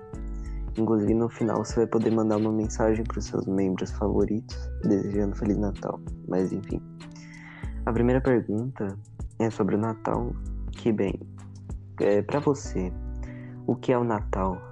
Inclusive 0.78 1.14
no 1.14 1.30
final 1.30 1.58
você 1.64 1.76
vai 1.76 1.88
poder 1.88 2.12
mandar 2.12 2.38
uma 2.38 2.52
mensagem 2.52 3.04
para 3.04 3.20
os 3.20 3.26
seus 3.26 3.46
membros 3.46 3.92
favoritos, 3.92 4.58
desejando 4.84 5.36
Feliz 5.36 5.58
Natal. 5.58 6.00
Mas 6.28 6.54
enfim. 6.54 6.82
A 7.86 7.92
primeira 7.92 8.22
pergunta 8.22 8.98
é 9.40 9.50
sobre 9.50 9.76
o 9.76 9.78
Natal, 9.78 10.34
que 10.72 10.94
bem, 10.94 11.20
é, 12.00 12.22
para 12.22 12.40
você, 12.40 12.92
o 13.68 13.76
que 13.76 13.92
é 13.92 13.98
o 13.98 14.04
Natal? 14.04 14.69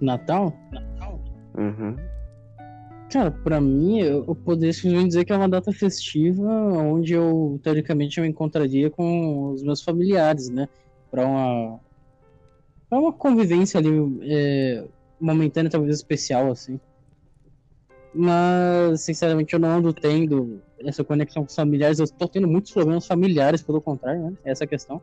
Natal? 0.00 0.52
Uhum. 1.56 1.96
Cara, 3.10 3.30
pra 3.30 3.60
mim, 3.60 4.00
eu 4.00 4.34
poderia 4.34 4.72
simplesmente 4.72 5.08
dizer 5.08 5.24
que 5.24 5.32
é 5.32 5.36
uma 5.36 5.48
data 5.48 5.72
festiva 5.72 6.42
onde 6.42 7.12
eu, 7.12 7.58
teoricamente, 7.62 8.18
eu 8.18 8.24
me 8.24 8.30
encontraria 8.30 8.90
com 8.90 9.52
os 9.52 9.62
meus 9.62 9.80
familiares, 9.80 10.48
né? 10.48 10.68
Pra 11.10 11.24
uma, 11.24 11.80
pra 12.90 12.98
uma 12.98 13.12
convivência 13.12 13.78
ali 13.78 13.90
é, 14.22 14.84
momentânea, 15.20 15.70
talvez 15.70 15.94
especial, 15.96 16.50
assim. 16.50 16.80
Mas, 18.12 19.02
sinceramente, 19.02 19.54
eu 19.54 19.60
não 19.60 19.68
ando 19.68 19.92
tendo 19.92 20.60
essa 20.80 21.04
conexão 21.04 21.42
com 21.42 21.48
os 21.48 21.54
familiares. 21.54 21.98
Eu 22.00 22.08
tô 22.08 22.26
tendo 22.26 22.48
muitos 22.48 22.72
problemas 22.72 23.06
familiares, 23.06 23.62
pelo 23.62 23.80
contrário, 23.80 24.22
né? 24.22 24.32
Essa 24.44 24.64
é 24.64 24.66
a 24.66 24.68
questão. 24.68 25.00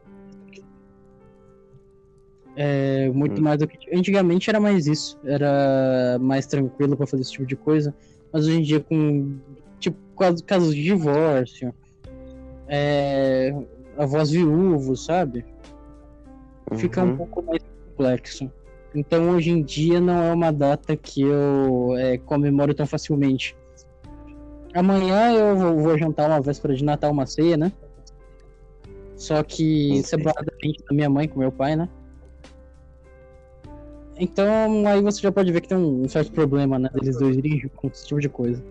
É, 2.55 3.09
muito 3.09 3.39
Hum. 3.39 3.43
mais 3.43 3.57
do 3.59 3.67
que. 3.67 3.77
Antigamente 3.95 4.49
era 4.49 4.59
mais 4.59 4.85
isso. 4.87 5.17
Era 5.23 6.17
mais 6.21 6.45
tranquilo 6.45 6.95
pra 6.95 7.07
fazer 7.07 7.23
esse 7.23 7.31
tipo 7.31 7.45
de 7.45 7.55
coisa. 7.55 7.93
Mas 8.31 8.45
hoje 8.47 8.59
em 8.59 8.61
dia, 8.61 8.79
com 8.79 9.35
tipo, 9.79 9.97
casos- 10.45 10.75
de 10.75 10.83
divórcio, 10.83 11.73
é, 12.67 13.53
avós 13.97 14.29
viúvos, 14.31 15.05
sabe? 15.05 15.45
Fica 16.75 17.03
um 17.03 17.09
Uhum. 17.09 17.17
pouco 17.17 17.41
mais 17.43 17.61
complexo. 17.89 18.51
Então 18.95 19.31
hoje 19.31 19.49
em 19.49 19.63
dia 19.63 19.99
não 19.99 20.21
é 20.23 20.31
uma 20.33 20.51
data 20.51 20.95
que 20.95 21.21
eu 21.21 21.95
é, 21.97 22.17
comemoro 22.19 22.73
tão 22.75 22.85
facilmente. 22.85 23.55
Amanhã 24.73 25.31
eu 25.33 25.55
vou, 25.57 25.79
vou 25.79 25.97
jantar 25.97 26.29
uma 26.29 26.41
véspera 26.41 26.75
de 26.75 26.83
Natal, 26.83 27.11
uma 27.11 27.25
ceia, 27.25 27.57
né? 27.57 27.71
Só 29.15 29.41
que 29.43 30.01
separadamente 30.03 30.83
da 30.87 30.95
minha 30.95 31.09
mãe 31.09 31.27
com 31.27 31.39
meu 31.39 31.51
pai, 31.51 31.75
né? 31.75 31.87
Então 34.23 34.87
aí 34.87 35.01
você 35.01 35.19
já 35.19 35.33
pode 35.33 35.51
ver 35.51 35.59
que 35.59 35.67
tem 35.67 35.77
um 35.77 36.07
certo 36.07 36.31
problema, 36.31 36.79
né? 36.79 36.89
Eles 36.95 37.17
dois 37.17 37.35
irem 37.35 37.59
juntos, 37.59 37.99
esse 37.99 38.07
tipo 38.07 38.21
de 38.21 38.29
coisa. 38.29 38.63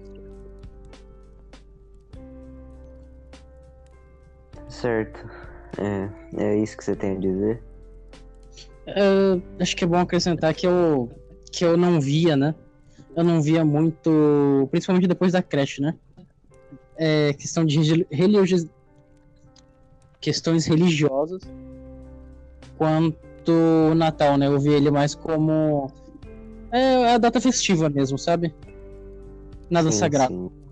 Certo. 4.66 5.28
É, 5.78 6.42
é 6.42 6.56
isso 6.56 6.74
que 6.74 6.82
você 6.82 6.96
tem 6.96 7.16
a 7.16 7.20
dizer? 7.20 7.62
É, 8.86 9.02
acho 9.60 9.76
que 9.76 9.84
é 9.84 9.86
bom 9.86 9.98
acrescentar 9.98 10.54
que 10.54 10.66
eu, 10.66 11.10
que 11.52 11.66
eu 11.66 11.76
não 11.76 12.00
via, 12.00 12.34
né? 12.34 12.54
Eu 13.14 13.22
não 13.22 13.42
via 13.42 13.62
muito, 13.62 14.66
principalmente 14.70 15.06
depois 15.06 15.32
da 15.32 15.42
creche, 15.42 15.82
né? 15.82 15.94
É, 16.96 17.34
questão 17.34 17.62
de 17.62 17.76
religi- 17.76 18.06
religio- 18.10 18.70
questões 20.18 20.64
religiosas 20.64 21.42
quanto 22.78 23.31
o 23.50 23.94
Natal, 23.94 24.36
né? 24.36 24.46
Eu 24.46 24.58
vi 24.60 24.70
ele 24.70 24.90
mais 24.90 25.14
como 25.14 25.90
é, 26.70 27.14
a 27.14 27.18
data 27.18 27.40
festiva 27.40 27.88
mesmo, 27.88 28.18
sabe? 28.18 28.54
Nada 29.68 29.90
Sim, 29.90 29.98
sagrado. 29.98 30.34
sim. 30.34 30.62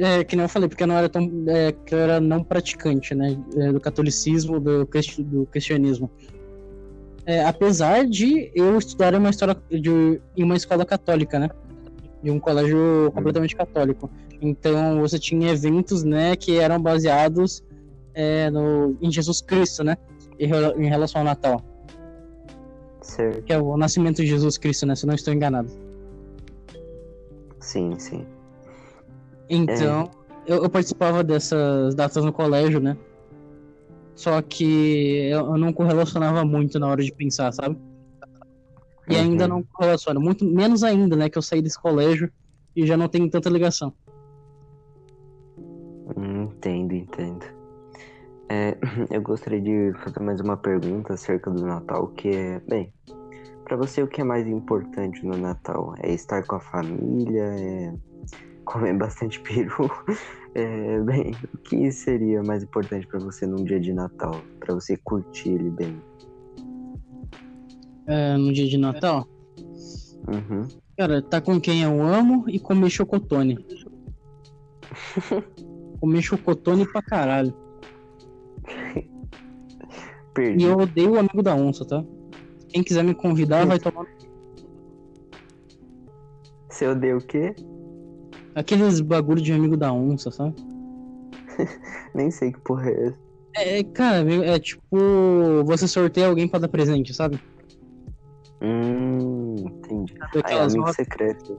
É, 0.00 0.22
que 0.22 0.36
nem 0.36 0.44
eu 0.44 0.48
falei, 0.48 0.68
porque 0.68 0.84
eu 0.84 0.86
não 0.86 0.96
era 0.96 1.08
tão. 1.08 1.28
É, 1.48 1.72
que 1.72 1.92
eu 1.92 1.98
era 1.98 2.20
não 2.20 2.44
praticante, 2.44 3.14
né? 3.14 3.36
é, 3.56 3.72
do 3.72 3.80
catolicismo, 3.80 4.60
do, 4.60 4.84
do 4.84 5.46
cristianismo. 5.46 6.08
É, 7.26 7.44
apesar 7.44 8.06
de 8.06 8.50
eu 8.54 8.78
estudar 8.78 9.12
em 9.12 9.16
uma, 9.16 9.28
história 9.28 9.56
de, 9.68 10.20
em 10.36 10.44
uma 10.44 10.56
escola 10.56 10.86
católica, 10.86 11.38
né? 11.38 11.50
De 12.22 12.30
um 12.30 12.38
colégio 12.38 13.10
completamente 13.12 13.56
católico. 13.56 14.08
Então 14.40 15.00
você 15.00 15.18
tinha 15.18 15.50
eventos, 15.50 16.04
né, 16.04 16.36
que 16.36 16.58
eram 16.58 16.80
baseados 16.80 17.62
é, 18.14 18.48
no, 18.50 18.96
em 19.02 19.10
Jesus 19.10 19.40
Cristo, 19.40 19.82
né? 19.82 19.96
Em, 20.38 20.46
rela- 20.46 20.74
em 20.76 20.88
relação 20.88 21.20
ao 21.20 21.24
Natal. 21.24 21.62
Certo. 23.00 23.42
Que 23.44 23.52
é 23.52 23.58
o 23.60 23.76
nascimento 23.76 24.16
de 24.16 24.26
Jesus 24.26 24.56
Cristo, 24.58 24.86
né? 24.86 24.94
Se 24.94 25.06
não 25.06 25.14
estou 25.14 25.32
enganado. 25.34 25.70
Sim, 27.60 27.98
sim. 27.98 28.26
Então, 29.48 30.10
eu, 30.46 30.62
eu 30.62 30.68
participava 30.70 31.24
dessas 31.24 31.94
datas 31.94 32.24
no 32.24 32.32
colégio, 32.32 32.80
né? 32.80 32.96
Só 34.14 34.40
que 34.42 35.28
eu, 35.30 35.38
eu 35.46 35.56
não 35.56 35.72
correlacionava 35.72 36.44
muito 36.44 36.78
na 36.78 36.88
hora 36.88 37.02
de 37.02 37.12
pensar, 37.12 37.52
sabe? 37.52 37.76
E 39.08 39.14
Uhum. 39.14 39.20
ainda 39.22 39.48
não 39.48 39.62
correlaciono. 39.62 40.20
Muito 40.20 40.44
menos 40.44 40.82
ainda, 40.84 41.16
né? 41.16 41.28
Que 41.30 41.38
eu 41.38 41.42
saí 41.42 41.62
desse 41.62 41.80
colégio 41.80 42.30
e 42.76 42.86
já 42.86 42.96
não 42.96 43.08
tenho 43.08 43.28
tanta 43.30 43.48
ligação. 43.48 43.92
Hum, 46.16 46.42
Entendo, 46.44 46.94
entendo. 46.94 47.44
É, 48.48 48.76
eu 49.10 49.20
gostaria 49.20 49.60
de 49.60 49.92
fazer 49.98 50.20
mais 50.20 50.40
uma 50.40 50.56
pergunta 50.56 51.14
acerca 51.14 51.50
do 51.50 51.64
Natal, 51.64 52.08
que 52.08 52.28
é, 52.28 52.60
bem, 52.60 52.92
pra 53.64 53.76
você 53.76 54.02
o 54.02 54.08
que 54.08 54.20
é 54.20 54.24
mais 54.24 54.46
importante 54.46 55.24
no 55.24 55.36
Natal? 55.36 55.94
É 56.02 56.12
estar 56.12 56.42
com 56.46 56.56
a 56.56 56.60
família? 56.60 57.44
É 57.44 57.94
comer 58.64 58.94
bastante 58.98 59.40
peru? 59.40 59.90
É, 60.54 61.00
bem, 61.00 61.34
o 61.54 61.58
que 61.58 61.92
seria 61.92 62.42
mais 62.42 62.62
importante 62.62 63.06
pra 63.06 63.20
você 63.20 63.46
num 63.46 63.64
dia 63.64 63.78
de 63.78 63.92
Natal? 63.92 64.40
Pra 64.60 64.74
você 64.74 64.96
curtir 64.96 65.50
ele 65.50 65.70
bem? 65.70 66.02
É, 68.06 68.36
no 68.36 68.52
dia 68.52 68.66
de 68.66 68.78
Natal? 68.78 69.28
Uhum. 70.26 70.66
Cara, 70.96 71.22
tá 71.22 71.40
com 71.40 71.60
quem 71.60 71.82
eu 71.82 72.02
amo 72.02 72.44
e 72.48 72.58
comer 72.58 72.90
chocotone. 72.90 73.58
comer 76.00 76.22
chocotone 76.22 76.86
pra 76.90 77.02
caralho. 77.02 77.67
Perdi. 80.34 80.64
E 80.64 80.66
eu 80.66 80.78
odeio 80.78 81.12
o 81.12 81.18
amigo 81.18 81.42
da 81.42 81.54
onça, 81.54 81.84
tá? 81.84 82.04
Quem 82.68 82.82
quiser 82.82 83.02
me 83.02 83.14
convidar 83.14 83.66
vai 83.66 83.78
tomar 83.78 84.06
Você 86.68 86.86
odeia 86.86 87.16
o 87.16 87.20
quê? 87.20 87.54
aqueles 88.58 89.00
bagulho 89.00 89.40
de 89.40 89.52
amigo 89.52 89.76
da 89.76 89.92
onça, 89.92 90.30
sabe? 90.30 90.54
Nem 92.14 92.30
sei 92.30 92.52
que 92.52 92.60
porra 92.60 92.90
é 92.90 93.06
essa. 93.06 93.18
É, 93.56 93.82
cara, 93.82 94.32
é 94.44 94.58
tipo 94.58 94.96
você 95.64 95.88
sorteia 95.88 96.28
alguém 96.28 96.46
pra 96.46 96.60
dar 96.60 96.68
presente, 96.68 97.14
sabe? 97.14 97.40
Hum, 98.60 99.56
entendi. 99.58 100.14
Ah, 100.20 100.64
é 100.88 100.92
secreto. 100.92 101.58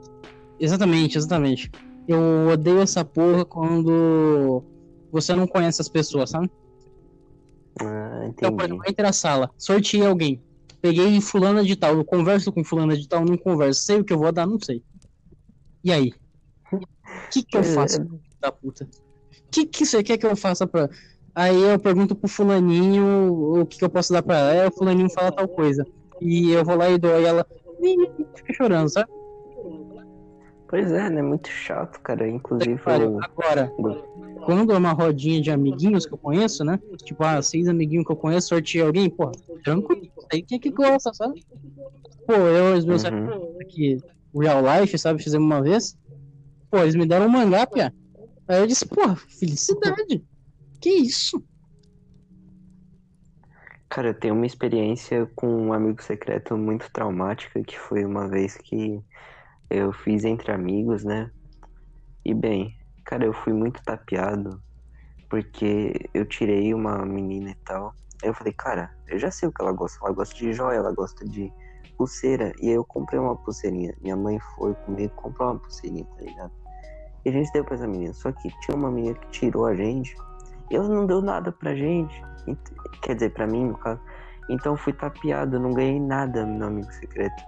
Exatamente, 0.59 1.17
exatamente. 1.17 1.71
Eu 2.07 2.49
odeio 2.51 2.79
essa 2.79 3.03
porra 3.03 3.45
quando 3.45 4.63
você 5.11 5.35
não 5.35 5.47
conhece 5.47 5.81
as 5.81 5.89
pessoas, 5.89 6.29
sabe? 6.29 6.49
Então, 8.37 8.55
por 8.55 8.65
exemplo, 8.65 8.83
entra 8.87 9.05
na 9.05 9.13
sala, 9.13 9.49
sorteei 9.57 10.05
alguém. 10.05 10.41
Peguei 10.81 11.19
fulana 11.19 11.63
de 11.63 11.75
tal, 11.75 11.95
eu 11.95 12.05
converso 12.05 12.51
com 12.51 12.63
fulana 12.63 12.95
de 12.95 13.07
tal, 13.07 13.25
não 13.25 13.37
converso. 13.37 13.83
Sei 13.83 13.97
o 13.97 14.03
que 14.03 14.13
eu 14.13 14.19
vou 14.19 14.31
dar, 14.31 14.47
não 14.47 14.59
sei. 14.59 14.81
E 15.83 15.91
aí? 15.91 16.13
O 16.71 16.79
que, 17.31 17.43
que 17.43 17.57
eu 17.57 17.61
é. 17.61 17.63
faço, 17.63 18.01
filho 18.01 18.21
da 18.39 18.51
puta? 18.51 18.85
O 18.85 19.51
que, 19.51 19.65
que 19.65 19.85
você 19.85 20.01
quer 20.03 20.17
que 20.17 20.25
eu 20.25 20.35
faça 20.35 20.65
pra. 20.65 20.89
Aí 21.35 21.61
eu 21.61 21.79
pergunto 21.79 22.15
pro 22.15 22.29
fulaninho 22.29 23.59
o 23.61 23.65
que, 23.65 23.77
que 23.77 23.83
eu 23.83 23.89
posso 23.89 24.11
dar 24.13 24.23
pra 24.23 24.37
ela, 24.37 24.63
aí 24.63 24.67
o 24.67 24.71
fulaninho 24.71 25.09
fala 25.09 25.31
tal 25.31 25.47
coisa. 25.47 25.85
E 26.21 26.51
eu 26.51 26.63
vou 26.63 26.75
lá 26.75 26.89
e 26.89 26.97
dou, 26.97 27.19
e 27.19 27.25
ela 27.25 27.45
fica 28.35 28.53
chorando, 28.53 28.89
sabe? 28.89 29.09
Pois 30.69 30.91
é, 30.91 31.09
né? 31.09 31.21
Muito 31.21 31.49
chato, 31.49 31.99
cara. 32.01 32.27
Inclusive, 32.29 32.79
Pariu. 32.83 33.13
eu... 33.13 33.19
Agora, 33.23 33.73
quando 34.45 34.71
é 34.71 34.77
uma 34.77 34.91
rodinha 34.91 35.41
de 35.41 35.49
amiguinhos 35.49 36.05
que 36.05 36.13
eu 36.13 36.17
conheço, 36.17 36.63
né? 36.63 36.79
Tipo, 37.03 37.23
ah, 37.23 37.41
seis 37.41 37.67
amiguinhos 37.67 38.05
que 38.05 38.11
eu 38.11 38.15
conheço, 38.15 38.49
sorteei 38.49 38.83
alguém, 38.83 39.09
pô, 39.09 39.31
tranquilo, 39.63 40.07
aí 40.31 40.43
quem 40.43 40.57
é 40.57 40.61
que 40.61 40.69
gosta, 40.69 41.11
sabe? 41.13 41.43
Pô, 42.27 42.33
eu 42.33 42.75
e 42.75 42.77
os 42.77 42.85
meus 42.85 43.03
Uhum. 43.03 43.09
amigos 43.09 43.61
aqui, 43.61 43.97
real 44.33 44.61
life, 44.61 44.95
sabe, 44.99 45.23
fizemos 45.23 45.45
uma 45.47 45.61
vez. 45.61 45.97
Pô, 46.69 46.77
eles 46.77 46.93
me 46.93 47.07
deram 47.07 47.25
um 47.25 47.29
mangá, 47.29 47.65
pia. 47.65 47.91
Aí 48.47 48.59
eu 48.59 48.67
disse, 48.67 48.85
pô, 48.85 49.15
felicidade. 49.15 50.23
Que 50.79 50.89
isso? 50.89 51.43
Cara, 53.89 54.09
eu 54.09 54.13
tenho 54.13 54.35
uma 54.35 54.45
experiência 54.45 55.27
com 55.35 55.47
um 55.47 55.73
amigo 55.73 56.01
secreto 56.03 56.55
muito 56.55 56.87
traumática, 56.93 57.63
que 57.63 57.77
foi 57.77 58.05
uma 58.05 58.27
vez 58.27 58.55
que 58.55 59.01
eu 59.69 59.91
fiz 59.93 60.23
entre 60.25 60.51
amigos, 60.51 61.03
né? 61.03 61.31
E 62.25 62.33
bem, 62.33 62.75
cara, 63.05 63.25
eu 63.25 63.33
fui 63.33 63.53
muito 63.53 63.81
tapeado, 63.83 64.61
porque 65.29 65.93
eu 66.13 66.25
tirei 66.25 66.73
uma 66.73 67.05
menina 67.05 67.51
e 67.51 67.55
tal. 67.65 67.93
Eu 68.21 68.33
falei, 68.33 68.53
cara, 68.53 68.91
eu 69.07 69.17
já 69.17 69.31
sei 69.31 69.47
o 69.47 69.51
que 69.53 69.61
ela 69.61 69.71
gosta. 69.71 69.97
Ela 70.03 70.13
gosta 70.13 70.35
de 70.35 70.51
joia, 70.53 70.77
ela 70.77 70.91
gosta 70.93 71.23
de 71.25 71.51
pulseira. 71.97 72.51
E 72.61 72.67
aí 72.67 72.73
eu 72.75 72.83
comprei 72.83 73.19
uma 73.19 73.35
pulseirinha. 73.35 73.93
Minha 74.01 74.15
mãe 74.17 74.37
foi 74.55 74.73
comigo 74.85 75.13
comprou 75.15 75.51
uma 75.51 75.59
pulseirinha, 75.59 76.05
tá 76.17 76.23
ligado? 76.23 76.51
E 77.25 77.29
a 77.29 77.31
gente 77.31 77.51
deu 77.53 77.63
pra 77.63 77.75
essa 77.75 77.87
menina. 77.87 78.13
Só 78.13 78.31
que 78.31 78.49
tinha 78.61 78.75
uma 78.75 78.91
menina 78.91 79.15
que 79.15 79.29
tirou 79.31 79.65
a 79.65 79.75
gente. 79.75 80.13
E 80.69 80.75
ela 80.75 80.87
não 80.89 81.05
deu 81.05 81.21
nada 81.21 81.51
pra 81.51 81.73
gente. 81.75 82.21
Ent- 82.47 82.59
Quer 83.01 83.15
dizer, 83.15 83.29
pra 83.33 83.47
mim, 83.47 83.65
no 83.67 83.77
caso. 83.77 84.01
Então 84.49 84.75
fui 84.75 84.91
tapeado, 84.93 85.59
não 85.59 85.73
ganhei 85.73 85.99
nada 85.99 86.45
no 86.45 86.65
amigo 86.65 86.91
secreto. 86.91 87.43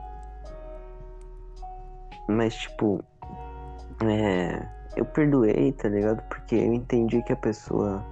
Mas, 2.32 2.56
tipo, 2.56 3.04
é, 4.04 4.66
eu 4.96 5.06
perdoei, 5.06 5.72
tá 5.74 5.90
ligado? 5.90 6.22
Porque 6.30 6.56
eu 6.56 6.74
entendi 6.74 7.22
que 7.24 7.34
a 7.34 7.38
pessoa 7.38 8.04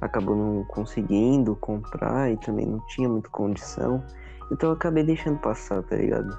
acabou 0.00 0.36
não 0.36 0.64
conseguindo 0.64 1.54
comprar 1.56 2.30
e 2.30 2.36
também 2.38 2.66
não 2.66 2.80
tinha 2.86 3.08
muita 3.08 3.28
condição. 3.30 4.02
Então 4.50 4.70
eu 4.70 4.74
acabei 4.74 5.04
deixando 5.04 5.38
passar, 5.38 5.82
tá 5.84 5.96
ligado? 5.96 6.36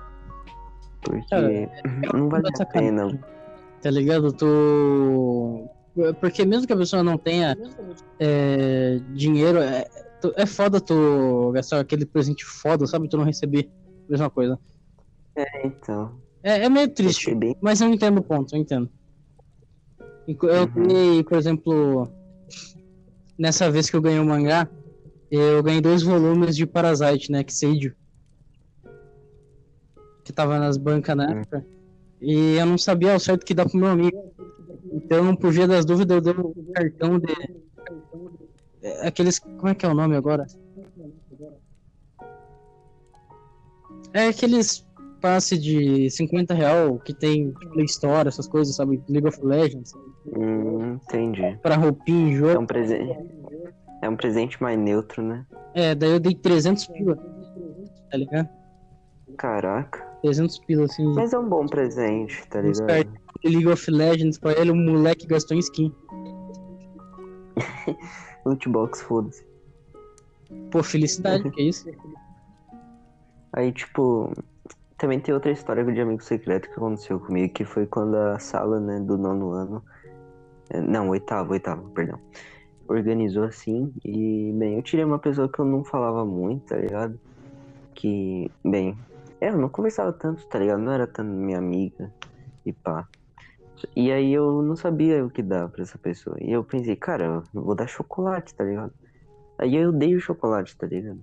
Porque 1.02 1.26
Cara, 1.30 1.50
não 2.14 2.30
vale 2.30 2.48
a 2.60 2.66
pena. 2.66 3.20
Tá 3.82 3.90
ligado? 3.90 4.32
Tu. 4.34 5.70
Porque 6.20 6.46
mesmo 6.46 6.66
que 6.66 6.74
a 6.74 6.78
pessoa 6.78 7.04
não 7.04 7.18
tenha 7.18 7.56
é, 8.20 9.00
dinheiro, 9.14 9.60
é, 9.60 9.86
é 10.36 10.46
foda 10.46 10.82
tu 10.82 11.52
gastar 11.54 11.80
aquele 11.80 12.06
presente 12.06 12.44
foda, 12.44 12.88
sabe? 12.88 13.08
Tu 13.08 13.18
não 13.18 13.26
receber 13.26 13.70
a 14.08 14.12
mesma 14.12 14.30
coisa. 14.30 14.60
Então, 15.64 16.23
É, 16.44 16.66
é 16.66 16.70
meio 16.70 16.90
triste. 16.90 17.34
bem. 17.34 17.56
Mas 17.62 17.80
eu 17.82 17.90
entendo 17.90 18.18
o 18.20 18.24
ponto, 18.24 18.54
eu 18.56 18.60
entendo. 18.60 18.90
Eu 20.28 20.36
Uhum. 20.38 20.68
ganhei, 20.88 21.24
por 21.24 21.38
exemplo, 21.38 22.08
nessa 23.38 23.70
vez 23.72 23.90
que 23.90 23.96
eu 23.96 24.02
ganhei 24.02 24.20
o 24.20 24.26
mangá, 24.26 24.68
eu 25.32 25.64
ganhei 25.64 25.82
dois 25.82 26.04
volumes 26.04 26.56
de 26.56 26.66
Parasite, 26.66 27.32
né? 27.32 27.44
Que 27.44 27.54
Seidio. 27.54 27.96
Que 30.24 30.32
tava 30.32 30.60
nas 30.60 30.78
bancas 30.78 31.16
na 31.16 31.28
Hum. 31.28 31.32
época. 31.40 31.66
E 32.22 32.56
eu 32.56 32.66
não 32.66 32.78
sabia 32.78 33.14
ao 33.14 33.20
certo 33.20 33.46
que 33.46 33.54
dá 33.54 33.66
pro 33.66 33.78
meu 33.78 33.90
amigo. 33.90 34.34
Então, 34.94 35.36
por 35.36 35.52
via 35.52 35.68
das 35.68 35.84
dúvidas, 35.86 36.16
eu 36.16 36.22
dei 36.22 36.34
um 36.34 36.72
cartão 36.74 37.20
de. 37.20 37.34
é, 38.82 39.08
Aqueles. 39.08 39.40
Como 39.40 39.68
é 39.70 39.76
que 39.76 39.86
é 39.86 39.90
o 39.90 39.94
nome 39.94 40.16
agora? 40.16 40.46
É 44.14 44.28
aqueles 44.28 44.86
passe 45.24 45.58
de 45.58 46.10
50 46.10 46.54
real 46.54 47.00
que 47.00 47.14
tem 47.14 47.52
Play 47.72 47.86
Store, 47.86 48.28
essas 48.28 48.46
coisas, 48.46 48.76
sabe? 48.76 49.02
League 49.08 49.26
of 49.28 49.40
Legends, 49.42 49.94
Hum, 50.38 50.96
entendi. 50.96 51.58
pra 51.62 51.78
roupinha 51.78 52.28
em 52.30 52.34
É 52.34 52.36
jogo. 52.38 52.62
um 52.62 52.66
presente. 52.66 53.18
É 54.02 54.10
um 54.10 54.18
presente 54.18 54.62
mais 54.62 54.78
neutro, 54.78 55.24
né? 55.24 55.46
É, 55.74 55.96
daí 55.96 56.12
eu 56.12 56.20
dei 56.20 56.36
300 56.36 56.86
pila. 56.88 57.16
Tá 58.12 58.18
ligado? 58.18 58.50
Caraca. 59.38 60.06
300 60.22 60.60
pila, 60.60 60.84
assim. 60.86 61.06
Mas 61.14 61.32
é 61.32 61.40
um 61.40 61.48
bom 61.48 61.66
presente, 61.66 62.46
tá 62.50 62.60
ligado? 62.62 63.10
League 63.46 63.68
of 63.68 63.90
Legends 63.90 64.38
pra 64.38 64.52
ele, 64.60 64.72
o 64.72 64.76
moleque 64.76 65.26
gastou 65.26 65.56
em 65.56 65.60
skin. 65.62 65.92
Lootbox, 68.46 69.02
foda-se. 69.04 69.46
Pô, 70.70 70.84
felicidade, 70.84 71.50
que 71.52 71.62
isso? 71.62 71.90
Aí, 73.54 73.72
tipo, 73.72 74.32
também 75.04 75.20
tem 75.20 75.34
outra 75.34 75.52
história 75.52 75.84
de 75.84 76.00
amigo 76.00 76.24
secreto 76.24 76.70
que 76.70 76.76
aconteceu 76.76 77.20
comigo, 77.20 77.54
que 77.54 77.66
foi 77.66 77.86
quando 77.86 78.16
a 78.16 78.40
sala, 78.40 78.80
né, 78.80 79.02
do 79.02 79.18
nono 79.18 79.52
ano. 79.52 79.84
eh, 80.70 80.80
Não, 80.80 81.10
oitavo, 81.10 81.52
oitavo, 81.52 81.90
perdão. 81.90 82.18
Organizou 82.88 83.44
assim, 83.44 83.94
e, 84.06 84.54
bem, 84.58 84.78
eu 84.78 84.82
tirei 84.82 85.04
uma 85.04 85.20
pessoa 85.20 85.52
que 85.52 85.60
eu 85.60 85.66
não 85.66 85.84
falava 85.84 86.24
muito, 86.26 86.68
tá 86.68 86.78
ligado? 86.78 87.20
Que, 87.94 88.50
bem, 88.64 88.98
é, 89.42 89.50
eu 89.50 89.58
não 89.58 89.68
conversava 89.68 90.14
tanto, 90.14 90.48
tá 90.48 90.58
ligado? 90.58 90.80
Não 90.80 90.94
era 90.94 91.06
tanto 91.06 91.30
minha 91.30 91.58
amiga 91.58 92.10
e 92.66 92.72
pá. 92.72 93.06
E 93.98 94.10
aí 94.10 94.32
eu 94.32 94.62
não 94.62 94.78
sabia 94.78 95.26
o 95.26 95.30
que 95.30 95.44
dar 95.44 95.68
pra 95.68 95.84
essa 95.84 95.98
pessoa. 95.98 96.38
E 96.40 96.50
eu 96.50 96.64
pensei, 96.64 96.96
cara, 96.96 97.26
eu 97.26 97.62
vou 97.62 97.76
dar 97.76 97.88
chocolate, 97.88 98.56
tá 98.56 98.64
ligado? 98.64 98.94
Aí 99.60 99.76
eu 99.76 99.92
dei 99.92 100.16
o 100.16 100.22
chocolate, 100.22 100.78
tá 100.78 100.88
ligado? 100.88 101.20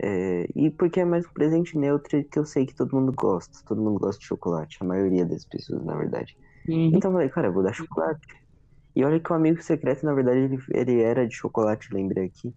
É, 0.00 0.46
e 0.54 0.70
porque 0.70 1.00
é 1.00 1.04
mais 1.04 1.26
um 1.26 1.32
presente 1.32 1.76
neutro 1.76 2.22
que 2.24 2.38
eu 2.38 2.44
sei 2.44 2.66
que 2.66 2.74
todo 2.74 2.94
mundo 2.94 3.12
gosta. 3.12 3.58
Todo 3.66 3.82
mundo 3.82 3.98
gosta 3.98 4.20
de 4.20 4.26
chocolate, 4.26 4.78
a 4.80 4.84
maioria 4.84 5.24
das 5.24 5.44
pessoas, 5.44 5.84
na 5.84 5.96
verdade. 5.96 6.36
Uhum. 6.68 6.92
Então 6.94 7.10
eu 7.10 7.16
falei, 7.16 7.28
cara, 7.28 7.48
eu 7.48 7.52
vou 7.52 7.62
dar 7.62 7.72
chocolate. 7.72 8.20
E 8.94 9.04
olha 9.04 9.20
que 9.20 9.32
o 9.32 9.36
amigo 9.36 9.62
secreto, 9.62 10.04
na 10.04 10.14
verdade, 10.14 10.38
ele, 10.38 10.58
ele 10.70 11.00
era 11.02 11.26
de 11.26 11.34
chocolate, 11.34 11.92
lembrei 11.92 12.26
aqui. 12.26 12.52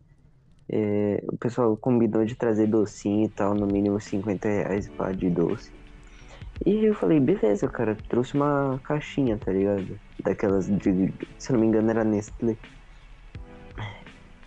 É, 0.71 1.21
o 1.27 1.37
pessoal 1.37 1.75
combinou 1.75 2.23
de 2.23 2.35
trazer 2.35 2.67
docinho 2.67 3.25
e 3.25 3.29
tal, 3.29 3.53
no 3.53 3.67
mínimo 3.67 3.99
50 3.99 4.47
reais 4.47 4.89
pá, 4.89 5.11
de 5.11 5.29
doce. 5.29 5.71
E 6.65 6.85
eu 6.85 6.93
falei, 6.93 7.19
beleza, 7.19 7.67
cara, 7.67 7.97
trouxe 8.07 8.35
uma 8.35 8.79
caixinha, 8.83 9.37
tá 9.37 9.51
ligado? 9.51 9.99
Daquelas 10.23 10.67
de, 10.67 11.13
se 11.37 11.51
eu 11.51 11.53
não 11.53 11.59
me 11.59 11.67
engano, 11.67 11.89
era 11.89 12.03
Nestlé. 12.03 12.55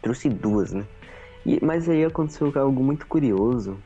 Trouxe 0.00 0.30
duas, 0.30 0.72
né? 0.72 0.84
E- 1.46 1.60
mas 1.62 1.88
aí 1.88 2.04
aconteceu 2.04 2.52
algo 2.56 2.82
muito 2.82 3.06
curioso, 3.06 3.78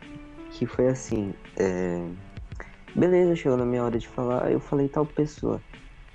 que 0.50 0.66
foi 0.66 0.88
assim, 0.88 1.32
é, 1.56 2.02
beleza, 2.94 3.36
chegou 3.36 3.58
na 3.58 3.66
minha 3.66 3.84
hora 3.84 3.98
de 3.98 4.08
falar, 4.08 4.50
eu 4.50 4.60
falei 4.60 4.88
tal 4.88 5.04
pessoa. 5.06 5.62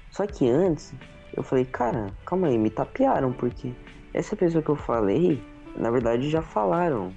Só 0.09 0.25
que 0.27 0.49
antes, 0.49 0.93
Eu 1.35 1.41
falei, 1.41 1.65
cara, 1.65 2.13
calma 2.27 2.45
aí, 2.47 2.59
me 2.59 2.69
tapearam, 2.69 3.33
porque 3.33 3.73
essa 4.13 4.35
pessoa 4.35 4.63
que 4.63 4.69
eu 4.69 4.75
falei, 4.75 5.41
na 5.75 5.89
verdade 5.89 6.29
já 6.29 6.43
falaram. 6.43 7.11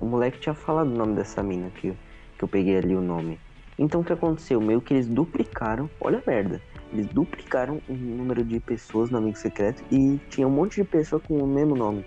O 0.00 0.06
moleque 0.06 0.38
tinha 0.38 0.54
falado 0.54 0.88
o 0.88 0.96
nome 0.96 1.14
dessa 1.16 1.42
mina 1.42 1.68
que, 1.70 1.92
que 2.38 2.44
eu 2.44 2.48
peguei 2.48 2.76
ali 2.78 2.94
o 2.94 3.00
nome. 3.00 3.40
Então 3.76 4.02
o 4.02 4.04
que 4.04 4.12
aconteceu? 4.12 4.60
Meio 4.60 4.80
que 4.80 4.94
eles 4.94 5.08
duplicaram, 5.08 5.90
olha 6.00 6.18
a 6.24 6.30
merda. 6.30 6.62
Eles 6.92 7.06
duplicaram 7.08 7.82
o 7.88 7.92
número 7.92 8.44
de 8.44 8.60
pessoas 8.60 9.10
no 9.10 9.18
Amigo 9.18 9.36
Secreto 9.36 9.82
e 9.90 10.18
tinha 10.28 10.46
um 10.46 10.50
monte 10.50 10.76
de 10.76 10.84
pessoa 10.84 11.20
com 11.20 11.42
o 11.42 11.46
mesmo 11.46 11.74
nome. 11.74 12.04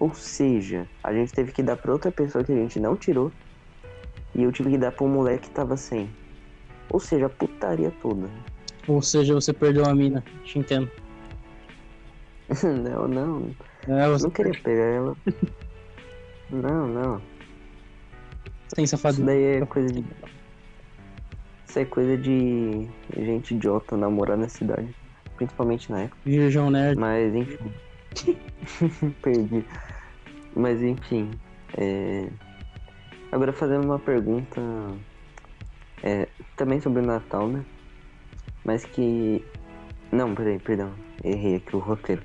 Ou 0.00 0.14
seja, 0.14 0.86
a 1.02 1.12
gente 1.12 1.32
teve 1.32 1.52
que 1.52 1.62
dar 1.62 1.76
pra 1.76 1.92
outra 1.92 2.10
pessoa 2.12 2.44
que 2.44 2.52
a 2.52 2.56
gente 2.56 2.78
não 2.78 2.96
tirou. 2.96 3.32
E 4.34 4.42
eu 4.42 4.52
tive 4.52 4.70
que 4.70 4.78
dar 4.78 4.92
pra 4.92 5.04
um 5.04 5.08
moleque 5.08 5.48
que 5.48 5.54
tava 5.54 5.76
sem. 5.76 6.08
Ou 6.90 7.00
seja, 7.00 7.26
a 7.26 7.28
putaria 7.28 7.92
toda. 8.00 8.28
Ou 8.86 9.02
seja, 9.02 9.34
você 9.34 9.52
perdeu 9.52 9.84
a 9.84 9.94
mina. 9.94 10.22
Te 10.44 10.58
entendo. 10.58 10.90
não, 12.62 13.08
não. 13.08 13.50
É, 13.88 14.08
você 14.08 14.24
não 14.24 14.30
queria 14.30 14.52
pegar 14.62 14.82
ela. 14.84 15.16
Não, 16.50 16.88
não. 16.88 17.20
tem 18.74 18.84
Isso 18.84 18.96
safadinho. 18.96 19.26
daí 19.26 19.42
é 19.60 19.66
coisa 19.66 19.92
de. 19.92 20.02
Isso 21.68 21.78
é 21.78 21.84
coisa 21.84 22.16
de 22.16 22.88
gente 23.18 23.54
idiota 23.54 23.98
namorar 23.98 24.38
na 24.38 24.48
cidade. 24.48 24.88
Principalmente 25.36 25.92
na 25.92 26.04
época. 26.04 26.50
João 26.50 26.70
Nerd. 26.70 26.98
Mas 26.98 27.34
enfim. 27.34 27.70
Perdi. 29.22 29.64
Mas 30.54 30.82
enfim. 30.82 31.30
é, 31.76 32.28
Agora 33.30 33.52
fazendo 33.52 33.84
uma 33.84 33.98
pergunta. 33.98 34.60
é, 36.02 36.28
Também 36.56 36.80
sobre 36.80 37.02
o 37.02 37.06
Natal, 37.06 37.48
né? 37.48 37.64
Mas 38.64 38.84
que. 38.84 39.44
Não, 40.10 40.34
peraí, 40.34 40.58
perdão. 40.58 40.92
Errei 41.22 41.56
aqui 41.56 41.76
o 41.76 41.78
roteiro. 41.78 42.22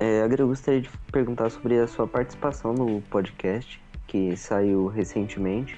É, 0.00 0.22
agora 0.22 0.42
eu 0.42 0.48
gostaria 0.48 0.80
de 0.80 0.90
perguntar 1.10 1.50
sobre 1.50 1.78
a 1.78 1.86
sua 1.86 2.06
participação 2.06 2.72
no 2.72 3.00
podcast, 3.02 3.82
que 4.06 4.36
saiu 4.36 4.86
recentemente. 4.86 5.76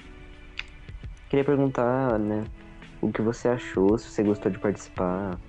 Queria 1.29 1.45
perguntar, 1.45 2.19
né, 2.19 2.43
o 3.01 3.11
que 3.11 3.21
você 3.21 3.47
achou, 3.47 3.97
se 3.97 4.09
você 4.09 4.23
gostou 4.23 4.51
de 4.51 4.59
participar. 4.59 5.39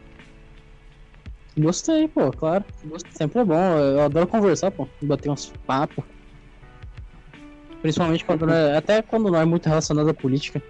Gostei, 1.56 2.08
pô, 2.08 2.32
claro. 2.32 2.64
Sempre 3.10 3.40
é 3.40 3.44
bom. 3.44 3.78
Eu 3.78 4.02
adoro 4.02 4.26
conversar, 4.26 4.70
pô. 4.70 4.88
Bater 5.02 5.30
uns 5.30 5.52
papos. 5.66 6.04
Principalmente 7.82 8.24
quando 8.24 8.46
não 8.46 8.54
é, 8.54 8.76
até 8.76 9.02
quando 9.02 9.30
não 9.30 9.40
é 9.40 9.44
muito 9.44 9.68
relacionado 9.68 10.08
à 10.08 10.14
política. 10.14 10.62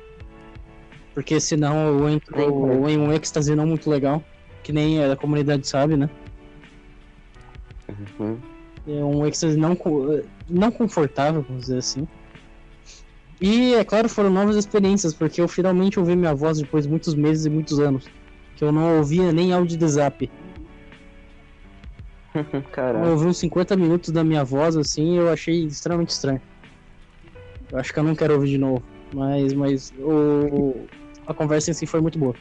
Porque 1.14 1.38
senão 1.38 1.98
eu 1.98 2.08
entro 2.08 2.34
Sim, 2.34 2.90
em 2.90 2.98
um 2.98 3.12
êxtase 3.12 3.54
não 3.54 3.66
muito 3.66 3.88
legal. 3.88 4.24
Que 4.62 4.72
nem 4.72 5.04
a 5.04 5.14
comunidade 5.14 5.66
sabe, 5.66 5.96
né? 5.96 6.08
Uhum. 8.18 8.38
É 8.86 9.04
um 9.04 9.26
êxtase 9.26 9.56
não, 9.56 9.76
não 10.48 10.70
confortável, 10.72 11.42
vamos 11.42 11.64
dizer 11.64 11.78
assim. 11.78 12.08
E, 13.40 13.74
é 13.74 13.84
claro, 13.84 14.08
foram 14.08 14.30
novas 14.30 14.56
experiências, 14.56 15.12
porque 15.12 15.40
eu 15.40 15.48
finalmente 15.48 15.98
ouvi 15.98 16.14
minha 16.14 16.34
voz 16.34 16.58
depois 16.58 16.84
de 16.84 16.90
muitos 16.90 17.14
meses 17.14 17.44
e 17.44 17.50
muitos 17.50 17.78
anos. 17.78 18.08
Que 18.56 18.64
eu 18.64 18.72
não 18.72 18.98
ouvia 18.98 19.32
nem 19.32 19.52
áudio 19.52 19.76
de 19.76 19.88
zap. 19.88 20.30
Eu 22.52 22.62
Caraca. 22.62 23.08
ouvi 23.10 23.26
uns 23.26 23.38
50 23.38 23.76
minutos 23.76 24.10
da 24.10 24.24
minha 24.24 24.44
voz, 24.44 24.76
assim, 24.76 25.14
e 25.14 25.16
eu 25.16 25.30
achei 25.30 25.66
extremamente 25.66 26.10
estranho. 26.10 26.40
Eu 27.70 27.78
acho 27.78 27.92
que 27.92 27.98
eu 27.98 28.02
não 28.04 28.14
quero 28.14 28.34
ouvir 28.34 28.50
de 28.50 28.58
novo. 28.58 28.82
Mas, 29.12 29.52
mas 29.52 29.92
o... 29.98 30.86
a 31.26 31.34
conversa 31.34 31.70
em 31.70 31.74
si 31.74 31.86
foi 31.86 32.00
muito 32.00 32.18
boa. 32.18 32.34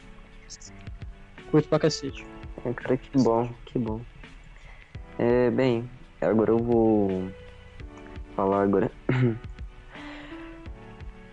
Curto 1.50 1.68
pra 1.68 1.78
cacete. 1.78 2.24
É, 2.64 2.72
cara, 2.72 2.96
que 2.96 3.18
bom, 3.18 3.48
que 3.66 3.78
bom. 3.78 4.00
É, 5.18 5.50
bem, 5.50 5.88
agora 6.20 6.50
eu 6.50 6.58
vou 6.58 7.30
falar 8.34 8.62
agora. 8.62 8.90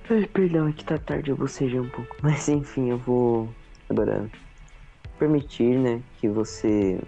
Ai, 0.09 0.25
perdão, 0.25 0.67
é 0.67 0.73
que 0.73 0.83
tá 0.83 0.97
tarde, 0.97 1.29
eu 1.29 1.37
bocejei 1.37 1.79
um 1.79 1.89
pouco. 1.89 2.17
Mas 2.21 2.49
enfim, 2.49 2.89
eu 2.89 2.97
vou 2.97 3.47
agora 3.89 4.29
permitir, 5.19 5.77
né, 5.77 6.01
que 6.17 6.27
você 6.27 6.99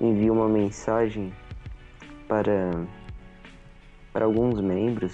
envie 0.00 0.30
uma 0.30 0.48
mensagem 0.48 1.32
para 2.28 2.70
para 4.12 4.24
alguns 4.24 4.60
membros. 4.60 5.12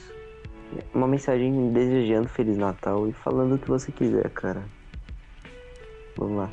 Uma 0.94 1.08
mensagem 1.08 1.72
desejando 1.72 2.28
Feliz 2.28 2.56
Natal 2.56 3.08
e 3.08 3.12
falando 3.12 3.56
o 3.56 3.58
que 3.58 3.68
você 3.68 3.90
quiser, 3.90 4.30
cara. 4.30 4.64
Vamos 6.16 6.36
lá. 6.36 6.50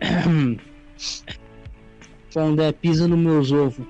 Quando 2.32 2.62
é 2.62 2.72
pisa 2.72 3.06
nos 3.06 3.18
meus 3.18 3.52
ovos. 3.52 3.86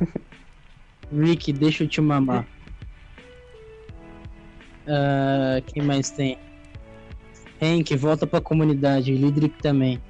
Rick, 1.12 1.52
deixa 1.52 1.84
eu 1.84 1.88
te 1.88 2.00
mamar. 2.00 2.46
Ah, 4.86 5.62
quem 5.66 5.82
mais 5.82 6.10
tem? 6.10 6.38
Hank, 7.60 7.96
volta 7.96 8.26
pra 8.26 8.40
comunidade. 8.40 9.14
Lidrick 9.14 9.60
também. 9.62 10.00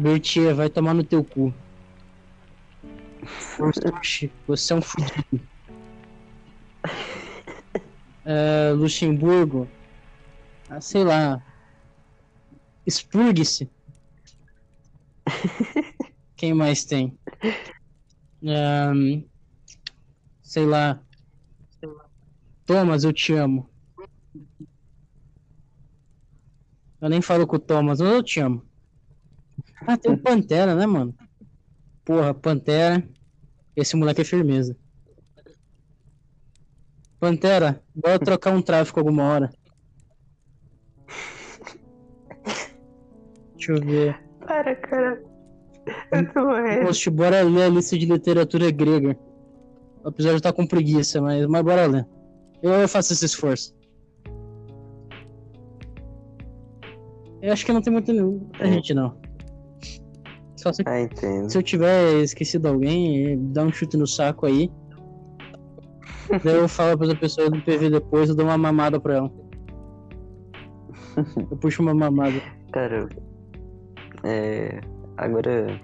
Bertia, 0.00 0.54
vai 0.54 0.70
tomar 0.70 0.94
no 0.94 1.04
teu 1.04 1.22
cu. 1.22 1.52
Você 4.46 4.72
é 4.72 4.76
um 4.76 4.80
fudido. 4.80 5.48
Ah, 8.24 8.72
Luxemburgo. 8.74 9.68
Ah, 10.70 10.80
sei 10.80 11.04
lá. 11.04 11.42
Spurgue-se. 12.88 13.70
Quem 16.34 16.54
mais 16.54 16.86
tem? 16.86 17.18
Ahn, 18.42 19.22
sei 20.42 20.64
lá. 20.64 20.98
Thomas, 22.64 23.04
eu 23.04 23.12
te 23.12 23.34
amo. 23.34 23.68
Eu 27.02 27.10
nem 27.10 27.20
falo 27.20 27.46
com 27.46 27.56
o 27.56 27.58
Thomas, 27.58 28.00
mas 28.00 28.10
eu 28.10 28.22
te 28.22 28.40
amo. 28.40 28.69
Ah, 29.90 29.96
tem 29.96 30.12
o 30.12 30.18
Pantera, 30.18 30.76
né, 30.76 30.86
mano? 30.86 31.12
Porra, 32.04 32.32
Pantera. 32.32 33.02
Esse 33.74 33.96
moleque 33.96 34.20
é 34.20 34.24
firmeza. 34.24 34.76
Pantera, 37.18 37.82
bora 37.92 38.20
trocar 38.20 38.52
um 38.52 38.62
tráfico 38.62 39.00
alguma 39.00 39.24
hora. 39.24 39.50
Deixa 43.56 43.72
eu 43.72 43.80
ver. 43.80 44.22
Para, 44.46 44.76
cara. 44.76 45.22
Eu 46.12 46.32
tô 46.32 46.44
morrendo. 46.44 46.86
Poxa, 46.86 47.10
bora 47.10 47.42
ler 47.42 47.64
a 47.64 47.68
lista 47.68 47.98
de 47.98 48.06
literatura 48.06 48.70
grega. 48.70 49.18
Apesar 50.04 50.30
de 50.30 50.36
estar 50.36 50.52
com 50.52 50.66
preguiça, 50.66 51.20
mas, 51.20 51.44
mas 51.46 51.62
bora 51.64 51.86
ler. 51.86 52.06
Eu, 52.62 52.86
faço 52.86 53.12
esse 53.12 53.24
esforço. 53.24 53.74
Eu 57.42 57.52
acho 57.52 57.66
que 57.66 57.72
não 57.72 57.82
tem 57.82 57.92
muita, 57.92 58.12
muita 58.12 58.66
gente, 58.66 58.94
não. 58.94 59.18
Só 60.62 60.72
se, 60.72 60.82
Ah, 60.86 61.00
entendo. 61.00 61.50
se 61.50 61.56
eu 61.56 61.62
tiver 61.62 62.22
esquecido 62.22 62.66
alguém, 62.68 63.38
dá 63.52 63.62
um 63.64 63.72
chute 63.72 63.96
no 63.96 64.06
saco 64.06 64.46
aí. 64.46 64.70
Daí 66.44 66.56
eu 66.56 66.68
falo 66.68 66.96
pra 66.98 67.14
pessoa 67.16 67.48
do 67.50 67.60
PV 67.62 67.90
depois, 67.90 68.28
eu 68.28 68.34
dou 68.36 68.46
uma 68.46 68.58
mamada 68.58 69.00
pra 69.00 69.14
ela. 69.16 69.32
Eu 71.50 71.56
puxo 71.56 71.82
uma 71.82 71.94
mamada. 71.94 72.40
Cara, 72.72 73.08
é, 74.22 74.80
agora 75.16 75.80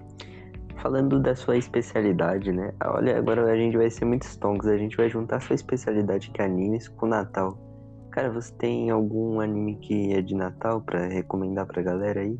falando 0.82 1.18
da 1.20 1.34
sua 1.34 1.56
especialidade, 1.56 2.52
né? 2.52 2.72
Olha, 2.84 3.18
agora 3.18 3.50
a 3.50 3.56
gente 3.56 3.76
vai 3.76 3.90
ser 3.90 4.04
muito 4.04 4.22
stonks, 4.24 4.68
a 4.68 4.76
gente 4.76 4.96
vai 4.96 5.08
juntar 5.08 5.36
a 5.36 5.40
sua 5.40 5.54
especialidade 5.54 6.30
que 6.30 6.40
é 6.40 6.44
animes 6.44 6.86
com 6.86 7.06
Natal. 7.06 7.58
Cara, 8.12 8.30
você 8.30 8.52
tem 8.54 8.90
algum 8.90 9.40
anime 9.40 9.76
que 9.76 10.12
é 10.12 10.22
de 10.22 10.34
Natal 10.34 10.80
pra 10.80 11.06
recomendar 11.06 11.66
pra 11.66 11.82
galera 11.82 12.20
aí? 12.20 12.38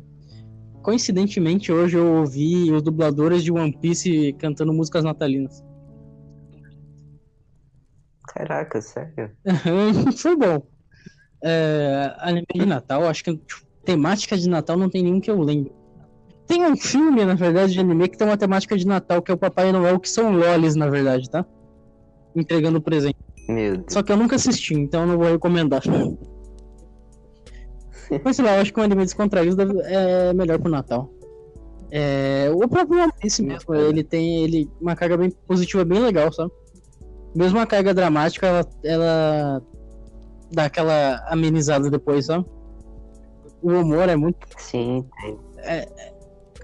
Coincidentemente, 0.87 1.69
hoje 1.69 1.97
eu 1.97 2.19
ouvi 2.19 2.71
os 2.71 2.81
dubladores 2.81 3.43
de 3.43 3.51
One 3.51 3.77
Piece 3.77 4.31
cantando 4.39 4.71
músicas 4.71 5.03
natalinas. 5.03 5.61
Caraca, 8.25 8.79
sério? 8.79 9.33
Foi 10.15 10.37
bom. 10.37 10.65
É, 11.43 12.15
anime 12.19 12.45
de 12.55 12.65
Natal, 12.65 13.03
acho 13.03 13.21
que 13.21 13.35
tipo, 13.35 13.65
temática 13.83 14.37
de 14.37 14.47
Natal 14.47 14.77
não 14.77 14.89
tem 14.89 15.03
nenhum 15.03 15.19
que 15.19 15.29
eu 15.29 15.41
lembro. 15.41 15.75
Tem 16.47 16.65
um 16.65 16.77
filme, 16.77 17.25
na 17.25 17.35
verdade, 17.35 17.73
de 17.73 17.81
anime 17.81 18.07
que 18.07 18.17
tem 18.17 18.25
uma 18.25 18.37
temática 18.37 18.77
de 18.77 18.87
Natal, 18.87 19.21
que 19.21 19.29
é 19.29 19.33
o 19.33 19.37
Papai 19.37 19.73
Noel, 19.73 19.99
que 19.99 20.07
são 20.07 20.31
lolis, 20.31 20.77
na 20.77 20.89
verdade, 20.89 21.29
tá? 21.29 21.45
Entregando 22.33 22.81
presente. 22.81 23.17
Só 23.89 24.01
que 24.01 24.09
eu 24.09 24.15
nunca 24.15 24.37
assisti, 24.37 24.73
então 24.73 25.01
eu 25.01 25.07
não 25.07 25.17
vou 25.17 25.27
recomendar. 25.27 25.81
Mas 28.23 28.35
sei 28.35 28.45
lá, 28.45 28.55
eu 28.55 28.61
acho 28.61 28.73
que 28.73 28.79
um 28.79 28.83
anime 28.83 29.03
descontraído 29.03 29.81
é 29.83 30.33
melhor 30.33 30.59
pro 30.59 30.71
Natal. 30.71 31.09
É, 31.89 32.49
o 32.53 32.67
próprio 32.67 33.11
Piece 33.13 33.41
mesmo, 33.41 33.73
ele 33.73 34.03
tem 34.03 34.43
ele, 34.43 34.69
uma 34.81 34.95
carga 34.95 35.17
bem 35.17 35.29
positiva, 35.47 35.85
bem 35.85 35.99
legal, 35.99 36.31
sabe? 36.31 36.51
Mesmo 37.35 37.59
a 37.59 37.65
carga 37.65 37.93
dramática, 37.93 38.47
ela, 38.47 38.69
ela 38.83 39.61
dá 40.51 40.65
aquela 40.65 41.25
amenizada 41.29 41.89
depois, 41.89 42.25
sabe? 42.25 42.45
o 43.61 43.71
humor 43.71 44.07
é 44.07 44.15
muito, 44.15 44.37
Sim, 44.57 45.03
tem. 45.21 45.39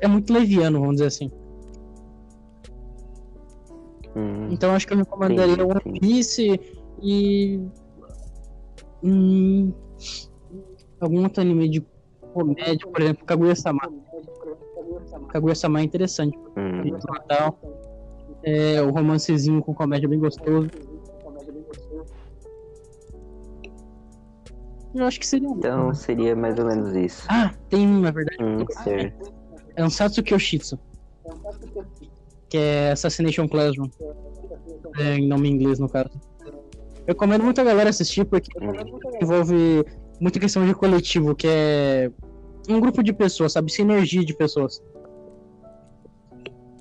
é 0.02 0.08
muito 0.08 0.32
leviano, 0.32 0.80
vamos 0.80 0.96
dizer 0.96 1.08
assim. 1.08 1.32
Hum, 4.16 4.50
Então 4.52 4.74
acho 4.74 4.86
que 4.88 4.94
eu 4.94 4.98
recomendaria 4.98 5.54
Entendi, 5.54 5.72
One. 5.88 6.00
Piece 6.00 6.60
e. 7.02 7.60
Hum, 9.04 9.74
algum 11.04 11.24
outro 11.24 11.42
anime 11.42 11.70
de 11.70 11.86
comédia, 12.34 12.88
por 12.88 13.02
exemplo, 13.02 13.26
Kaguya-sama. 13.26 13.82
Kaguya-sama 15.30 15.80
é 15.80 15.84
interessante. 15.84 16.38
hum, 16.58 16.98
Natal. 17.08 17.60
É, 18.44 18.82
o 18.82 18.90
romancezinho 18.92 19.62
com 19.62 19.74
comédia 19.74 20.08
bem 20.10 20.20
gostoso. 20.20 20.70
Eu 24.96 25.06
acho 25.06 25.20
que 25.20 25.26
seria 25.26 25.50
um. 25.50 25.58
Então 25.58 25.94
seria 25.94 26.36
mais 26.36 26.58
ou 26.60 26.66
menos 26.66 26.94
isso. 26.96 27.26
Ah, 27.30 27.52
tem 27.70 27.88
um, 27.88 28.02
na 28.02 28.12
verdade. 28.12 28.44
Hum, 28.44 28.66
certo. 28.84 29.34
É 29.76 29.84
um 29.84 29.90
Satsuki 29.90 30.34
Yoshitsu. 30.34 30.78
Que 32.50 32.58
é 32.58 32.92
Assassination 32.92 33.48
Classroom. 33.48 33.90
É, 35.00 35.16
em 35.16 35.28
nome 35.28 35.50
inglês, 35.50 35.80
no 35.80 35.90
caso. 35.90 36.12
Eu 36.46 37.08
recomendo 37.08 37.44
muito 37.44 37.60
a 37.60 37.64
galera 37.64 37.90
assistir 37.90 38.24
porque 38.26 38.52
Hum, 38.62 38.72
envolve 39.22 39.84
muita 40.24 40.40
questão 40.40 40.66
de 40.66 40.74
coletivo, 40.74 41.36
que 41.36 41.46
é 41.48 42.10
um 42.70 42.80
grupo 42.80 43.04
de 43.04 43.12
pessoas, 43.12 43.52
sabe? 43.52 43.70
Sinergia 43.70 44.24
de 44.24 44.34
pessoas. 44.34 44.82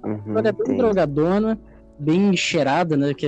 uhum, 0.05 0.39
Ela 0.39 0.49
é 0.49 0.53
bem 0.53 0.77
drogadona, 0.77 1.61
bem 1.99 2.37
cheirada, 2.37 2.97
né? 2.97 3.13
Que 3.13 3.27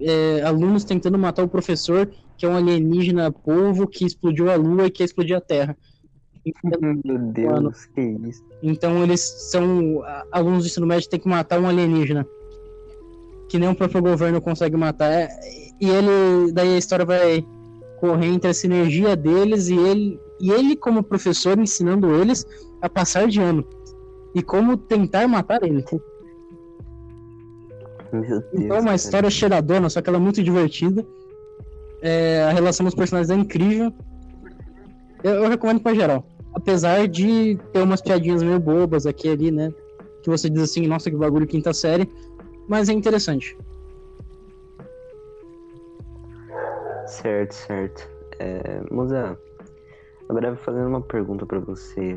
é, 0.00 0.38
é, 0.38 0.42
alunos 0.42 0.84
tentando 0.84 1.18
matar 1.18 1.42
o 1.42 1.48
professor, 1.48 2.08
que 2.38 2.46
é 2.46 2.48
um 2.48 2.56
alienígena 2.56 3.32
polvo 3.32 3.88
que 3.88 4.06
explodiu 4.06 4.48
a 4.48 4.54
lua 4.54 4.86
e 4.86 4.90
quer 4.90 5.04
explodir 5.04 5.36
a 5.36 5.40
terra. 5.40 5.76
Então, 6.46 6.80
Meu 7.04 7.18
Deus, 7.18 7.86
que 7.86 8.00
isso. 8.00 8.42
então 8.62 9.02
eles 9.02 9.20
são 9.20 10.02
alunos 10.30 10.62
do 10.62 10.66
ensino 10.68 10.86
médio 10.86 11.04
que 11.04 11.10
tem 11.10 11.20
que 11.20 11.28
matar 11.28 11.60
um 11.60 11.66
alienígena. 11.68 12.24
Que 13.48 13.58
nem 13.58 13.68
o 13.68 13.74
próprio 13.74 14.00
governo 14.00 14.40
consegue 14.40 14.76
matar. 14.76 15.10
É, 15.10 15.28
E 15.80 15.88
ele. 15.90 16.52
Daí 16.52 16.74
a 16.74 16.78
história 16.78 17.04
vai 17.04 17.44
correr 18.00 18.28
entre 18.28 18.50
a 18.50 18.54
sinergia 18.54 19.14
deles 19.14 19.68
e 19.68 19.76
ele, 19.76 20.20
e 20.40 20.50
ele 20.50 20.74
como 20.74 21.02
professor 21.02 21.58
ensinando 21.58 22.14
eles 22.14 22.46
a 22.80 22.88
passar 22.88 23.28
de 23.28 23.40
ano. 23.40 23.64
E 24.34 24.42
como 24.42 24.76
tentar 24.76 25.28
matar 25.28 25.62
ele. 25.62 25.84
Meu 28.12 28.22
Deus. 28.22 28.44
Então 28.54 28.76
é 28.76 28.80
uma 28.80 28.84
cara. 28.84 28.96
história 28.96 29.30
cheiradona, 29.30 29.90
só 29.90 30.00
que 30.00 30.08
ela 30.08 30.18
é 30.18 30.20
muito 30.20 30.42
divertida. 30.42 31.06
É, 32.00 32.42
a 32.48 32.52
relação 32.52 32.84
dos 32.84 32.94
personagens 32.94 33.30
é 33.30 33.38
incrível. 33.38 33.92
Eu, 35.22 35.44
eu 35.44 35.48
recomendo 35.50 35.80
pra 35.80 35.94
geral. 35.94 36.26
Apesar 36.54 37.06
de 37.06 37.58
ter 37.72 37.82
umas 37.82 38.00
piadinhas 38.00 38.42
meio 38.42 38.58
bobas 38.58 39.06
aqui 39.06 39.28
e 39.28 39.30
ali, 39.30 39.50
né? 39.50 39.72
Que 40.22 40.30
você 40.30 40.48
diz 40.48 40.62
assim, 40.62 40.86
nossa, 40.86 41.10
que 41.10 41.16
bagulho 41.16 41.46
quinta 41.46 41.72
série. 41.74 42.08
Mas 42.66 42.88
é 42.88 42.92
interessante. 42.92 43.56
Certo, 47.10 47.52
certo. 47.52 48.08
É, 48.38 48.80
Musa, 48.90 49.38
agora 50.28 50.56
fazendo 50.56 50.88
uma 50.88 51.00
pergunta 51.00 51.44
pra 51.44 51.58
você 51.58 52.16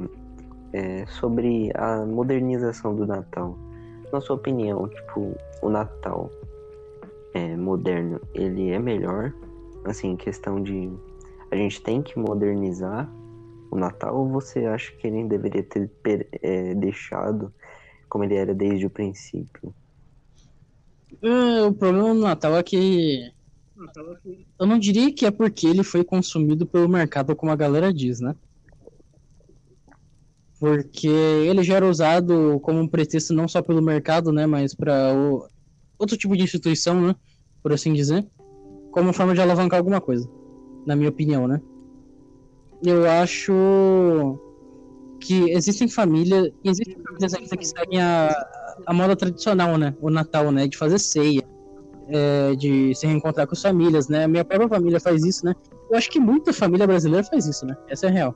é, 0.71 1.05
sobre 1.07 1.71
a 1.75 2.05
modernização 2.05 2.95
do 2.95 3.05
Natal. 3.05 3.57
Na 4.11 4.21
sua 4.21 4.35
opinião, 4.35 4.87
tipo, 4.87 5.35
o 5.63 5.69
Natal 5.69 6.29
é, 7.33 7.57
moderno, 7.57 8.21
ele 8.35 8.69
é 8.69 8.77
melhor? 8.77 9.33
Assim, 9.83 10.15
questão 10.15 10.61
de 10.61 10.91
a 11.51 11.55
gente 11.55 11.81
tem 11.81 12.01
que 12.01 12.17
modernizar 12.17 13.11
o 13.71 13.75
Natal 13.75 14.15
ou 14.15 14.29
você 14.29 14.65
acha 14.65 14.91
que 14.93 15.07
ele 15.07 15.27
deveria 15.27 15.63
ter 15.63 15.89
é, 16.41 16.75
deixado 16.75 17.51
como 18.07 18.23
ele 18.23 18.35
era 18.35 18.53
desde 18.53 18.85
o 18.85 18.91
princípio? 18.91 19.73
É, 21.21 21.61
o 21.63 21.73
problema 21.73 22.13
do 22.13 22.21
Natal 22.21 22.55
é 22.55 22.61
que. 22.63 23.31
Eu 24.59 24.65
não 24.65 24.79
diria 24.79 25.13
que 25.13 25.25
é 25.25 25.31
porque 25.31 25.67
ele 25.67 25.83
foi 25.83 26.03
consumido 26.03 26.65
pelo 26.65 26.89
mercado, 26.89 27.35
como 27.35 27.51
a 27.51 27.55
galera 27.55 27.93
diz, 27.93 28.19
né? 28.19 28.35
Porque 30.59 31.07
ele 31.07 31.63
já 31.63 31.75
era 31.75 31.89
usado 31.89 32.59
como 32.61 32.79
um 32.79 32.87
pretexto 32.87 33.33
não 33.33 33.47
só 33.47 33.61
pelo 33.61 33.81
mercado, 33.81 34.31
né? 34.31 34.45
Mas 34.45 34.73
para 34.73 35.13
outro 35.99 36.17
tipo 36.17 36.35
de 36.37 36.43
instituição, 36.43 37.01
né? 37.01 37.15
Por 37.61 37.73
assim 37.73 37.93
dizer. 37.93 38.25
Como 38.91 39.11
forma 39.11 39.33
de 39.33 39.41
alavancar 39.41 39.79
alguma 39.79 39.99
coisa. 39.99 40.29
Na 40.85 40.95
minha 40.95 41.09
opinião, 41.09 41.47
né? 41.47 41.61
Eu 42.81 43.09
acho 43.09 44.39
que 45.19 45.51
existem 45.51 45.87
famílias. 45.87 46.49
Existem 46.63 46.97
famílias 47.01 47.33
ainda 47.33 47.57
que 47.57 47.65
seguem 47.65 48.01
a, 48.01 48.29
a 48.85 48.93
moda 48.93 49.15
tradicional, 49.15 49.77
né? 49.77 49.95
O 49.99 50.09
Natal, 50.09 50.51
né? 50.51 50.67
De 50.67 50.77
fazer 50.77 50.99
ceia, 50.99 51.43
é, 52.07 52.55
de 52.55 52.93
se 52.95 53.05
reencontrar 53.07 53.47
com 53.47 53.53
as 53.53 53.61
famílias, 53.61 54.07
né? 54.07 54.25
A 54.25 54.27
minha 54.27 54.43
própria 54.45 54.69
família 54.69 54.99
faz 54.99 55.23
isso, 55.23 55.45
né? 55.45 55.53
Eu 55.89 55.97
acho 55.97 56.09
que 56.09 56.19
muita 56.19 56.53
família 56.53 56.87
brasileira 56.87 57.25
faz 57.25 57.45
isso, 57.45 57.65
né? 57.65 57.75
Essa 57.87 58.07
é 58.07 58.09
a 58.09 58.11
real. 58.11 58.35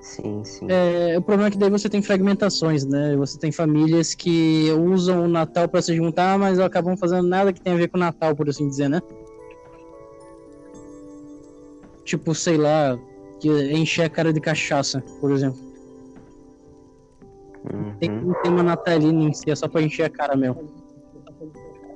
Sim, 0.00 0.42
sim. 0.44 0.66
É, 0.68 1.16
o 1.18 1.22
problema 1.22 1.48
é 1.48 1.50
que 1.50 1.58
daí 1.58 1.70
você 1.70 1.88
tem 1.88 2.00
fragmentações, 2.02 2.84
né? 2.84 3.16
Você 3.16 3.38
tem 3.38 3.52
famílias 3.52 4.14
que 4.14 4.70
usam 4.72 5.24
o 5.24 5.28
Natal 5.28 5.68
para 5.68 5.82
se 5.82 5.94
juntar, 5.94 6.38
mas 6.38 6.58
acabam 6.58 6.96
fazendo 6.96 7.26
nada 7.26 7.52
que 7.52 7.60
tenha 7.60 7.74
a 7.76 7.78
ver 7.78 7.88
com 7.88 7.96
o 7.96 8.00
Natal, 8.00 8.34
por 8.34 8.48
assim 8.48 8.68
dizer, 8.68 8.88
né? 8.88 9.00
Tipo, 12.04 12.34
sei 12.34 12.56
lá, 12.56 12.98
que 13.40 13.48
encher 13.72 14.04
a 14.04 14.10
cara 14.10 14.32
de 14.32 14.40
cachaça, 14.40 15.02
por 15.20 15.30
exemplo. 15.30 15.58
Tem 18.00 18.10
Uhum. 18.10 18.30
um 18.30 18.34
tema 18.42 18.62
natalino 18.62 19.28
em 19.28 19.32
si, 19.32 19.50
é 19.50 19.54
só 19.56 19.68
pra 19.68 19.82
encher 19.82 20.04
a 20.04 20.10
cara 20.10 20.36
mesmo. 20.36 20.64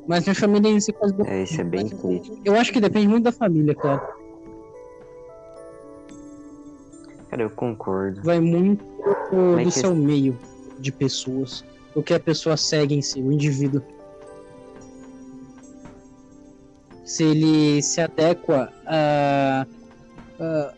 Mas 0.07 0.24
minha 0.24 0.34
família 0.34 0.68
em 0.68 0.80
si 0.80 0.92
faz 0.92 1.12
É, 1.26 1.42
isso 1.42 1.61
é 1.61 1.64
bem 1.64 1.88
triste. 1.88 2.32
Eu 2.44 2.57
acho 2.57 2.72
que 2.72 2.80
depende 2.80 3.09
muito 3.09 3.24
da 3.24 3.32
família, 3.32 3.74
cara. 3.74 4.00
Cara, 7.30 7.42
eu 7.42 7.50
concordo. 7.50 8.20
Vai 8.22 8.40
muito 8.40 8.84
do, 9.30 9.59
é 9.59 9.70
seu 9.70 9.94
meio 9.94 10.36
de 10.78 10.92
pessoas. 10.92 11.64
O 11.94 12.03
que 12.03 12.14
a 12.14 12.20
pessoa 12.20 12.57
segue 12.57 12.94
em 12.94 13.03
si, 13.03 13.20
o 13.22 13.32
indivíduo. 13.32 13.82
Se 17.05 17.24
ele 17.24 17.82
se 17.82 18.00
adequa 18.00 18.72
a, 18.86 19.66
a, 20.40 20.74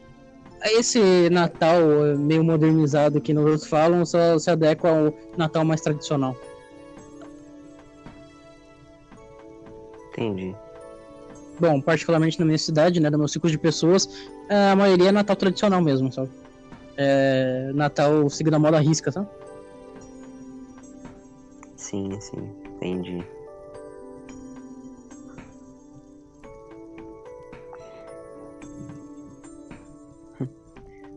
a 0.62 0.72
esse 0.72 1.29
Natal 1.31 1.81
meio 2.18 2.45
modernizado 2.45 3.20
que 3.20 3.33
nós 3.33 3.66
falam, 3.66 4.05
só 4.05 4.39
se 4.39 4.51
adequa 4.51 4.89
ao 4.89 5.14
Natal 5.37 5.64
mais 5.64 5.81
tradicional. 5.81 6.37
Entendi. 10.17 10.57
Bom, 11.59 11.81
particularmente 11.81 12.39
na 12.39 12.47
minha 12.47 12.59
cidade, 12.59 13.01
né, 13.01 13.11
do 13.11 13.19
meu 13.19 13.29
ciclo 13.29 13.51
de 13.51 13.59
pessoas, 13.59 14.09
a 14.49 14.77
maioria 14.77 15.09
é 15.09 15.12
Natal 15.12 15.37
tradicional 15.37 15.81
mesmo, 15.83 16.12
sabe? 16.12 16.31
É, 16.97 17.73
Natal 17.75 18.29
seguindo 18.31 18.55
a 18.55 18.59
moda 18.59 18.79
risca, 18.79 19.11
sabe? 19.11 19.29
Sim, 21.77 22.11
sim, 22.21 22.51
entendi. 22.77 23.25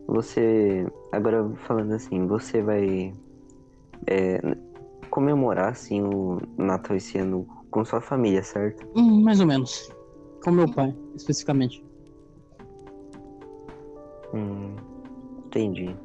Você, 0.08 0.86
agora 1.12 1.48
falando 1.66 1.94
assim, 1.94 2.26
você 2.26 2.62
vai 2.62 3.14
é, 4.06 4.40
comemorar 5.10 5.70
assim 5.70 6.02
o 6.02 6.38
Natal 6.56 6.96
esse 6.96 7.18
ano 7.18 7.46
com 7.70 7.84
sua 7.84 8.00
família, 8.00 8.42
certo? 8.42 8.86
Hum, 8.96 9.22
mais 9.22 9.40
ou 9.40 9.46
menos. 9.46 9.90
Com 10.42 10.52
meu 10.52 10.70
pai, 10.72 10.94
especificamente. 11.16 11.84
Hum, 14.32 14.74
entendi. 15.46 15.96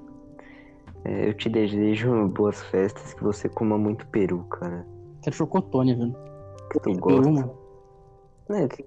É, 1.05 1.29
eu 1.29 1.33
te 1.33 1.49
desejo 1.49 2.27
boas 2.29 2.61
festas, 2.63 3.13
que 3.13 3.23
você 3.23 3.49
coma 3.49 3.77
muito 3.77 4.07
peru, 4.07 4.43
cara. 4.45 4.87
Quero 5.21 5.35
chocotone, 5.35 5.95
velho. 5.95 6.13
Que 6.71 6.79
tu 6.79 6.91
Peru, 6.93 6.99
gosta. 6.99 7.31
mano. 7.31 7.57
Né, 8.49 8.67
que 8.67 8.85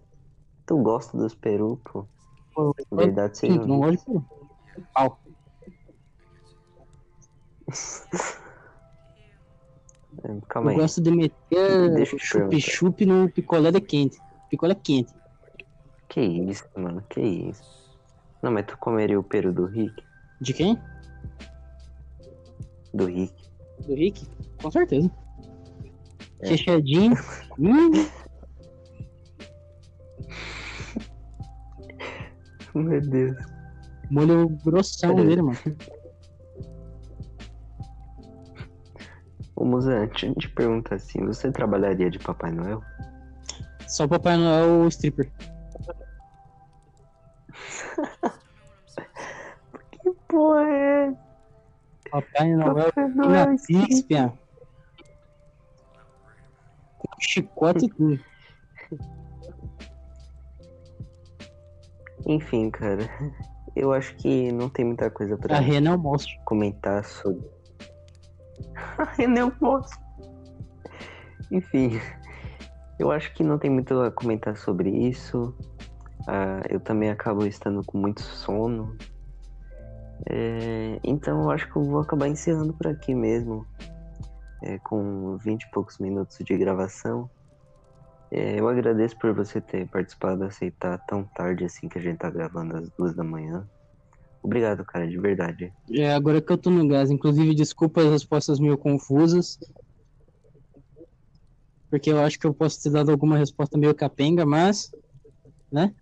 tu 0.67 0.79
gosta 0.83 1.17
dos 1.17 1.35
peru, 1.35 1.81
pô. 1.85 2.07
Pô, 2.55 2.75
Verdade 2.93 3.39
Sim, 3.39 3.49
não 3.49 3.79
dita. 3.81 3.87
gosto 3.87 3.99
de 3.99 4.05
peru. 4.05 4.25
Pau. 4.95 5.21
Calma 10.49 10.71
Eu 10.71 10.75
aí. 10.75 10.81
gosto 10.81 11.03
de 11.03 11.11
meter 11.11 11.99
eu 11.99 12.19
chup-chup 12.19 13.05
no 13.07 13.31
picolé 13.31 13.71
de 13.71 13.81
quente. 13.81 14.19
Picolé 14.51 14.75
quente. 14.75 15.13
Que 16.09 16.21
isso, 16.21 16.65
mano, 16.77 17.03
que 17.09 17.21
isso. 17.21 17.63
Não, 18.43 18.51
mas 18.53 18.67
tu 18.67 18.77
comeria 18.79 19.19
o 19.19 19.23
peru 19.23 19.53
do 19.53 19.67
Rick? 19.67 19.95
De 20.41 20.53
quem? 20.53 20.79
Do 22.95 23.07
Rick. 23.07 23.35
Do 23.87 23.95
Rick? 23.95 24.27
Com 24.63 24.71
certeza. 24.71 25.11
É. 26.41 26.49
Recheadinho. 26.51 27.17
hum, 27.59 27.91
Meu 32.75 33.01
Deus. 33.01 33.37
Molho 34.11 34.49
grossão 34.65 35.15
dele, 35.15 35.43
mano. 35.43 35.59
Ô, 39.57 39.65
eu 39.65 40.09
te 40.35 40.49
perguntar 40.51 40.97
assim, 40.97 41.25
você 41.25 41.51
trabalharia 41.51 42.11
de 42.11 42.19
Papai 42.19 42.53
Noel? 42.53 42.83
Só 43.89 44.05
o 44.05 44.09
Papai 44.09 44.37
Noel 44.37 44.83
o 44.83 44.89
stripper. 44.89 45.33
Que 50.03 50.13
porra 50.29 50.63
é? 50.63 51.13
Papai 52.11 52.55
Noel 52.55 52.93
Papai 52.93 53.09
na 53.09 53.27
Noel 53.27 53.57
Pixpia. 53.67 54.33
Com 56.99 57.09
chicote 57.19 57.87
e 57.87 57.89
tudo. 57.89 58.25
Enfim, 62.27 62.71
cara, 62.71 63.09
eu 63.75 63.93
acho 63.93 64.15
que 64.17 64.53
não 64.53 64.69
tem 64.69 64.85
muita 64.85 65.11
coisa 65.11 65.37
pra 65.37 65.57
A 65.57 65.61
Rena 65.61 65.91
é 65.91 65.95
o 65.95 65.99
monstro. 65.99 66.35
comentar 66.45 67.05
sobre. 67.05 67.56
Eu 69.19 69.51
posso. 69.53 69.95
Enfim, 71.51 72.01
eu 72.99 73.11
acho 73.11 73.33
que 73.35 73.45
não 73.45 73.59
tem 73.59 73.71
muito 73.71 74.01
a 74.01 74.11
comentar 74.11 74.57
sobre 74.57 74.91
isso. 74.91 75.55
Ah, 76.27 76.63
eu 76.69 76.81
também 76.81 77.11
acabo 77.11 77.47
estando 77.47 77.85
com 77.85 77.99
muito 77.99 78.21
sono. 78.21 78.97
É, 80.29 80.99
então 81.05 81.43
eu 81.43 81.51
acho 81.51 81.71
que 81.71 81.77
eu 81.77 81.85
vou 81.85 82.01
acabar 82.01 82.27
encerrando 82.27 82.73
por 82.73 82.89
aqui 82.89 83.15
mesmo. 83.15 83.67
É, 84.63 84.79
com 84.79 85.37
20 85.37 85.63
e 85.63 85.71
poucos 85.71 85.99
minutos 85.99 86.39
de 86.41 86.57
gravação. 86.57 87.31
É, 88.31 88.59
eu 88.59 88.69
agradeço 88.69 89.17
por 89.19 89.33
você 89.33 89.61
ter 89.61 89.89
participado, 89.89 90.43
aceitar 90.45 90.99
tão 91.07 91.25
tarde 91.25 91.65
assim 91.65 91.89
que 91.89 91.99
a 91.99 92.03
gente 92.03 92.19
tá 92.19 92.31
gravando 92.31 92.77
às 92.77 92.91
duas 92.91 93.15
da 93.15 93.23
manhã. 93.23 93.69
Obrigado, 94.47 94.85
cara, 94.85 95.09
de 95.09 95.19
verdade. 95.19 95.73
É, 95.91 96.15
agora 96.15 96.41
que 96.41 96.53
eu 96.53 96.57
tô 96.57 96.71
no 96.71 96.87
gás, 96.87 97.11
inclusive, 97.11 97.53
desculpa 97.53 98.01
as 98.01 98.13
respostas 98.13 98.61
meio 98.61 98.79
confusas. 98.79 99.59
Porque 101.91 102.13
eu 102.13 102.21
acho 102.21 102.39
que 102.39 102.47
eu 102.47 102.55
posso 102.55 102.81
ter 102.81 102.91
dado 102.91 103.11
alguma 103.11 103.37
resposta 103.37 103.77
meio 103.77 103.93
capenga, 103.93 104.47
mas. 104.47 104.95
Né? 105.71 105.93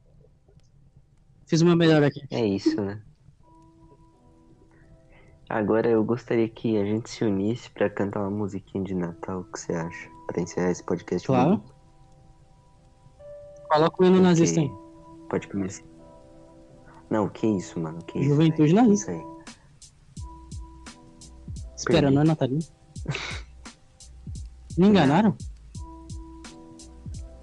Fiz 1.46 1.62
uma 1.62 1.74
melhor 1.74 2.02
aqui. 2.02 2.20
É 2.30 2.44
isso, 2.44 2.78
né? 2.82 3.00
Agora 5.48 5.88
eu 5.88 6.04
gostaria 6.04 6.48
que 6.48 6.76
a 6.76 6.84
gente 6.84 7.08
se 7.08 7.24
unisse 7.24 7.70
pra 7.70 7.88
cantar 7.88 8.20
uma 8.20 8.30
musiquinha 8.30 8.84
de 8.84 8.94
Natal. 8.94 9.40
O 9.40 9.44
que 9.44 9.58
você 9.58 9.72
acha? 9.72 10.10
Pra 10.26 10.42
encerrar 10.42 10.70
esse 10.70 10.84
podcast. 10.84 11.26
Claro. 11.26 11.56
bonito. 11.56 11.74
Coloca 13.70 14.02
o 14.02 14.06
hino 14.06 14.20
nazista 14.20 14.60
aí. 14.60 14.70
Pode 15.30 15.48
começar. 15.48 15.93
Não, 17.14 17.28
que 17.28 17.46
isso, 17.46 17.78
mano? 17.78 18.02
Que 18.04 18.18
isso? 18.18 18.30
Juventude 18.30 18.74
velho? 18.74 18.88
nazista. 18.88 19.12
Isso 19.12 19.22
aí. 19.22 19.34
Espera, 21.76 22.00
Perdi. 22.00 22.14
não 22.16 22.22
é 22.22 22.24
natalino? 22.24 22.60
Me 24.76 24.88
enganaram? 24.88 25.36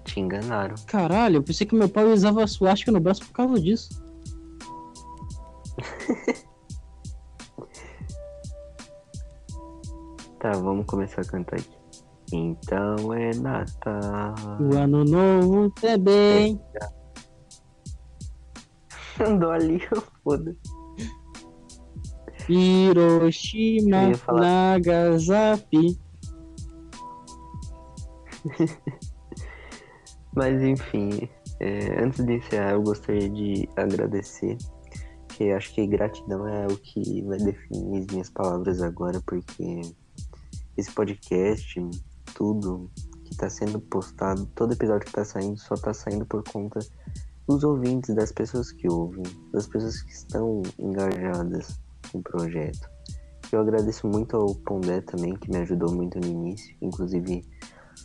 Te 0.04 0.20
enganaram. 0.20 0.74
Caralho, 0.86 1.36
eu 1.36 1.42
pensei 1.42 1.66
que 1.66 1.74
meu 1.74 1.88
pai 1.88 2.04
usava 2.04 2.46
suástica 2.46 2.92
no 2.92 3.00
braço 3.00 3.24
por 3.24 3.32
causa 3.32 3.58
disso. 3.58 3.88
Tá, 10.38 10.50
vamos 10.54 10.86
começar 10.86 11.20
a 11.20 11.24
cantar 11.24 11.54
aqui. 11.54 11.78
Então 12.32 13.14
é 13.14 13.32
Natal. 13.36 14.34
O 14.60 14.76
ano 14.76 15.04
novo 15.04 15.70
também. 15.80 16.60
Andou 19.24 19.50
ali, 19.50 19.80
foda. 20.24 20.56
Hiroshima, 22.48 24.12
Nagasaki. 24.32 25.98
Mas 30.34 30.62
enfim, 30.62 31.28
é, 31.60 32.02
antes 32.02 32.24
de 32.24 32.34
encerrar, 32.34 32.72
eu 32.72 32.82
gostaria 32.82 33.28
de 33.28 33.68
agradecer, 33.76 34.56
que 35.28 35.52
acho 35.52 35.72
que 35.74 35.86
gratidão 35.86 36.48
é 36.48 36.66
o 36.66 36.76
que 36.76 37.22
vai 37.22 37.38
definir 37.38 38.00
as 38.00 38.06
minhas 38.06 38.30
palavras 38.30 38.82
agora, 38.82 39.20
porque 39.26 39.82
esse 40.76 40.90
podcast, 40.92 41.80
tudo 42.34 42.90
que 43.24 43.32
está 43.32 43.48
sendo 43.48 43.78
postado, 43.78 44.46
todo 44.54 44.72
episódio 44.72 45.02
que 45.02 45.10
está 45.10 45.24
saindo, 45.24 45.58
só 45.58 45.74
está 45.74 45.94
saindo 45.94 46.26
por 46.26 46.42
conta 46.44 46.80
dos 47.48 47.64
ouvintes, 47.64 48.14
das 48.14 48.32
pessoas 48.32 48.72
que 48.72 48.88
ouvem, 48.88 49.24
das 49.52 49.66
pessoas 49.66 50.02
que 50.02 50.12
estão 50.12 50.62
engajadas 50.78 51.80
com 52.10 52.18
o 52.18 52.22
projeto. 52.22 52.90
Eu 53.50 53.60
agradeço 53.60 54.06
muito 54.06 54.36
ao 54.36 54.54
Pondé 54.54 55.00
também, 55.02 55.34
que 55.36 55.50
me 55.50 55.58
ajudou 55.58 55.92
muito 55.92 56.18
no 56.18 56.26
início, 56.26 56.74
inclusive 56.80 57.44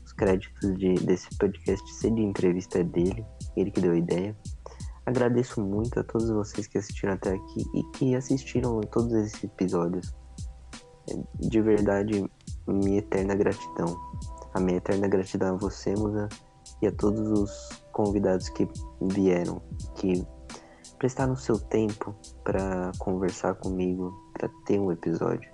os 0.06 0.12
créditos 0.14 0.78
de, 0.78 0.94
desse 0.96 1.30
podcast 1.38 1.94
ser 1.94 2.12
de 2.12 2.22
entrevista 2.22 2.84
dele, 2.84 3.26
ele 3.56 3.72
que 3.72 3.80
deu 3.80 3.94
a 3.94 3.98
ideia. 3.98 4.36
Agradeço 5.06 5.62
muito 5.62 5.98
a 6.00 6.04
todos 6.04 6.30
vocês 6.30 6.68
que 6.68 6.78
assistiram 6.78 7.14
até 7.14 7.32
aqui 7.32 7.66
e 7.74 7.84
que 7.94 8.14
assistiram 8.14 8.82
todos 8.82 9.14
esses 9.14 9.42
episódios. 9.42 10.14
É, 11.10 11.18
De 11.48 11.62
verdade, 11.62 12.30
minha 12.68 13.00
eterna 13.00 13.34
gratidão. 13.34 13.98
A 14.54 14.60
minha 14.60 14.78
eterna 14.78 15.08
gratidão 15.08 15.56
a 15.56 15.58
você, 15.58 15.94
Musa, 15.96 16.28
e 16.82 16.88
a 16.88 16.92
todos 16.92 17.40
os 17.40 17.87
convidados 17.98 18.48
que 18.50 18.68
vieram, 19.02 19.60
que 19.96 20.24
prestaram 21.00 21.36
seu 21.36 21.58
tempo 21.58 22.16
para 22.44 22.92
conversar 23.00 23.56
comigo, 23.56 24.14
para 24.34 24.48
ter 24.68 24.80
um 24.80 24.92
episódio. 24.92 25.50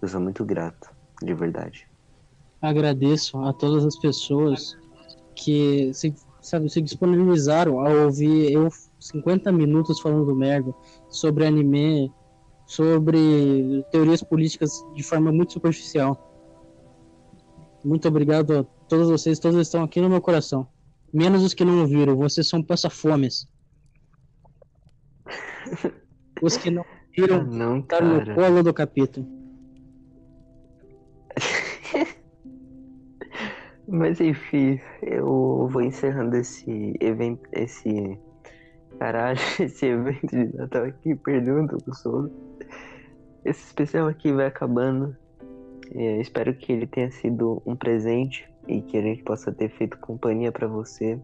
Eu 0.00 0.08
sou 0.08 0.18
muito 0.18 0.42
grato, 0.42 0.90
de 1.22 1.34
verdade. 1.34 1.86
Agradeço 2.62 3.38
a 3.42 3.52
todas 3.52 3.84
as 3.84 3.98
pessoas 3.98 4.74
que 5.34 5.92
se, 5.92 6.14
sabe, 6.40 6.70
se 6.70 6.80
disponibilizaram 6.80 7.78
a 7.80 7.90
ouvir 8.04 8.50
eu 8.50 8.70
50 8.98 9.52
minutos 9.52 10.00
falando 10.00 10.34
merda 10.34 10.74
sobre 11.10 11.44
anime, 11.44 12.10
sobre 12.64 13.84
teorias 13.90 14.22
políticas 14.22 14.82
de 14.94 15.02
forma 15.02 15.30
muito 15.30 15.52
superficial. 15.52 16.30
Muito 17.84 18.08
obrigado 18.08 18.60
a 18.60 18.64
todos 18.88 19.10
vocês, 19.10 19.38
todos 19.38 19.60
estão 19.60 19.82
aqui 19.82 20.00
no 20.00 20.08
meu 20.08 20.22
coração. 20.22 20.66
Menos 21.12 21.42
os 21.42 21.52
que 21.52 21.64
não 21.64 21.80
ouviram, 21.80 22.16
vocês 22.16 22.48
são 22.48 22.62
passafomes. 22.62 23.46
Os 26.40 26.56
que 26.56 26.70
não 26.70 26.82
Ah, 26.82 26.96
viram 27.14 27.44
não, 27.52 27.80
estão 27.80 28.00
no 28.00 28.34
colo 28.34 28.62
do 28.62 28.72
capítulo. 28.72 29.26
Mas 33.86 34.20
enfim, 34.20 34.80
eu 35.02 35.68
vou 35.70 35.82
encerrando 35.82 36.36
esse 36.36 36.94
evento, 36.98 37.46
esse 37.52 38.18
caralho, 38.98 39.38
esse 39.60 39.86
evento 39.86 40.26
de 40.28 40.56
Natal 40.56 40.84
aqui, 40.84 41.14
perdendo 41.14 41.76
o 41.86 41.94
sono. 41.94 42.30
Esse 43.44 43.66
especial 43.66 44.08
aqui 44.08 44.32
vai 44.32 44.46
acabando. 44.46 45.14
É, 45.94 46.20
espero 46.22 46.54
que 46.54 46.72
ele 46.72 46.86
tenha 46.86 47.10
sido 47.10 47.62
um 47.66 47.76
presente 47.76 48.50
e 48.66 48.80
que 48.80 48.96
a 48.96 49.02
gente 49.02 49.22
possa 49.22 49.52
ter 49.52 49.68
feito 49.70 49.98
companhia 49.98 50.52
pra 50.52 50.66
você 50.66 51.18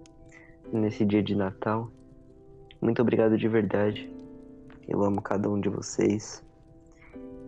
nesse 0.73 1.05
dia 1.05 1.23
de 1.23 1.35
Natal. 1.35 1.91
Muito 2.81 3.01
obrigado 3.03 3.37
de 3.37 3.49
verdade. 3.49 4.11
Eu 4.89 5.05
amo 5.05 5.21
cada 5.21 5.49
um 5.51 5.61
de 5.61 5.69
vocês 5.69 6.43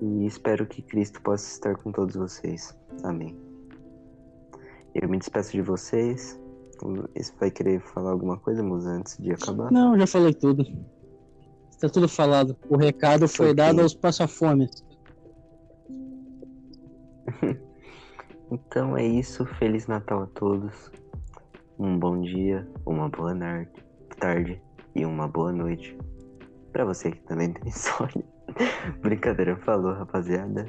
e 0.02 0.26
espero 0.26 0.66
que 0.66 0.82
Cristo 0.82 1.20
possa 1.22 1.46
estar 1.50 1.76
com 1.76 1.92
todos 1.92 2.14
vocês. 2.16 2.76
Amém. 3.02 3.36
Eu 4.94 5.08
me 5.08 5.18
despeço 5.18 5.52
de 5.52 5.62
vocês. 5.62 6.38
Você 7.14 7.32
vai 7.38 7.50
querer 7.50 7.80
falar 7.80 8.10
alguma 8.10 8.36
coisa, 8.38 8.62
Musa, 8.62 8.90
antes 8.90 9.16
de 9.18 9.32
acabar? 9.32 9.70
Não, 9.70 9.98
já 9.98 10.06
falei 10.06 10.32
tudo. 10.34 10.64
Está 11.70 11.88
tudo 11.88 12.08
falado. 12.08 12.56
O 12.68 12.76
recado 12.76 13.28
foi 13.28 13.46
Ok. 13.46 13.54
dado 13.56 13.80
aos 13.82 13.94
passafomes. 13.94 14.70
Então 18.50 18.96
é 18.96 19.06
isso. 19.06 19.44
Feliz 19.44 19.86
Natal 19.86 20.24
a 20.24 20.26
todos. 20.26 20.90
Um 21.78 21.98
bom 21.98 22.20
dia, 22.20 22.68
uma 22.84 23.08
boa 23.08 23.34
tarde 24.18 24.60
e 24.94 25.06
uma 25.06 25.28
boa 25.28 25.52
noite. 25.52 25.96
Pra 26.72 26.84
você 26.84 27.10
que 27.10 27.22
também 27.22 27.52
tem 27.52 27.68
insônia. 27.68 28.24
Brincadeira, 29.00 29.56
falou, 29.56 29.94
rapaziada. 29.94 30.66